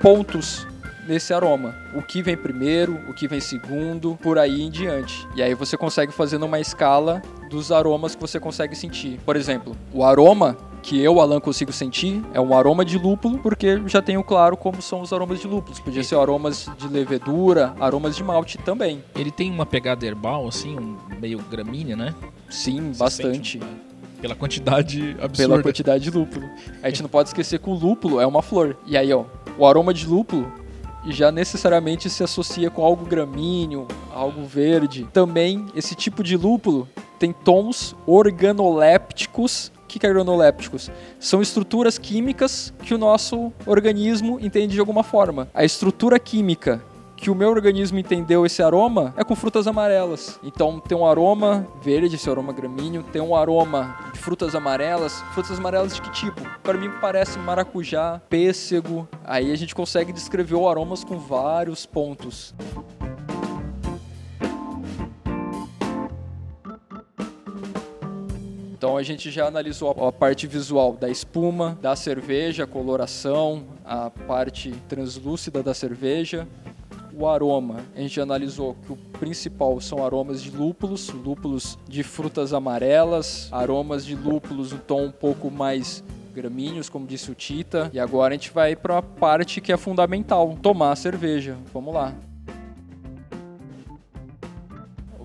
pontos 0.01 0.67
nesse 1.09 1.33
aroma. 1.33 1.75
O 1.95 2.03
que 2.03 2.23
vem 2.23 2.37
primeiro, 2.37 3.01
o 3.09 3.15
que 3.15 3.27
vem 3.27 3.41
segundo, 3.41 4.17
por 4.23 4.39
aí 4.39 4.63
em 4.63 4.71
diante. 4.71 5.27
E 5.35 5.43
aí 5.43 5.55
você 5.55 5.77
consegue 5.77 6.13
fazer 6.13 6.37
numa 6.37 6.61
escala 6.61 7.23
dos 7.51 7.73
aromas 7.73 8.15
que 8.15 8.21
você 8.21 8.39
consegue 8.39 8.77
sentir. 8.77 9.19
Por 9.25 9.35
exemplo, 9.35 9.75
o 9.93 10.05
aroma 10.05 10.57
que 10.83 11.03
eu, 11.03 11.21
Alan, 11.21 11.41
consigo 11.41 11.73
sentir 11.73 12.23
é 12.33 12.41
um 12.41 12.57
aroma 12.57 12.85
de 12.85 12.99
lúpulo, 12.99 13.39
porque 13.39 13.83
já 13.87 14.01
tenho 14.01 14.23
claro 14.23 14.57
como 14.57 14.81
são 14.81 15.01
os 15.01 15.13
aromas 15.13 15.41
de 15.41 15.49
lúpulos. 15.49 15.81
Podia 15.81 16.05
ser 16.05 16.17
aromas 16.17 16.71
de 16.79 16.87
levedura, 16.87 17.75
aromas 17.81 18.15
de 18.15 18.23
malte 18.23 18.59
também. 18.59 19.03
Ele 19.17 19.31
tem 19.31 19.51
uma 19.51 19.67
pegada 19.67 20.07
herbal, 20.07 20.47
assim, 20.47 20.79
um 20.79 20.97
meio 21.19 21.39
gramínea, 21.51 21.97
né? 21.97 22.15
Sim, 22.49 22.93
Você 22.93 22.99
bastante. 22.99 23.61
Pela 24.21 24.35
quantidade 24.35 25.17
absurda. 25.21 25.37
Pela 25.37 25.63
quantidade 25.63 26.05
de 26.05 26.11
lúpulo. 26.11 26.49
A 26.83 26.89
gente 26.89 27.03
não 27.03 27.09
pode 27.09 27.31
esquecer 27.31 27.59
que 27.59 27.69
o 27.71 27.75
lúpulo 27.75 28.21
é 28.21 28.27
uma 28.27 28.43
flor. 28.43 28.77
E 28.87 28.97
aí, 28.97 29.13
ó, 29.13 29.25
o 29.57 29.67
aroma 29.67 29.93
de 29.93 30.07
lúpulo 30.07 30.51
já 31.07 31.31
necessariamente 31.33 32.11
se 32.11 32.23
associa 32.23 32.71
com 32.71 32.85
algo 32.85 33.05
gramíneo, 33.05 33.87
algo 34.13 34.45
verde. 34.45 35.07
Também 35.13 35.67
esse 35.75 35.95
tipo 35.95 36.23
de 36.23 36.37
lúpulo 36.37 36.89
tem 37.19 37.33
tons 37.33 37.97
organolépticos 38.07 39.73
que 39.89 40.07
é 40.07 40.11
organolépticos? 40.11 40.91
São 41.19 41.41
estruturas 41.41 41.97
químicas 41.97 42.73
que 42.83 42.95
o 42.95 42.99
nosso 42.99 43.51
organismo 43.65 44.39
entende 44.39 44.75
de 44.75 44.81
alguma 44.81 45.03
forma. 45.03 45.49
A 45.55 45.65
estrutura 45.65 46.19
química 46.19 46.83
que 47.19 47.31
o 47.31 47.35
meu 47.35 47.51
organismo 47.51 47.99
entendeu 47.99 48.47
esse 48.47 48.63
aroma 48.63 49.13
é 49.17 49.25
com 49.25 49.35
frutas 49.35 49.67
amarelas. 49.67 50.39
Então 50.41 50.79
tem 50.79 50.97
um 50.97 51.05
aroma 51.05 51.67
verde, 51.83 52.15
esse 52.15 52.31
aroma 52.31 52.53
gramíneo, 52.53 53.03
tem 53.03 53.21
um 53.21 53.35
aroma 53.35 53.97
de 54.13 54.21
frutas 54.21 54.55
amarelas. 54.55 55.21
Frutas 55.35 55.59
amarelas 55.59 55.97
de 55.97 56.01
que 56.01 56.13
tipo? 56.13 56.41
Para 56.63 56.79
mim 56.79 56.89
parece 57.01 57.37
maracujá, 57.41 58.23
pêssego. 58.31 59.09
Aí 59.25 59.51
a 59.51 59.57
gente 59.57 59.75
consegue 59.75 60.13
descrever 60.13 60.55
o 60.55 60.69
aromas 60.69 61.03
com 61.03 61.19
vários 61.19 61.85
pontos. 61.85 62.55
Então 68.75 68.97
a 68.97 69.03
gente 69.03 69.29
já 69.29 69.49
analisou 69.49 69.91
a 70.07 70.13
parte 70.13 70.47
visual 70.47 70.93
da 70.93 71.11
espuma, 71.11 71.77
da 71.83 71.97
cerveja, 71.97 72.63
a 72.63 72.67
coloração, 72.67 73.65
a 73.85 74.09
parte 74.09 74.71
translúcida 74.89 75.65
da 75.65 75.75
cerveja, 75.75 76.47
o 77.19 77.27
aroma. 77.27 77.81
A 77.97 78.01
gente 78.01 78.21
analisou 78.21 78.77
que 78.87 78.93
o 78.93 78.97
principal 78.97 79.81
são 79.81 80.05
aromas 80.05 80.41
de 80.41 80.51
lúpulos, 80.51 81.09
lúpulos 81.11 81.77
de 81.89 82.05
frutas 82.05 82.53
amarelas, 82.53 83.49
aromas 83.51 84.07
de 84.07 84.15
lúpulos 84.15 84.73
um 84.73 84.79
tom 84.79 85.07
um 85.07 85.11
pouco 85.11 85.51
mais 85.51 86.05
gramíneos, 86.33 86.89
como 86.89 87.07
disse 87.07 87.31
o 87.33 87.35
Tita. 87.35 87.91
E 87.93 87.99
agora 87.99 88.35
a 88.35 88.37
gente 88.37 88.53
vai 88.53 88.77
para 88.77 88.99
a 88.99 89.03
parte 89.03 89.61
que 89.61 89.73
é 89.73 89.77
fundamental, 89.77 90.57
tomar 90.63 90.93
a 90.93 90.97
cerveja. 90.97 91.57
Vamos 91.75 91.93
lá. 91.93 92.15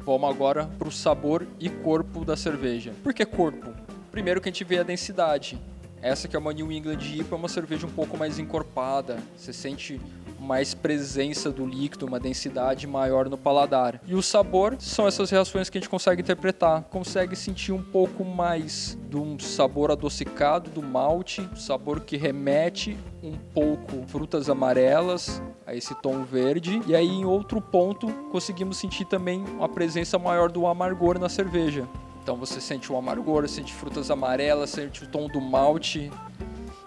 Vamos 0.06 0.30
agora 0.30 0.66
para 0.78 0.88
o 0.88 0.92
sabor 0.92 1.48
e 1.60 1.70
corpo 1.70 2.26
da 2.26 2.36
cerveja. 2.36 2.92
Por 3.04 3.14
que 3.14 3.24
corpo? 3.24 3.72
Primeiro 4.12 4.42
que 4.42 4.50
a 4.50 4.52
gente 4.52 4.64
vê 4.64 4.80
a 4.80 4.84
densidade. 4.84 5.62
Essa 6.04 6.28
que 6.28 6.36
é 6.36 6.40
uma 6.40 6.52
New 6.52 6.70
England 6.70 7.00
IPA 7.00 7.34
é 7.34 7.38
uma 7.38 7.48
cerveja 7.48 7.88
um 7.88 7.90
pouco 7.90 8.18
mais 8.18 8.38
encorpada. 8.38 9.20
Você 9.38 9.54
sente 9.54 10.02
mais 10.38 10.74
presença 10.74 11.50
do 11.50 11.66
líquido, 11.66 12.06
uma 12.06 12.20
densidade 12.20 12.86
maior 12.86 13.30
no 13.30 13.38
paladar. 13.38 14.02
E 14.06 14.14
o 14.14 14.22
sabor 14.22 14.76
são 14.80 15.08
essas 15.08 15.30
reações 15.30 15.70
que 15.70 15.78
a 15.78 15.82
gente 15.82 15.90
consegue 15.90 16.22
interpretar. 16.22 16.82
Consegue 16.90 17.38
sentir 17.38 17.72
um 17.72 17.82
pouco 17.82 18.26
mais 18.26 18.98
de 19.10 19.16
um 19.16 19.40
sabor 19.40 19.92
adocicado 19.92 20.70
do 20.70 20.84
malte, 20.84 21.48
sabor 21.56 22.02
que 22.02 22.18
remete 22.18 22.98
um 23.24 23.38
pouco 23.38 24.04
frutas 24.06 24.50
amarelas, 24.50 25.42
a 25.66 25.74
esse 25.74 25.96
tom 26.02 26.26
verde. 26.26 26.82
E 26.86 26.94
aí, 26.94 27.08
em 27.08 27.24
outro 27.24 27.62
ponto, 27.62 28.12
conseguimos 28.30 28.76
sentir 28.76 29.06
também 29.06 29.42
uma 29.42 29.70
presença 29.70 30.20
maior 30.20 30.52
do 30.52 30.68
amargor 30.68 31.18
na 31.18 31.30
cerveja. 31.30 31.88
Então 32.24 32.38
você 32.38 32.62
sente 32.62 32.90
o 32.90 32.96
amargor, 32.96 33.46
sente 33.50 33.74
frutas 33.74 34.10
amarelas, 34.10 34.70
sente 34.70 35.04
o 35.04 35.08
tom 35.08 35.28
do 35.28 35.42
malte, 35.42 36.10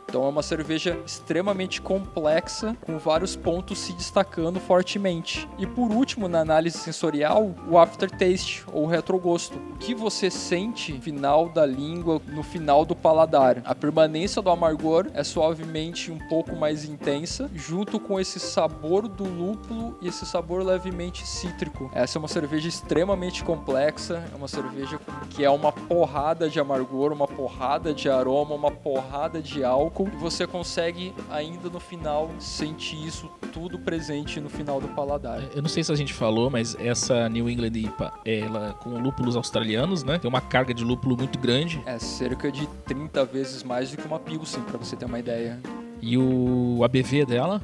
então 0.08 0.24
é 0.24 0.28
uma 0.28 0.42
cerveja 0.42 0.98
extremamente 1.04 1.82
complexa, 1.82 2.76
com 2.86 2.96
vários 2.96 3.34
pontos 3.34 3.78
se 3.78 3.92
destacando 3.92 4.60
fortemente. 4.60 5.48
E 5.58 5.66
por 5.66 5.90
último, 5.90 6.28
na 6.28 6.40
análise 6.40 6.78
sensorial, 6.78 7.54
o 7.68 7.76
aftertaste 7.76 8.64
ou 8.72 8.86
retrogosto. 8.86 9.58
O 9.72 9.76
que 9.76 9.94
você 9.94 10.30
sente 10.30 10.92
no 10.92 11.02
final 11.02 11.48
da 11.48 11.66
língua, 11.66 12.20
no 12.28 12.42
final 12.42 12.84
do 12.84 12.94
paladar. 12.94 13.60
A 13.64 13.74
permanência 13.74 14.40
do 14.40 14.48
amargor 14.48 15.06
é 15.12 15.24
suavemente 15.24 16.10
um 16.10 16.18
pouco 16.28 16.54
mais 16.54 16.84
intensa, 16.84 17.50
junto 17.54 17.98
com 17.98 18.20
esse 18.20 18.38
sabor 18.38 19.08
do 19.08 19.24
lúpulo 19.24 19.98
e 20.00 20.08
esse 20.08 20.24
sabor 20.24 20.62
levemente 20.62 21.26
cítrico. 21.26 21.90
Essa 21.92 22.16
é 22.16 22.20
uma 22.20 22.28
cerveja 22.28 22.68
extremamente 22.68 23.42
complexa, 23.42 24.24
é 24.32 24.36
uma 24.36 24.48
cerveja 24.48 25.00
que 25.30 25.44
é 25.44 25.50
uma 25.50 25.72
porrada 25.72 26.48
de 26.48 26.60
amargor, 26.60 27.12
uma 27.12 27.26
porrada 27.26 27.92
de 27.92 28.08
aroma, 28.08 28.54
uma 28.54 28.70
porrada 28.70 29.42
de 29.42 29.64
álcool 29.64 29.95
e 30.04 30.16
você 30.16 30.46
consegue 30.46 31.14
ainda 31.30 31.70
no 31.70 31.80
final 31.80 32.30
sentir 32.38 33.06
isso 33.06 33.30
tudo 33.52 33.78
presente 33.78 34.40
no 34.40 34.48
final 34.50 34.80
do 34.80 34.88
paladar. 34.88 35.42
Eu 35.54 35.62
não 35.62 35.68
sei 35.68 35.82
se 35.82 35.92
a 35.92 35.94
gente 35.94 36.12
falou, 36.12 36.50
mas 36.50 36.76
essa 36.78 37.28
New 37.28 37.48
England 37.48 37.72
IPA, 37.74 38.12
ela 38.24 38.74
com 38.74 38.90
lúpulos 38.98 39.36
australianos, 39.36 40.04
né? 40.04 40.18
Tem 40.18 40.28
uma 40.28 40.40
carga 40.40 40.74
de 40.74 40.84
lúpulo 40.84 41.16
muito 41.16 41.38
grande. 41.38 41.82
É 41.86 41.98
cerca 41.98 42.50
de 42.50 42.66
30 42.84 43.24
vezes 43.24 43.62
mais 43.62 43.90
do 43.90 43.96
que 43.96 44.06
uma 44.06 44.18
Pilsen, 44.18 44.62
para 44.62 44.78
você 44.78 44.96
ter 44.96 45.06
uma 45.06 45.18
ideia. 45.18 45.58
E 46.02 46.18
o 46.18 46.82
ABV 46.84 47.24
dela? 47.24 47.62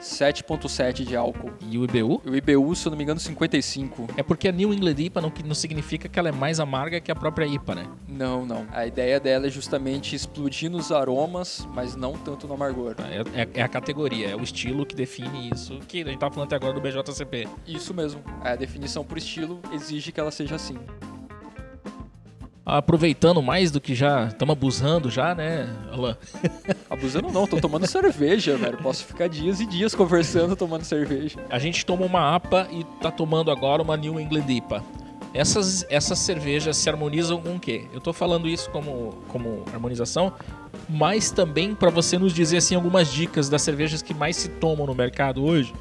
7.7 0.00 1.04
de 1.04 1.16
álcool. 1.16 1.52
E 1.68 1.78
o 1.78 1.84
IBU? 1.84 2.22
O 2.24 2.34
IBU, 2.34 2.74
se 2.74 2.86
eu 2.86 2.90
não 2.90 2.96
me 2.96 3.04
engano, 3.04 3.20
55. 3.20 4.08
É 4.16 4.22
porque 4.22 4.48
a 4.48 4.52
New 4.52 4.72
England 4.72 4.96
IPA 4.98 5.20
não, 5.20 5.32
não 5.44 5.54
significa 5.54 6.08
que 6.08 6.18
ela 6.18 6.28
é 6.28 6.32
mais 6.32 6.60
amarga 6.60 7.00
que 7.00 7.10
a 7.10 7.14
própria 7.14 7.46
IPA, 7.46 7.74
né? 7.74 7.86
Não, 8.08 8.46
não. 8.46 8.66
A 8.72 8.86
ideia 8.86 9.18
dela 9.20 9.46
é 9.46 9.50
justamente 9.50 10.14
explodir 10.14 10.70
nos 10.70 10.92
aromas, 10.92 11.66
mas 11.74 11.96
não 11.96 12.12
tanto 12.12 12.46
no 12.46 12.54
amargor. 12.54 12.94
É, 12.98 13.42
é, 13.42 13.48
é 13.54 13.62
a 13.62 13.68
categoria, 13.68 14.30
é 14.30 14.36
o 14.36 14.42
estilo 14.42 14.86
que 14.86 14.94
define 14.94 15.50
isso, 15.52 15.78
que 15.88 16.02
a 16.02 16.06
gente 16.06 16.18
tá 16.18 16.30
falando 16.30 16.46
até 16.46 16.56
agora 16.56 16.72
do 16.72 16.80
BJCP. 16.80 17.48
Isso 17.66 17.92
mesmo. 17.92 18.22
A 18.42 18.56
definição 18.56 19.04
por 19.04 19.18
estilo 19.18 19.60
exige 19.72 20.12
que 20.12 20.20
ela 20.20 20.30
seja 20.30 20.54
assim. 20.54 20.76
Aproveitando 22.66 23.40
mais 23.40 23.70
do 23.70 23.80
que 23.80 23.94
já 23.94 24.26
estamos 24.26 24.52
abusando 24.52 25.08
já, 25.08 25.36
né, 25.36 25.72
Alan? 25.92 26.16
Abusando 26.90 27.30
não, 27.30 27.46
tô 27.46 27.60
tomando 27.60 27.86
cerveja, 27.86 28.56
velho. 28.56 28.76
Posso 28.78 29.04
ficar 29.04 29.28
dias 29.28 29.60
e 29.60 29.66
dias 29.66 29.94
conversando 29.94 30.56
tomando 30.56 30.82
cerveja. 30.82 31.38
A 31.48 31.60
gente 31.60 31.86
toma 31.86 32.04
uma 32.04 32.34
APA 32.34 32.66
e 32.72 32.82
tá 33.00 33.12
tomando 33.12 33.52
agora 33.52 33.80
uma 33.80 33.96
New 33.96 34.18
England 34.18 34.46
IPA. 34.48 34.82
Essas, 35.32 35.86
essas 35.88 36.18
cervejas 36.18 36.76
se 36.76 36.88
harmonizam 36.88 37.40
com 37.40 37.54
o 37.54 37.60
quê? 37.60 37.84
Eu 37.92 38.00
tô 38.00 38.12
falando 38.12 38.48
isso 38.48 38.68
como, 38.70 39.14
como 39.28 39.62
harmonização, 39.72 40.32
mas 40.88 41.30
também 41.30 41.74
para 41.74 41.90
você 41.90 42.18
nos 42.18 42.32
dizer 42.32 42.56
assim 42.56 42.74
algumas 42.74 43.12
dicas 43.12 43.48
das 43.48 43.62
cervejas 43.62 44.02
que 44.02 44.14
mais 44.14 44.34
se 44.34 44.48
tomam 44.48 44.86
no 44.86 44.94
mercado 44.94 45.44
hoje, 45.44 45.72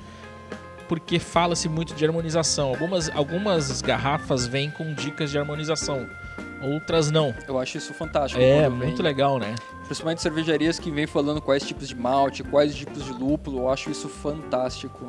porque 0.87 1.17
fala-se 1.17 1.67
muito 1.69 1.95
de 1.95 2.05
harmonização. 2.05 2.69
Algumas, 2.69 3.09
algumas 3.09 3.81
garrafas 3.81 4.45
vêm 4.45 4.69
com 4.69 4.93
dicas 4.93 5.31
de 5.31 5.39
harmonização 5.39 6.05
outras 6.61 7.11
não. 7.11 7.33
Eu 7.47 7.59
acho 7.59 7.77
isso 7.77 7.93
fantástico. 7.93 8.41
É, 8.41 8.67
muito 8.69 9.01
legal, 9.01 9.37
né? 9.39 9.55
Principalmente 9.85 10.21
cervejarias 10.21 10.79
que 10.79 10.89
vêm 10.91 11.05
falando 11.05 11.41
quais 11.41 11.63
tipos 11.63 11.87
de 11.87 11.95
malte, 11.95 12.43
quais 12.43 12.75
tipos 12.75 13.03
de 13.03 13.11
lúpulo, 13.11 13.59
eu 13.59 13.69
acho 13.69 13.91
isso 13.91 14.09
fantástico. 14.09 15.07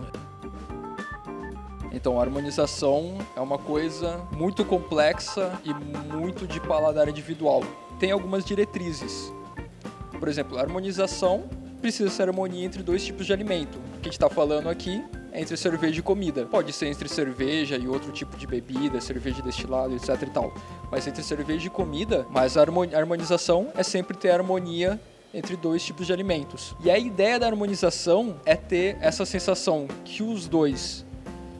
Então, 1.92 2.18
a 2.18 2.22
harmonização 2.22 3.16
é 3.34 3.40
uma 3.40 3.56
coisa 3.56 4.20
muito 4.32 4.64
complexa 4.64 5.58
e 5.64 5.72
muito 6.14 6.46
de 6.46 6.60
paladar 6.60 7.08
individual. 7.08 7.62
Tem 7.98 8.10
algumas 8.12 8.44
diretrizes. 8.44 9.32
Por 10.18 10.28
exemplo, 10.28 10.58
a 10.58 10.60
harmonização 10.60 11.44
precisa 11.80 12.10
ser 12.10 12.24
harmonia 12.24 12.66
entre 12.66 12.82
dois 12.82 13.04
tipos 13.04 13.24
de 13.24 13.32
alimento. 13.32 13.78
O 13.78 14.00
que 14.00 14.00
a 14.00 14.04
gente 14.04 14.12
está 14.12 14.28
falando 14.28 14.68
aqui 14.68 15.02
entre 15.36 15.56
cerveja 15.56 16.00
e 16.00 16.02
comida. 16.02 16.46
Pode 16.46 16.72
ser 16.72 16.86
entre 16.86 17.08
cerveja 17.08 17.76
e 17.76 17.86
outro 17.86 18.10
tipo 18.10 18.36
de 18.36 18.46
bebida, 18.46 19.00
cerveja 19.00 19.42
destilada, 19.42 19.94
etc 19.94 20.22
e 20.22 20.30
tal. 20.30 20.54
Mas 20.90 21.06
entre 21.06 21.22
cerveja 21.22 21.66
e 21.66 21.70
comida, 21.70 22.26
mas 22.30 22.56
a 22.56 22.62
harmonização 22.62 23.68
é 23.76 23.82
sempre 23.82 24.16
ter 24.16 24.30
harmonia 24.30 24.98
entre 25.34 25.54
dois 25.54 25.84
tipos 25.84 26.06
de 26.06 26.12
alimentos. 26.12 26.74
E 26.82 26.90
a 26.90 26.98
ideia 26.98 27.38
da 27.38 27.46
harmonização 27.46 28.40
é 28.46 28.56
ter 28.56 28.96
essa 29.00 29.26
sensação 29.26 29.86
que 30.02 30.22
os 30.22 30.48
dois, 30.48 31.04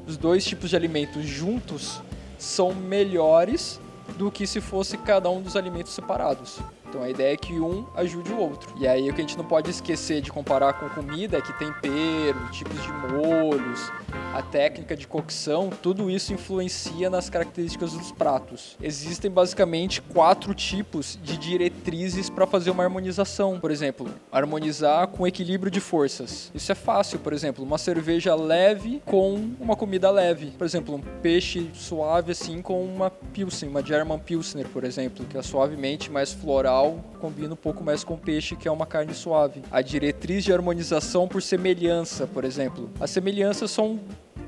os 0.06 0.16
dois 0.16 0.44
tipos 0.44 0.70
de 0.70 0.76
alimentos 0.76 1.24
juntos 1.26 2.00
são 2.38 2.74
melhores 2.74 3.78
do 4.16 4.30
que 4.30 4.46
se 4.46 4.60
fosse 4.60 4.96
cada 4.96 5.28
um 5.28 5.42
dos 5.42 5.56
alimentos 5.56 5.92
separados. 5.92 6.58
Então 6.96 7.04
a 7.04 7.10
ideia 7.10 7.34
é 7.34 7.36
que 7.36 7.60
um 7.60 7.84
ajude 7.94 8.32
o 8.32 8.38
outro. 8.38 8.70
E 8.74 8.88
aí 8.88 9.10
o 9.10 9.12
que 9.12 9.20
a 9.20 9.22
gente 9.22 9.36
não 9.36 9.44
pode 9.44 9.70
esquecer 9.70 10.22
de 10.22 10.32
comparar 10.32 10.72
com 10.72 10.88
comida 10.88 11.36
é 11.36 11.42
que 11.42 11.52
tempero, 11.58 12.38
tipos 12.50 12.82
de 12.82 12.90
molhos, 12.90 13.92
a 14.36 14.42
técnica 14.42 14.94
de 14.94 15.06
cocção, 15.06 15.70
tudo 15.82 16.10
isso 16.10 16.30
influencia 16.30 17.08
nas 17.08 17.30
características 17.30 17.92
dos 17.92 18.12
pratos. 18.12 18.76
Existem 18.82 19.30
basicamente 19.30 20.02
quatro 20.02 20.52
tipos 20.52 21.18
de 21.22 21.38
diretrizes 21.38 22.28
para 22.28 22.46
fazer 22.46 22.70
uma 22.70 22.82
harmonização. 22.82 23.58
Por 23.58 23.70
exemplo, 23.70 24.06
harmonizar 24.30 25.08
com 25.08 25.26
equilíbrio 25.26 25.70
de 25.70 25.80
forças. 25.80 26.50
Isso 26.54 26.70
é 26.70 26.74
fácil, 26.74 27.18
por 27.18 27.32
exemplo, 27.32 27.64
uma 27.64 27.78
cerveja 27.78 28.34
leve 28.34 29.00
com 29.06 29.52
uma 29.58 29.74
comida 29.74 30.10
leve. 30.10 30.50
Por 30.50 30.66
exemplo, 30.66 30.96
um 30.96 31.00
peixe 31.22 31.70
suave 31.72 32.32
assim 32.32 32.60
com 32.60 32.84
uma 32.84 33.08
pilsen, 33.10 33.70
uma 33.70 33.82
German 33.82 34.18
Pilsner, 34.18 34.68
por 34.68 34.84
exemplo, 34.84 35.24
que 35.24 35.38
é 35.38 35.42
suavemente 35.42 36.10
mais 36.10 36.32
floral, 36.32 37.02
combina 37.20 37.54
um 37.54 37.56
pouco 37.56 37.82
mais 37.82 38.04
com 38.04 38.18
peixe, 38.18 38.54
que 38.54 38.68
é 38.68 38.70
uma 38.70 38.84
carne 38.84 39.14
suave. 39.14 39.62
A 39.70 39.80
diretriz 39.80 40.44
de 40.44 40.52
harmonização 40.52 41.26
por 41.26 41.40
semelhança, 41.40 42.26
por 42.26 42.44
exemplo. 42.44 42.90
As 43.00 43.10
semelhanças 43.10 43.70
são 43.70 43.98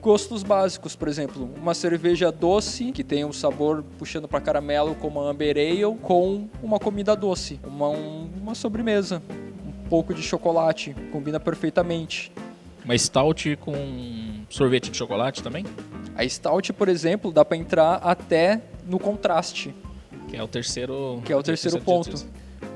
gostos 0.00 0.42
básicos, 0.42 0.96
por 0.96 1.08
exemplo, 1.08 1.50
uma 1.56 1.74
cerveja 1.74 2.30
doce 2.30 2.92
que 2.92 3.04
tem 3.04 3.24
um 3.24 3.32
sabor 3.32 3.84
puxando 3.98 4.28
para 4.28 4.40
caramelo 4.40 4.94
como 4.94 5.20
a 5.20 5.30
Amber 5.30 5.56
Ale 5.56 5.96
com 6.00 6.48
uma 6.62 6.78
comida 6.78 7.14
doce, 7.14 7.60
uma, 7.64 7.88
um, 7.88 8.30
uma 8.40 8.54
sobremesa, 8.54 9.22
um 9.66 9.88
pouco 9.88 10.14
de 10.14 10.22
chocolate, 10.22 10.94
combina 11.12 11.38
perfeitamente. 11.38 12.32
Uma 12.84 12.96
stout 12.96 13.56
com 13.56 13.74
sorvete 14.48 14.90
de 14.90 14.96
chocolate 14.96 15.42
também? 15.42 15.64
A 16.16 16.26
stout, 16.28 16.72
por 16.72 16.88
exemplo, 16.88 17.30
dá 17.30 17.44
para 17.44 17.56
entrar 17.56 17.94
até 17.96 18.62
no 18.86 18.98
contraste, 18.98 19.74
que 20.28 20.36
é 20.36 20.42
o 20.42 20.48
terceiro, 20.48 21.20
que 21.24 21.32
é 21.32 21.36
o 21.36 21.42
terceiro 21.42 21.80
ponto. 21.80 22.26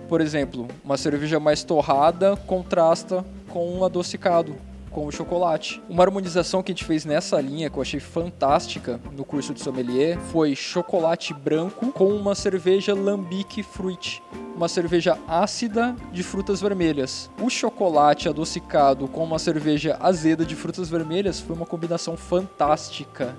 Por 0.08 0.20
exemplo, 0.20 0.68
uma 0.84 0.98
cerveja 0.98 1.40
mais 1.40 1.64
torrada 1.64 2.36
contrasta 2.36 3.24
com 3.48 3.78
um 3.78 3.84
adocicado 3.84 4.54
com 4.92 5.06
o 5.06 5.10
chocolate. 5.10 5.82
Uma 5.88 6.04
harmonização 6.04 6.62
que 6.62 6.70
a 6.70 6.74
gente 6.74 6.84
fez 6.84 7.04
nessa 7.04 7.40
linha, 7.40 7.70
que 7.70 7.76
eu 7.76 7.82
achei 7.82 7.98
fantástica 7.98 9.00
no 9.16 9.24
curso 9.24 9.54
de 9.54 9.60
sommelier, 9.60 10.18
foi 10.30 10.54
chocolate 10.54 11.34
branco 11.34 11.90
com 11.92 12.08
uma 12.08 12.34
cerveja 12.34 12.94
Lambic 12.94 13.62
Fruit, 13.62 14.22
uma 14.54 14.68
cerveja 14.68 15.18
ácida 15.26 15.96
de 16.12 16.22
frutas 16.22 16.60
vermelhas. 16.60 17.30
O 17.40 17.48
chocolate 17.48 18.28
adocicado 18.28 19.08
com 19.08 19.24
uma 19.24 19.38
cerveja 19.38 19.96
azeda 20.00 20.44
de 20.44 20.54
frutas 20.54 20.88
vermelhas 20.88 21.40
foi 21.40 21.56
uma 21.56 21.66
combinação 21.66 22.16
fantástica. 22.16 23.36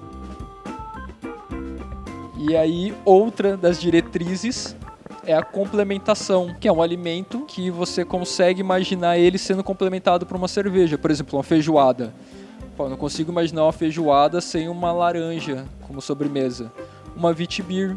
E 2.38 2.58
aí, 2.58 2.94
outra 3.06 3.56
das 3.56 3.80
diretrizes 3.80 4.76
é 5.26 5.34
a 5.34 5.44
complementação, 5.44 6.56
que 6.60 6.68
é 6.68 6.72
um 6.72 6.82
alimento 6.82 7.46
que 7.48 7.70
você 7.70 8.04
consegue 8.04 8.60
imaginar 8.60 9.18
ele 9.18 9.38
sendo 9.38 9.64
complementado 9.64 10.26
por 10.26 10.36
uma 10.36 10.48
cerveja, 10.48 10.98
por 10.98 11.12
exemplo, 11.12 11.38
uma 11.38 11.44
feijoada. 11.44 12.14
Pô, 12.76 12.90
não 12.90 12.98
consigo 12.98 13.32
imaginar 13.32 13.64
uma 13.64 13.72
feijoada 13.72 14.42
sem 14.42 14.68
uma 14.68 14.92
laranja 14.92 15.66
como 15.88 16.02
sobremesa. 16.02 16.72
Uma 17.16 17.32
Vitibir, 17.32 17.96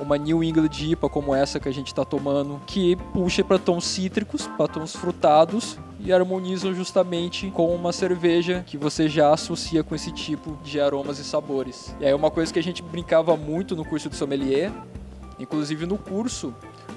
uma 0.00 0.16
New 0.16 0.42
England 0.42 0.70
IPA 0.80 1.08
como 1.08 1.34
essa 1.34 1.60
que 1.60 1.68
a 1.68 1.72
gente 1.72 1.88
está 1.88 2.04
tomando, 2.04 2.60
que 2.66 2.96
puxa 3.12 3.44
para 3.44 3.58
tons 3.58 3.84
cítricos, 3.84 4.46
para 4.56 4.66
tons 4.66 4.96
frutados 4.96 5.78
e 6.00 6.12
harmonizam 6.12 6.74
justamente 6.74 7.50
com 7.50 7.74
uma 7.74 7.92
cerveja 7.92 8.64
que 8.66 8.76
você 8.76 9.08
já 9.08 9.32
associa 9.32 9.82
com 9.84 9.94
esse 9.94 10.10
tipo 10.10 10.58
de 10.64 10.80
aromas 10.80 11.18
e 11.18 11.24
sabores. 11.24 11.94
E 12.00 12.06
aí 12.06 12.14
uma 12.14 12.30
coisa 12.30 12.52
que 12.52 12.58
a 12.58 12.62
gente 12.62 12.82
brincava 12.82 13.36
muito 13.36 13.76
no 13.76 13.84
curso 13.84 14.08
de 14.08 14.16
sommelier 14.16 14.72
Inclusive 15.38 15.86
no 15.86 15.98
curso 15.98 16.54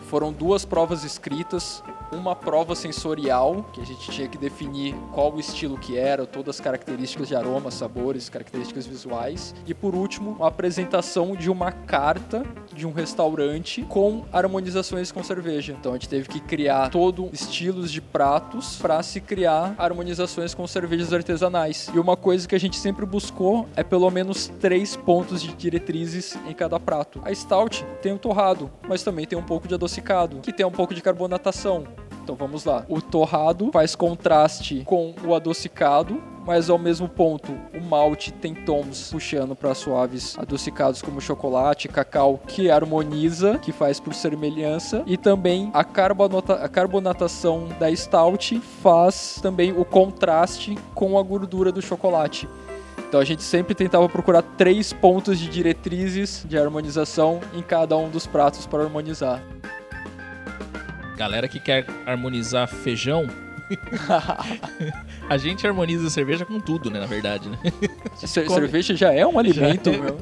foram 0.07 0.31
duas 0.31 0.65
provas 0.65 1.03
escritas, 1.03 1.83
uma 2.11 2.35
prova 2.35 2.75
sensorial, 2.75 3.65
que 3.73 3.81
a 3.81 3.85
gente 3.85 4.09
tinha 4.09 4.27
que 4.27 4.37
definir 4.37 4.95
qual 5.13 5.33
o 5.33 5.39
estilo 5.39 5.77
que 5.77 5.97
era, 5.97 6.25
todas 6.25 6.55
as 6.55 6.61
características 6.61 7.27
de 7.27 7.35
aromas, 7.35 7.73
sabores, 7.73 8.29
características 8.29 8.85
visuais, 8.85 9.53
e 9.65 9.73
por 9.73 9.93
último, 9.93 10.37
a 10.39 10.47
apresentação 10.47 11.35
de 11.35 11.49
uma 11.49 11.71
carta 11.71 12.45
de 12.73 12.87
um 12.87 12.91
restaurante 12.91 13.81
com 13.83 14.23
harmonizações 14.31 15.11
com 15.11 15.23
cerveja. 15.23 15.75
Então 15.77 15.91
a 15.91 15.95
gente 15.95 16.09
teve 16.09 16.29
que 16.29 16.39
criar 16.39 16.89
todo 16.89 17.29
estilos 17.33 17.91
de 17.91 17.99
pratos 17.99 18.77
para 18.77 19.01
se 19.03 19.19
criar 19.19 19.75
harmonizações 19.77 20.53
com 20.53 20.65
cervejas 20.67 21.11
artesanais. 21.11 21.89
E 21.93 21.99
uma 21.99 22.15
coisa 22.15 22.47
que 22.47 22.55
a 22.55 22.59
gente 22.59 22.77
sempre 22.77 23.05
buscou 23.05 23.67
é 23.75 23.83
pelo 23.83 24.09
menos 24.09 24.47
três 24.59 24.95
pontos 24.95 25.41
de 25.41 25.53
diretrizes 25.53 26.37
em 26.47 26.53
cada 26.53 26.79
prato. 26.79 27.19
A 27.23 27.33
stout 27.33 27.85
tem 28.01 28.13
o 28.13 28.19
torrado, 28.19 28.69
mas 28.87 29.03
também 29.03 29.25
tem 29.25 29.37
um 29.37 29.43
pouco 29.43 29.67
de 29.67 29.73
adocicado, 29.97 30.37
que 30.41 30.53
tem 30.53 30.65
um 30.65 30.71
pouco 30.71 30.93
de 30.93 31.01
carbonatação. 31.01 31.85
Então 32.23 32.35
vamos 32.35 32.65
lá. 32.65 32.85
O 32.89 33.01
torrado 33.01 33.71
faz 33.71 33.95
contraste 33.95 34.83
com 34.85 35.15
o 35.23 35.33
adocicado, 35.33 36.21
mas 36.45 36.69
ao 36.69 36.77
mesmo 36.77 37.07
ponto 37.07 37.53
o 37.73 37.81
malte 37.81 38.33
tem 38.33 38.53
tons 38.53 39.09
puxando 39.11 39.55
para 39.55 39.73
suaves 39.73 40.37
adocicados 40.37 41.01
como 41.01 41.21
chocolate, 41.21 41.87
cacau, 41.87 42.39
que 42.45 42.69
harmoniza, 42.69 43.57
que 43.59 43.71
faz 43.71 43.99
por 43.99 44.13
semelhança, 44.13 45.03
e 45.05 45.15
também 45.15 45.71
a, 45.73 45.79
a 45.79 46.69
carbonatação 46.69 47.69
da 47.79 47.93
stout 47.95 48.59
faz 48.81 49.39
também 49.41 49.71
o 49.71 49.85
contraste 49.85 50.77
com 50.93 51.17
a 51.17 51.23
gordura 51.23 51.71
do 51.71 51.81
chocolate. 51.81 52.47
Então 53.07 53.21
a 53.21 53.25
gente 53.25 53.41
sempre 53.41 53.73
tentava 53.73 54.09
procurar 54.09 54.41
três 54.41 54.91
pontos 54.91 55.39
de 55.39 55.47
diretrizes 55.47 56.43
de 56.45 56.57
harmonização 56.57 57.39
em 57.53 57.61
cada 57.61 57.95
um 57.95 58.09
dos 58.09 58.27
pratos 58.27 58.67
para 58.67 58.83
harmonizar. 58.83 59.41
Galera 61.17 61.47
que 61.47 61.59
quer 61.59 61.83
harmonizar 62.05 62.67
feijão, 62.67 63.25
a 65.27 65.35
gente 65.35 65.65
harmoniza 65.65 66.11
cerveja 66.11 66.45
com 66.45 66.59
tudo, 66.59 66.91
né? 66.91 66.99
Na 66.99 67.07
verdade, 67.07 67.49
né? 67.49 67.57
cerveja 68.15 68.95
já 68.95 69.11
é 69.11 69.25
um 69.25 69.39
alimento, 69.39 69.89
é. 69.89 69.97
meu. 69.97 70.17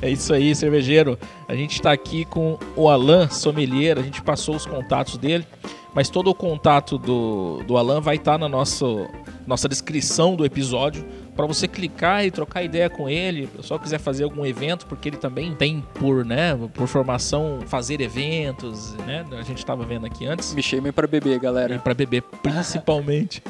É 0.00 0.08
isso 0.08 0.32
aí, 0.32 0.54
cervejeiro. 0.54 1.18
A 1.46 1.54
gente 1.54 1.72
está 1.72 1.92
aqui 1.92 2.24
com 2.24 2.58
o 2.74 2.88
Alan 2.88 3.28
Sommelier, 3.28 3.98
a 3.98 4.02
gente 4.02 4.22
passou 4.22 4.56
os 4.56 4.64
contatos 4.64 5.18
dele, 5.18 5.46
mas 5.94 6.08
todo 6.08 6.30
o 6.30 6.34
contato 6.34 6.96
do, 6.96 7.62
do 7.66 7.76
Alan 7.76 8.00
vai 8.00 8.16
estar 8.16 8.32
tá 8.32 8.38
na 8.38 8.48
nossa, 8.48 8.86
nossa 9.46 9.68
descrição 9.68 10.34
do 10.34 10.46
episódio 10.46 11.04
para 11.40 11.46
você 11.46 11.66
clicar 11.66 12.22
e 12.22 12.30
trocar 12.30 12.62
ideia 12.62 12.90
com 12.90 13.08
ele. 13.08 13.48
Se 13.62 13.68
só 13.68 13.78
quiser 13.78 13.98
fazer 13.98 14.24
algum 14.24 14.44
evento, 14.44 14.84
porque 14.84 15.08
ele 15.08 15.16
também 15.16 15.54
tem 15.54 15.82
por, 15.94 16.22
né, 16.22 16.54
por 16.74 16.86
formação 16.86 17.60
fazer 17.66 18.02
eventos, 18.02 18.92
né? 19.06 19.24
A 19.32 19.40
gente 19.40 19.56
estava 19.56 19.82
vendo 19.86 20.04
aqui 20.04 20.26
antes. 20.26 20.52
Me 20.52 20.62
chamem 20.62 20.92
para 20.92 21.06
beber, 21.06 21.38
galera. 21.38 21.78
Para 21.78 21.94
beber, 21.94 22.20
principalmente. 22.42 23.42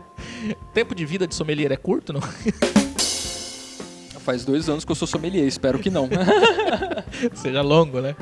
Tempo 0.72 0.94
de 0.94 1.04
vida 1.04 1.26
de 1.26 1.34
sommelier 1.34 1.70
é 1.70 1.76
curto, 1.76 2.14
não? 2.14 2.20
faz 4.20 4.46
dois 4.46 4.66
anos 4.66 4.86
que 4.86 4.90
eu 4.90 4.96
sou 4.96 5.06
sommelier, 5.06 5.46
espero 5.46 5.78
que 5.78 5.90
não. 5.90 6.08
Seja 7.34 7.60
longo, 7.60 8.00
né? 8.00 8.16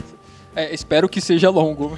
É, 0.57 0.75
espero 0.75 1.09
que 1.09 1.21
seja 1.21 1.49
longo. 1.49 1.97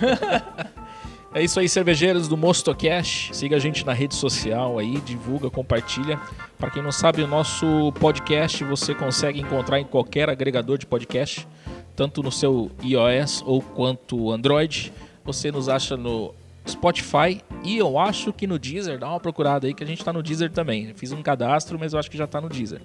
É 1.39 1.45
isso 1.45 1.61
aí, 1.61 1.69
cervejeiros 1.69 2.27
do 2.27 2.37
Mostocast. 2.37 3.33
Siga 3.33 3.55
a 3.55 3.59
gente 3.61 3.87
na 3.87 3.93
rede 3.93 4.17
social 4.17 4.77
aí, 4.77 5.01
divulga, 5.03 5.49
compartilha. 5.49 6.21
Para 6.59 6.69
quem 6.69 6.83
não 6.83 6.91
sabe, 6.91 7.23
o 7.23 7.29
nosso 7.29 7.93
podcast 8.01 8.65
você 8.65 8.93
consegue 8.93 9.41
encontrar 9.41 9.79
em 9.79 9.85
qualquer 9.85 10.29
agregador 10.29 10.77
de 10.77 10.85
podcast, 10.85 11.47
tanto 11.95 12.25
no 12.25 12.33
seu 12.33 12.73
iOS 12.83 13.45
ou 13.47 13.63
quanto 13.63 14.33
Android. 14.33 14.93
Você 15.25 15.53
nos 15.53 15.69
acha 15.69 15.97
no 15.97 16.35
Spotify 16.67 17.41
e 17.63 17.79
eu 17.79 18.01
acho 18.01 18.33
que 18.33 18.45
no 18.45 18.59
Deezer. 18.59 18.99
Dá 18.99 19.09
uma 19.09 19.21
procurada 19.21 19.69
aí 19.69 19.75
que 19.75 19.85
a 19.85 19.87
gente 19.87 20.01
está 20.01 20.13
no 20.13 20.25
Deezer 20.25 20.51
também. 20.51 20.93
Fiz 20.97 21.13
um 21.13 21.23
cadastro, 21.23 21.79
mas 21.79 21.93
eu 21.93 22.01
acho 22.01 22.11
que 22.11 22.19
já 22.19 22.25
está 22.25 22.41
no 22.41 22.49
Deezer. 22.49 22.83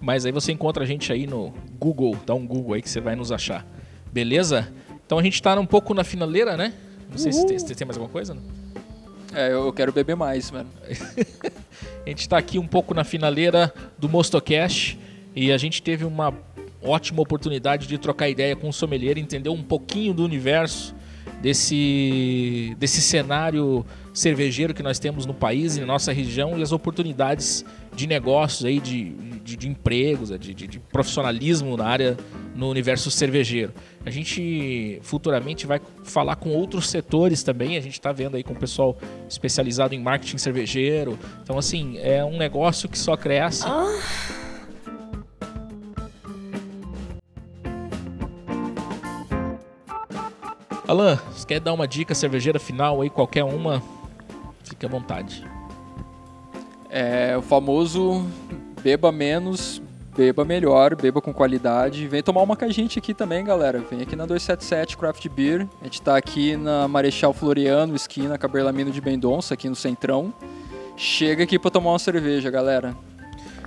Mas 0.00 0.24
aí 0.24 0.32
você 0.32 0.50
encontra 0.50 0.82
a 0.82 0.86
gente 0.86 1.12
aí 1.12 1.26
no 1.26 1.52
Google. 1.78 2.16
Dá 2.24 2.32
um 2.32 2.46
Google 2.46 2.72
aí 2.72 2.80
que 2.80 2.88
você 2.88 3.02
vai 3.02 3.14
nos 3.14 3.30
achar. 3.30 3.66
Beleza? 4.10 4.72
Então 5.04 5.18
a 5.18 5.22
gente 5.22 5.34
está 5.34 5.60
um 5.60 5.66
pouco 5.66 5.92
na 5.92 6.04
finaleira, 6.04 6.56
né? 6.56 6.72
Não 7.12 7.18
sei 7.18 7.32
se 7.32 7.46
tem, 7.46 7.58
se 7.58 7.74
tem 7.74 7.86
mais 7.86 7.96
alguma 7.96 8.10
coisa. 8.10 8.34
Né? 8.34 8.40
É, 9.34 9.52
eu 9.52 9.72
quero 9.72 9.92
beber 9.92 10.16
mais, 10.16 10.50
mano. 10.50 10.68
a 12.04 12.08
gente 12.08 12.20
está 12.20 12.38
aqui 12.38 12.58
um 12.58 12.66
pouco 12.66 12.92
na 12.94 13.04
finaleira 13.04 13.72
do 13.98 14.08
Mostocast 14.08 14.98
e 15.34 15.52
a 15.52 15.58
gente 15.58 15.82
teve 15.82 16.04
uma 16.04 16.34
ótima 16.82 17.22
oportunidade 17.22 17.86
de 17.86 17.96
trocar 17.96 18.28
ideia 18.28 18.56
com 18.56 18.68
o 18.68 18.72
sommelier, 18.72 19.16
entender 19.16 19.48
um 19.48 19.62
pouquinho 19.62 20.12
do 20.12 20.24
universo 20.24 20.94
desse, 21.40 22.74
desse 22.78 23.00
cenário 23.00 23.86
cervejeiro 24.12 24.74
que 24.74 24.82
nós 24.82 24.98
temos 24.98 25.24
no 25.24 25.32
país 25.32 25.76
e 25.76 25.80
na 25.80 25.86
nossa 25.86 26.12
região 26.12 26.58
e 26.58 26.62
as 26.62 26.72
oportunidades 26.72 27.64
de 27.94 28.06
negócios 28.06 28.64
aí, 28.64 28.80
de, 28.80 29.10
de, 29.44 29.56
de 29.56 29.68
empregos, 29.68 30.30
de, 30.30 30.54
de, 30.54 30.66
de, 30.66 30.78
profissionalismo 30.78 31.76
na 31.76 31.86
área, 31.86 32.16
no 32.54 32.68
universo 32.70 33.10
cervejeiro. 33.10 33.72
A 34.04 34.10
gente 34.10 34.98
futuramente 35.02 35.66
vai 35.66 35.80
falar 36.04 36.36
com 36.36 36.50
outros 36.50 36.88
setores 36.88 37.42
também, 37.42 37.76
a 37.76 37.80
gente 37.80 37.94
está 37.94 38.12
vendo 38.12 38.36
aí 38.36 38.42
com 38.42 38.54
o 38.54 38.56
pessoal 38.56 38.96
especializado 39.28 39.94
em 39.94 40.00
marketing 40.00 40.38
cervejeiro. 40.38 41.18
Então, 41.42 41.58
assim, 41.58 41.98
é 41.98 42.24
um 42.24 42.38
negócio 42.38 42.88
que 42.88 42.98
só 42.98 43.16
cresce. 43.16 43.64
Ah. 43.66 44.42
Alan, 50.88 51.16
você 51.32 51.46
quer 51.46 51.60
dar 51.60 51.72
uma 51.72 51.86
dica 51.86 52.14
cervejeira 52.14 52.58
final 52.58 53.00
aí, 53.00 53.08
qualquer 53.08 53.44
uma? 53.44 53.82
Fique 54.62 54.84
à 54.84 54.88
vontade. 54.88 55.42
É 56.94 57.34
o 57.38 57.40
famoso 57.40 58.22
beba 58.82 59.10
menos, 59.10 59.80
beba 60.14 60.44
melhor, 60.44 60.94
beba 60.94 61.22
com 61.22 61.32
qualidade. 61.32 62.06
Vem 62.06 62.22
tomar 62.22 62.42
uma 62.42 62.54
com 62.54 62.66
a 62.66 62.68
gente 62.68 62.98
aqui 62.98 63.14
também, 63.14 63.42
galera. 63.42 63.82
Vem 63.90 64.02
aqui 64.02 64.14
na 64.14 64.26
277 64.26 64.98
Craft 64.98 65.26
Beer. 65.30 65.66
A 65.80 65.84
gente 65.84 66.02
tá 66.02 66.18
aqui 66.18 66.54
na 66.54 66.86
Marechal 66.86 67.32
Floriano, 67.32 67.96
esquina 67.96 68.36
Caberlamino 68.36 68.90
de 68.90 69.00
Mendonça, 69.00 69.54
aqui 69.54 69.70
no 69.70 69.74
Centrão. 69.74 70.34
Chega 70.94 71.44
aqui 71.44 71.58
para 71.58 71.70
tomar 71.70 71.92
uma 71.92 71.98
cerveja, 71.98 72.50
galera. 72.50 72.94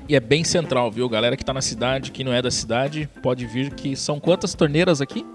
E 0.08 0.16
é 0.16 0.20
bem 0.20 0.44
central, 0.44 0.92
viu? 0.92 1.10
Galera 1.10 1.36
que 1.36 1.44
tá 1.44 1.52
na 1.52 1.64
cidade, 1.64 2.12
que 2.12 2.24
não 2.24 2.32
é 2.32 2.44
da 2.44 2.52
cidade, 2.52 3.10
pode 3.24 3.48
vir 3.48 3.74
que 3.74 3.96
são 3.96 4.20
quantas 4.20 4.54
torneiras 4.54 5.02
aqui? 5.02 5.26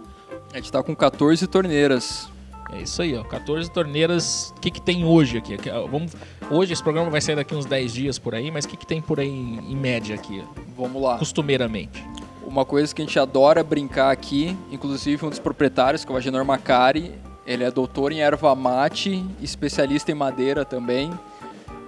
A 0.53 0.59
gente 0.59 0.71
tá 0.71 0.81
com 0.81 0.95
14 0.95 1.45
torneiras. 1.49 2.29
É 2.73 2.83
isso 2.83 3.03
aí, 3.03 3.17
ó. 3.17 3.25
14 3.25 3.71
torneiras. 3.71 4.53
O 4.57 4.61
que, 4.61 4.71
que 4.71 4.81
tem 4.81 5.05
hoje 5.05 5.39
aqui? 5.39 5.57
Vamos, 5.91 6.13
hoje 6.51 6.73
esse 6.73 6.83
programa 6.83 7.11
vai 7.11 7.21
sair 7.21 7.37
daqui 7.37 7.55
uns 7.55 7.67
10 7.67 7.93
dias 7.93 8.19
por 8.19 8.35
aí, 8.35 8.51
mas 8.51 8.65
o 8.65 8.69
que, 8.69 8.77
que 8.77 8.87
tem 8.87 9.01
por 9.01 9.21
aí 9.21 9.29
em, 9.29 9.77
média 9.77 10.15
aqui? 10.15 10.45
Vamos 10.77 11.03
lá. 11.03 11.19
Costumeiramente. 11.19 12.05
Uma 12.47 12.65
coisa 12.65 12.95
que 12.95 13.03
a 13.03 13.05
gente 13.05 13.19
adora 13.19 13.63
brincar 13.63 14.11
aqui, 14.11 14.57
inclusive 14.71 15.25
um 15.25 15.31
dos 15.31 15.39
proprietários, 15.39 16.05
que 16.05 16.11
é 16.11 16.15
o 16.15 16.19
Agenor 16.19 16.45
Macari, 16.45 17.13
ele 17.47 17.65
é 17.65 17.71
doutor 17.71 18.13
em 18.13 18.21
erva 18.21 18.55
mate, 18.55 19.25
especialista 19.41 20.11
em 20.11 20.15
madeira 20.15 20.65
também. 20.65 21.11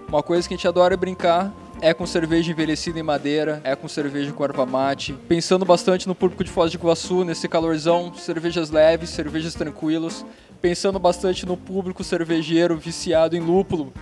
Uma 0.08 0.22
coisa 0.22 0.46
que 0.46 0.54
a 0.54 0.56
gente 0.56 0.68
adora 0.68 0.96
brincar 0.96 1.52
é 1.80 1.92
com 1.92 2.06
cerveja 2.06 2.52
envelhecida 2.52 3.00
em 3.00 3.02
madeira, 3.02 3.60
é 3.64 3.74
com 3.74 3.88
cerveja 3.88 4.32
com 4.32 4.44
erva 4.44 4.64
mate. 4.64 5.12
Pensando 5.28 5.64
bastante 5.64 6.06
no 6.06 6.14
público 6.14 6.44
de 6.44 6.50
Foz 6.50 6.70
do 6.70 6.76
Iguaçu, 6.76 7.24
nesse 7.24 7.48
calorzão, 7.48 8.14
cervejas 8.14 8.70
leves, 8.70 9.10
cervejas 9.10 9.54
tranquilos. 9.54 10.24
Pensando 10.62 11.00
bastante 11.00 11.44
no 11.44 11.56
público 11.56 12.04
cervejeiro 12.04 12.76
viciado 12.76 13.36
em 13.36 13.40
lúpulo, 13.40 13.92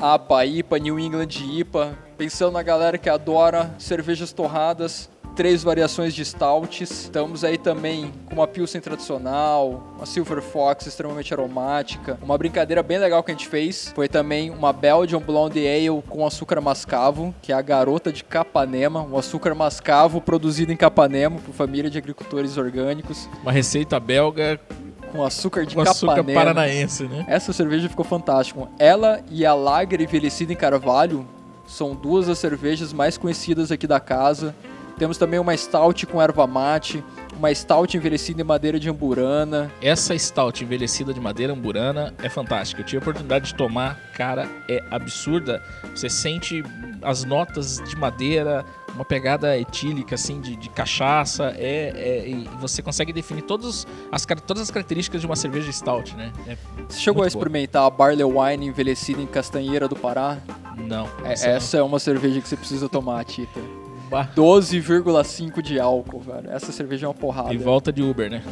APA, 0.00 0.46
IPA, 0.46 0.78
New 0.78 1.00
England 1.00 1.26
IPA. 1.44 1.98
Pensando 2.16 2.52
na 2.52 2.62
galera 2.62 2.96
que 2.96 3.08
adora 3.08 3.74
cervejas 3.76 4.32
torradas, 4.32 5.10
três 5.34 5.64
variações 5.64 6.14
de 6.14 6.24
stouts. 6.24 6.80
Estamos 6.80 7.42
aí 7.42 7.58
também 7.58 8.12
com 8.26 8.36
uma 8.36 8.46
Pilsen 8.46 8.80
tradicional, 8.80 9.82
uma 9.96 10.06
Silver 10.06 10.40
Fox 10.40 10.86
extremamente 10.86 11.34
aromática. 11.34 12.16
Uma 12.22 12.38
brincadeira 12.38 12.84
bem 12.84 12.98
legal 12.98 13.20
que 13.24 13.32
a 13.32 13.34
gente 13.34 13.48
fez 13.48 13.92
foi 13.92 14.08
também 14.08 14.50
uma 14.50 14.72
Belgian 14.72 15.20
Blonde 15.20 15.58
Ale 15.66 16.02
com 16.08 16.24
açúcar 16.24 16.60
mascavo, 16.60 17.34
que 17.42 17.50
é 17.50 17.54
a 17.56 17.60
garota 17.60 18.12
de 18.12 18.22
Capanema, 18.22 19.02
um 19.02 19.18
açúcar 19.18 19.56
mascavo 19.56 20.20
produzido 20.20 20.72
em 20.72 20.76
Capanema 20.76 21.40
por 21.40 21.52
família 21.52 21.90
de 21.90 21.98
agricultores 21.98 22.56
orgânicos. 22.56 23.28
Uma 23.42 23.50
receita 23.50 23.98
belga 23.98 24.60
com 25.06 25.24
açúcar 25.24 25.64
de 25.64 25.74
com 25.74 25.80
açúcar 25.82 26.22
paranaense, 26.24 27.04
né? 27.04 27.24
Essa 27.28 27.52
cerveja 27.52 27.88
ficou 27.88 28.04
fantástica. 28.04 28.68
Ela 28.78 29.20
e 29.30 29.46
a 29.46 29.54
Lager 29.54 30.00
envelhecida 30.00 30.52
em 30.52 30.56
carvalho 30.56 31.26
são 31.66 31.94
duas 31.94 32.26
das 32.26 32.38
cervejas 32.38 32.92
mais 32.92 33.18
conhecidas 33.18 33.72
aqui 33.72 33.86
da 33.86 34.00
casa. 34.00 34.54
Temos 34.98 35.18
também 35.18 35.38
uma 35.38 35.56
stout 35.56 36.06
com 36.06 36.22
erva 36.22 36.46
mate, 36.46 37.04
uma 37.36 37.54
stout 37.54 37.96
envelhecida 37.96 38.40
em 38.40 38.44
madeira 38.44 38.80
de 38.80 38.88
amburana. 38.88 39.70
Essa 39.80 40.18
stout 40.18 40.64
envelhecida 40.64 41.12
de 41.12 41.20
madeira 41.20 41.52
amburana 41.52 42.14
é 42.22 42.28
fantástica. 42.28 42.80
Eu 42.80 42.86
tive 42.86 42.98
a 42.98 43.00
oportunidade 43.00 43.46
de 43.46 43.54
tomar, 43.54 43.98
cara, 44.14 44.48
é 44.68 44.82
absurda. 44.90 45.62
Você 45.94 46.08
sente 46.08 46.62
as 47.02 47.24
notas 47.24 47.78
de 47.78 47.94
madeira, 47.96 48.64
uma 48.94 49.04
pegada 49.04 49.56
etílica, 49.58 50.14
assim, 50.14 50.40
de, 50.40 50.56
de 50.56 50.70
cachaça. 50.70 51.54
É, 51.56 52.24
é, 52.26 52.58
você 52.58 52.82
consegue 52.82 53.12
definir 53.12 53.42
todos 53.42 53.86
as, 54.10 54.26
todas 54.46 54.62
as 54.62 54.70
características 54.70 55.20
de 55.20 55.26
uma 55.26 55.36
cerveja 55.36 55.70
stout, 55.70 56.16
né? 56.16 56.32
É 56.46 56.56
você 56.88 57.00
chegou 57.00 57.22
a 57.22 57.26
experimentar 57.26 57.82
boa. 57.82 57.92
a 57.92 58.16
Barley 58.16 58.24
Wine 58.24 58.66
envelhecida 58.66 59.20
em 59.20 59.26
castanheira 59.26 59.88
do 59.88 59.96
Pará? 59.96 60.38
Não. 60.76 61.08
É, 61.24 61.32
essa 61.32 61.76
não. 61.76 61.84
é 61.84 61.88
uma 61.88 61.98
cerveja 61.98 62.40
que 62.40 62.48
você 62.48 62.56
precisa 62.56 62.88
tomar, 62.88 63.24
Tita. 63.24 63.85
12,5 64.10 65.62
de 65.62 65.78
álcool, 65.80 66.20
velho. 66.20 66.50
Essa 66.50 66.72
cerveja 66.72 67.06
é 67.06 67.08
uma 67.08 67.14
porrada. 67.14 67.52
E 67.52 67.56
volta 67.56 67.92
de 67.92 68.02
Uber, 68.02 68.30
né? 68.30 68.42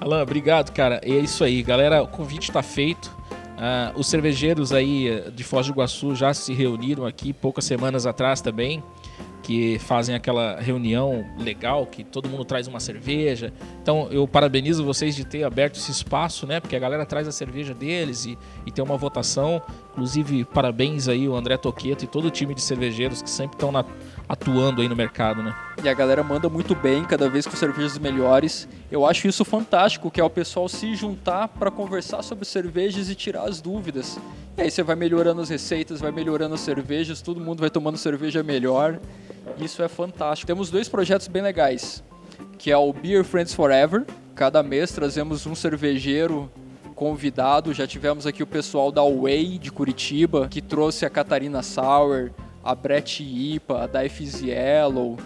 Alan, 0.00 0.22
obrigado, 0.22 0.72
cara. 0.72 1.00
E 1.04 1.12
é 1.12 1.18
isso 1.18 1.42
aí, 1.42 1.62
galera. 1.62 2.02
O 2.02 2.08
convite 2.08 2.50
está 2.50 2.62
feito. 2.62 3.06
Uh, 3.56 3.98
os 3.98 4.06
cervejeiros 4.06 4.72
aí 4.72 5.08
eh, 5.08 5.30
de 5.30 5.42
Foz 5.42 5.66
do 5.66 5.72
Iguaçu 5.72 6.14
já 6.14 6.34
se 6.34 6.52
reuniram 6.52 7.06
aqui 7.06 7.32
poucas 7.32 7.64
semanas 7.64 8.04
atrás 8.04 8.42
também 8.42 8.82
que 9.46 9.78
fazem 9.78 10.12
aquela 10.12 10.58
reunião 10.60 11.24
legal, 11.38 11.86
que 11.86 12.02
todo 12.02 12.28
mundo 12.28 12.44
traz 12.44 12.66
uma 12.66 12.80
cerveja. 12.80 13.52
Então 13.80 14.08
eu 14.10 14.26
parabenizo 14.26 14.84
vocês 14.84 15.14
de 15.14 15.24
ter 15.24 15.44
aberto 15.44 15.76
esse 15.76 15.92
espaço, 15.92 16.48
né? 16.48 16.58
Porque 16.58 16.74
a 16.74 16.80
galera 16.80 17.06
traz 17.06 17.28
a 17.28 17.32
cerveja 17.32 17.72
deles 17.72 18.26
e, 18.26 18.36
e 18.66 18.72
tem 18.72 18.84
uma 18.84 18.96
votação. 18.96 19.62
Inclusive, 19.96 20.44
parabéns 20.44 21.08
aí 21.08 21.26
o 21.26 21.34
André 21.34 21.56
Toqueto 21.56 22.04
e 22.04 22.06
todo 22.06 22.26
o 22.26 22.30
time 22.30 22.54
de 22.54 22.60
cervejeiros 22.60 23.22
que 23.22 23.30
sempre 23.30 23.56
estão 23.56 23.72
atuando 24.28 24.82
aí 24.82 24.88
no 24.90 24.94
mercado, 24.94 25.42
né? 25.42 25.56
E 25.82 25.88
a 25.88 25.94
galera 25.94 26.22
manda 26.22 26.50
muito 26.50 26.74
bem 26.74 27.02
cada 27.02 27.30
vez 27.30 27.46
com 27.46 27.56
cervejas 27.56 27.98
melhores. 27.98 28.68
Eu 28.92 29.06
acho 29.06 29.26
isso 29.26 29.42
fantástico, 29.42 30.10
que 30.10 30.20
é 30.20 30.24
o 30.24 30.28
pessoal 30.28 30.68
se 30.68 30.94
juntar 30.94 31.48
para 31.48 31.70
conversar 31.70 32.22
sobre 32.22 32.44
cervejas 32.44 33.08
e 33.08 33.14
tirar 33.14 33.44
as 33.44 33.62
dúvidas. 33.62 34.18
E 34.58 34.60
aí 34.60 34.70
você 34.70 34.82
vai 34.82 34.96
melhorando 34.96 35.40
as 35.40 35.48
receitas, 35.48 35.98
vai 35.98 36.12
melhorando 36.12 36.54
as 36.54 36.60
cervejas, 36.60 37.22
todo 37.22 37.40
mundo 37.40 37.60
vai 37.60 37.70
tomando 37.70 37.96
cerveja 37.96 38.42
melhor. 38.42 39.00
Isso 39.58 39.82
é 39.82 39.88
fantástico. 39.88 40.46
Temos 40.46 40.68
dois 40.68 40.90
projetos 40.90 41.26
bem 41.26 41.40
legais, 41.40 42.04
que 42.58 42.70
é 42.70 42.76
o 42.76 42.92
Beer 42.92 43.24
Friends 43.24 43.54
Forever. 43.54 44.04
Cada 44.34 44.62
mês 44.62 44.92
trazemos 44.92 45.46
um 45.46 45.54
cervejeiro 45.54 46.50
convidado. 46.96 47.74
Já 47.74 47.86
tivemos 47.86 48.26
aqui 48.26 48.42
o 48.42 48.46
pessoal 48.46 48.90
da 48.90 49.02
Way 49.02 49.58
de 49.58 49.70
Curitiba, 49.70 50.48
que 50.48 50.62
trouxe 50.62 51.04
a 51.04 51.10
Catarina 51.10 51.62
Sour, 51.62 52.30
a 52.64 52.74
Brett 52.74 53.22
IPA, 53.22 53.84
a 53.84 53.86
Dives 53.86 54.40
Yellow, 54.40 55.18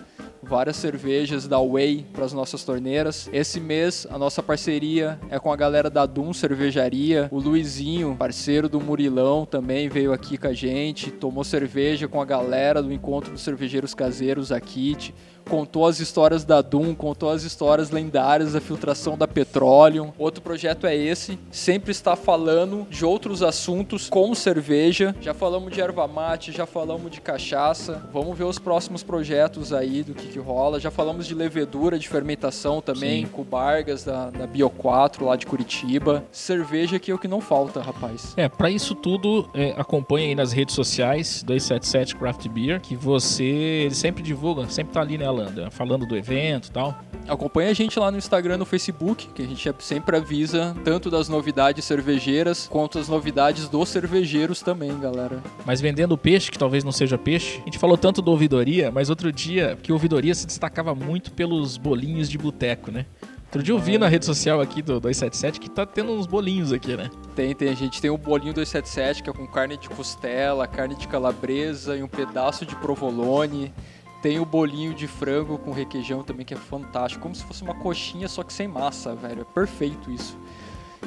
várias 0.43 0.77
cervejas 0.77 1.47
da 1.47 1.59
Way 1.61 2.07
para 2.13 2.25
as 2.25 2.33
nossas 2.33 2.65
torneiras. 2.65 3.31
Esse 3.33 3.61
mês 3.61 4.07
a 4.11 4.19
nossa 4.19 4.43
parceria 4.43 5.19
é 5.31 5.39
com 5.39 5.53
a 5.53 5.57
galera 5.57 5.89
da 5.89 6.05
Dum 6.07 6.33
Cervejaria. 6.33 7.29
O 7.31 7.39
Luizinho, 7.39 8.17
parceiro 8.19 8.69
do 8.69 8.81
Murilão, 8.81 9.47
também 9.47 9.89
veio 9.89 10.13
aqui 10.13 10.37
com 10.37 10.49
a 10.49 10.53
gente, 10.53 11.11
tomou 11.11 11.45
cerveja 11.45 12.09
com 12.09 12.21
a 12.21 12.25
galera 12.25 12.83
do 12.83 12.93
encontro 12.93 13.31
dos 13.31 13.43
cervejeiros 13.43 13.95
caseiros, 13.95 14.51
a 14.51 14.61
Kit. 14.61 15.15
Contou 15.51 15.85
as 15.85 15.99
histórias 15.99 16.45
da 16.45 16.63
Doom, 16.63 16.95
contou 16.95 17.29
as 17.29 17.43
histórias 17.43 17.91
lendárias 17.91 18.53
da 18.53 18.61
filtração 18.61 19.19
da 19.19 19.27
Petroleum. 19.27 20.13
Outro 20.17 20.41
projeto 20.41 20.87
é 20.87 20.97
esse, 20.97 21.37
sempre 21.51 21.91
está 21.91 22.15
falando 22.15 22.87
de 22.89 23.05
outros 23.05 23.43
assuntos 23.43 24.09
com 24.09 24.33
cerveja. 24.33 25.13
Já 25.21 25.35
falamos 25.35 25.73
de 25.73 25.81
erva 25.81 26.07
mate, 26.07 26.53
já 26.53 26.67
falamos 26.67 27.11
de 27.11 27.21
cachaça. 27.21 28.01
Vamos 28.13 28.39
ver 28.39 28.45
os 28.45 28.61
próximos 28.61 29.03
projetos 29.03 29.73
aí 29.73 30.05
do 30.05 30.15
que, 30.15 30.29
que 30.29 30.39
rola. 30.39 30.79
Já 30.79 30.91
falamos 30.91 31.27
de 31.27 31.35
levedura, 31.35 31.99
de 31.99 32.09
fermentação 32.09 32.81
também, 32.81 33.27
Sim. 33.27 33.33
com 33.33 33.43
Bargas 33.43 34.05
da, 34.05 34.31
da 34.31 34.47
Bio 34.47 34.71
4 34.71 35.25
lá 35.25 35.35
de 35.35 35.47
Curitiba. 35.47 36.23
Cerveja 36.31 37.01
que 37.01 37.11
é 37.11 37.15
o 37.15 37.19
que 37.19 37.27
não 37.27 37.41
falta, 37.41 37.83
rapaz. 37.83 38.35
É, 38.37 38.49
para 38.49 38.71
isso 38.71 38.95
tudo, 38.95 39.51
é, 39.53 39.75
acompanhe 39.77 40.29
aí 40.29 40.35
nas 40.37 40.53
redes 40.53 40.77
sociais 40.77 41.43
277 41.43 42.15
Craft 42.15 42.49
Beer, 42.49 42.81
que 42.81 42.95
você 42.95 43.89
sempre 43.91 44.23
divulga, 44.23 44.69
sempre 44.69 44.93
tá 44.93 45.01
ali, 45.01 45.19
né, 45.19 45.27
Alanda? 45.41 45.71
Falando 45.71 46.07
do 46.07 46.17
evento 46.17 46.69
e 46.69 46.71
tal. 46.71 46.99
Acompanhe 47.27 47.71
a 47.71 47.75
gente 47.75 47.99
lá 47.99 48.11
no 48.11 48.19
Instagram, 48.19 48.59
no 48.59 48.65
Facebook, 48.65 49.29
que 49.35 49.43
a 49.43 49.47
gente 49.47 49.73
sempre 49.79 50.17
avisa 50.17 50.77
tanto 50.85 51.11
das 51.11 51.29
novidades 51.29 51.85
cervejeiras 51.85 52.69
quanto 52.69 52.99
as 52.99 53.09
novidades 53.09 53.69
dos 53.69 53.89
cervejeiros 53.89 54.61
também, 54.63 54.99
galera. 54.99 55.43
Mas 55.65 55.81
vendendo 55.81 56.17
peixe, 56.19 56.51
que 56.51 56.59
talvez 56.59 56.85
não 56.85 56.93
seja 56.93 57.17
peixe, 57.17 57.59
a 57.63 57.65
gente 57.65 57.79
falou 57.79 57.97
tanto 57.97 58.21
do 58.21 58.31
ouvidoria, 58.31 58.91
mas 58.91 59.11
outro 59.11 59.33
dia, 59.33 59.79
que 59.83 59.93
ouvidoria 59.93 60.35
se 60.35 60.47
destacava 60.47 60.95
muito 60.95 61.33
pelos 61.33 61.77
bolinhos 61.77 62.29
de 62.29 62.37
boteco, 62.37 62.91
né? 62.91 63.07
Outro 63.51 63.65
dia 63.65 63.75
eu 63.75 63.81
vi 63.81 63.99
na 63.99 64.07
rede 64.07 64.25
social 64.25 64.61
aqui 64.61 64.81
do 64.81 65.01
277 65.01 65.59
que 65.59 65.69
tá 65.69 65.85
tendo 65.85 66.13
uns 66.13 66.25
bolinhos 66.25 66.73
aqui, 66.73 66.97
né? 66.97 67.11
Tem, 67.35 67.53
tem. 67.53 67.69
A 67.69 67.75
gente 67.75 68.01
tem 68.01 68.09
o 68.09 68.17
bolinho 68.17 68.55
277 68.55 69.25
que 69.25 69.29
é 69.29 69.33
com 69.33 69.45
carne 69.45 69.77
de 69.77 69.89
costela, 69.89 70.69
carne 70.69 70.95
de 70.95 71.09
calabresa 71.09 71.97
e 71.97 72.03
um 72.03 72.07
pedaço 72.07 72.65
de 72.65 72.77
provolone. 72.77 73.75
Tem 74.23 74.39
o 74.39 74.45
bolinho 74.45 74.93
de 74.93 75.07
frango 75.07 75.57
com 75.57 75.73
requeijão 75.73 76.23
também, 76.23 76.45
que 76.45 76.53
é 76.53 76.57
fantástico. 76.57 77.23
Como 77.23 77.35
se 77.35 77.43
fosse 77.45 77.63
uma 77.63 77.75
coxinha, 77.75 78.29
só 78.29 78.43
que 78.43 78.53
sem 78.53 78.69
massa, 78.69 79.15
velho. 79.15 79.43
É 79.43 79.45
perfeito 79.45 80.11
isso. 80.11 80.37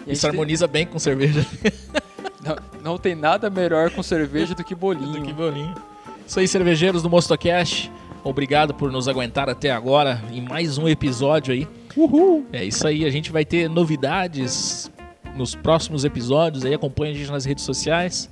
E 0.07 0.13
isso 0.13 0.25
harmoniza 0.25 0.67
tem... 0.67 0.85
bem 0.85 0.91
com 0.91 0.99
cerveja. 0.99 1.45
Não, 2.43 2.57
não, 2.83 2.97
tem 2.97 3.15
nada 3.15 3.49
melhor 3.49 3.89
com 3.91 4.03
cerveja 4.03 4.53
do 4.53 4.65
que 4.65 4.75
bolinho. 4.75 5.13
do 5.13 5.21
que 5.21 5.31
bolinho. 5.31 5.73
Isso 6.27 6.41
aí, 6.41 6.45
cervejeiros 6.45 7.01
do 7.01 7.09
Mostocast. 7.09 7.89
Obrigado 8.21 8.73
por 8.73 8.91
nos 8.91 9.07
aguentar 9.07 9.49
até 9.49 9.71
agora 9.71 10.21
em 10.29 10.41
mais 10.41 10.77
um 10.77 10.85
episódio 10.85 11.53
aí. 11.53 11.65
Uhul! 11.95 12.45
É 12.51 12.61
isso 12.61 12.85
aí, 12.85 13.05
a 13.05 13.09
gente 13.09 13.31
vai 13.31 13.45
ter 13.45 13.69
novidades 13.69 14.91
nos 15.37 15.55
próximos 15.55 16.03
episódios. 16.03 16.65
Aí 16.65 16.73
acompanha 16.73 17.13
a 17.13 17.15
gente 17.15 17.31
nas 17.31 17.45
redes 17.45 17.63
sociais. 17.63 18.29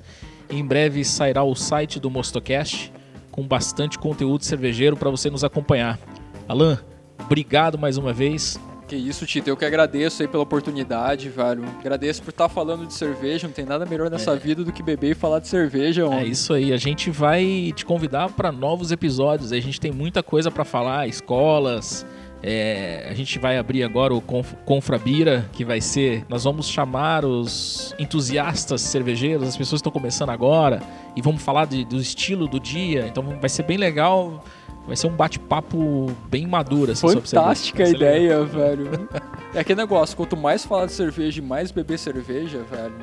Em 0.50 0.66
breve 0.66 1.06
sairá 1.06 1.42
o 1.44 1.56
site 1.56 1.98
do 1.98 2.10
Mostocast 2.10 2.92
com 3.32 3.44
bastante 3.44 3.98
conteúdo 3.98 4.44
cervejeiro 4.44 4.96
para 4.96 5.10
você 5.10 5.30
nos 5.30 5.44
acompanhar. 5.44 6.00
Alan, 6.48 6.78
obrigado 7.20 7.78
mais 7.78 7.98
uma 7.98 8.12
vez. 8.12 8.60
Que 8.88 8.98
isso, 8.98 9.26
Tito. 9.26 9.50
Eu 9.50 9.56
que 9.56 9.64
agradeço 9.64 10.22
aí 10.22 10.28
pela 10.28 10.44
oportunidade, 10.44 11.30
velho. 11.30 11.64
Agradeço 11.80 12.22
por 12.22 12.32
estar 12.32 12.50
tá 12.50 12.54
falando 12.54 12.86
de 12.86 12.94
cerveja. 12.94 13.48
Não 13.48 13.54
tem 13.54 13.64
nada 13.64 13.86
melhor 13.86 14.10
nessa 14.10 14.32
é. 14.32 14.36
vida 14.36 14.66
do 14.66 14.72
que 14.74 14.84
beber 14.84 15.12
e 15.12 15.16
falar 15.16 15.40
de 15.40 15.48
cerveja, 15.48 16.06
homem. 16.06 16.20
É 16.20 16.26
isso 16.26 16.54
aí. 16.54 16.74
A 16.74 16.78
gente 16.78 17.10
vai 17.10 17.72
te 17.74 17.86
convidar 17.86 18.30
para 18.32 18.52
novos 18.52 18.92
episódios. 18.92 19.54
A 19.54 19.60
gente 19.62 19.80
tem 19.80 19.94
muita 19.94 20.22
coisa 20.22 20.52
para 20.52 20.66
falar, 20.66 21.08
escolas, 21.08 22.06
é, 22.44 23.08
a 23.10 23.14
gente 23.14 23.38
vai 23.38 23.58
abrir 23.58 23.84
agora 23.84 24.14
o 24.14 24.22
Conf 24.22 24.54
Confrabira, 24.66 25.46
que 25.54 25.64
vai 25.64 25.80
ser. 25.80 26.26
Nós 26.28 26.44
vamos 26.44 26.68
chamar 26.68 27.24
os 27.24 27.94
entusiastas 28.00 28.82
cervejeiros, 28.82 29.48
as 29.48 29.56
pessoas 29.56 29.82
que 29.82 29.88
estão 29.88 29.92
começando 29.92 30.32
agora, 30.32 30.82
e 31.16 31.22
vamos 31.22 31.42
falar 31.42 31.66
de, 31.66 31.84
do 31.86 31.98
estilo 31.98 32.48
do 32.48 32.60
dia. 32.60 33.08
Então 33.08 33.24
vai 33.40 33.50
ser 33.50 33.64
bem 33.64 33.78
legal. 33.78 34.44
Vai 34.88 34.96
ser 34.96 35.08
um 35.08 35.16
bate-papo 35.16 36.12
bem 36.28 36.48
maduro. 36.48 36.92
Assim, 36.92 37.08
Fantástica 37.08 37.88
ideia, 37.88 38.40
legal. 38.40 38.46
velho. 38.46 39.10
é 39.54 39.60
aquele 39.60 39.80
negócio, 39.80 40.18
quanto 40.18 40.36
mais 40.36 40.66
falar 40.66 40.88
de 40.88 40.92
cerveja 40.94 41.40
e 41.40 41.44
mais 41.44 41.72
beber 41.72 42.00
cerveja, 42.00 42.64
velho. 42.64 42.96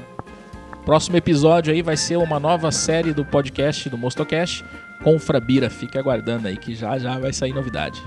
Próximo 0.84 1.16
episódio 1.16 1.72
aí 1.72 1.82
vai 1.82 1.96
ser 1.96 2.16
uma 2.16 2.40
nova 2.40 2.72
série 2.72 3.12
do 3.12 3.24
podcast 3.24 3.88
do 3.88 3.98
Mostocast, 3.98 4.64
Confrabira. 5.04 5.70
Fica 5.70 6.00
aguardando 6.00 6.48
aí 6.48 6.56
que 6.56 6.74
já 6.74 6.98
já 6.98 7.18
vai 7.18 7.32
sair 7.32 7.52
novidade. 7.52 8.02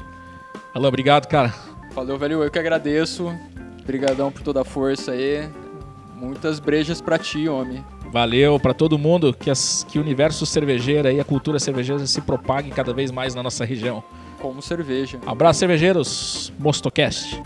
Alan, 0.73 0.87
obrigado, 0.87 1.27
cara. 1.27 1.53
Valeu, 1.93 2.17
velho. 2.17 2.43
Eu 2.43 2.51
que 2.51 2.59
agradeço. 2.59 3.33
Obrigadão 3.81 4.31
por 4.31 4.41
toda 4.41 4.61
a 4.61 4.65
força 4.65 5.11
aí. 5.11 5.49
Muitas 6.15 6.59
brejas 6.59 7.01
para 7.01 7.17
ti, 7.17 7.47
homem. 7.47 7.83
Valeu 8.11 8.59
para 8.59 8.73
todo 8.73 8.97
mundo 8.97 9.33
que, 9.33 9.49
as, 9.49 9.85
que 9.89 9.97
o 9.97 10.01
universo 10.01 10.45
cervejeiro 10.45 11.09
e 11.09 11.19
a 11.19 11.23
cultura 11.23 11.57
cervejeira 11.59 12.05
se 12.05 12.19
propague 12.19 12.69
cada 12.69 12.93
vez 12.93 13.09
mais 13.09 13.33
na 13.33 13.41
nossa 13.41 13.63
região. 13.63 14.03
Como 14.41 14.61
cerveja. 14.61 15.19
Abraço, 15.25 15.59
cervejeiros. 15.59 16.51
Mostocast. 16.59 17.41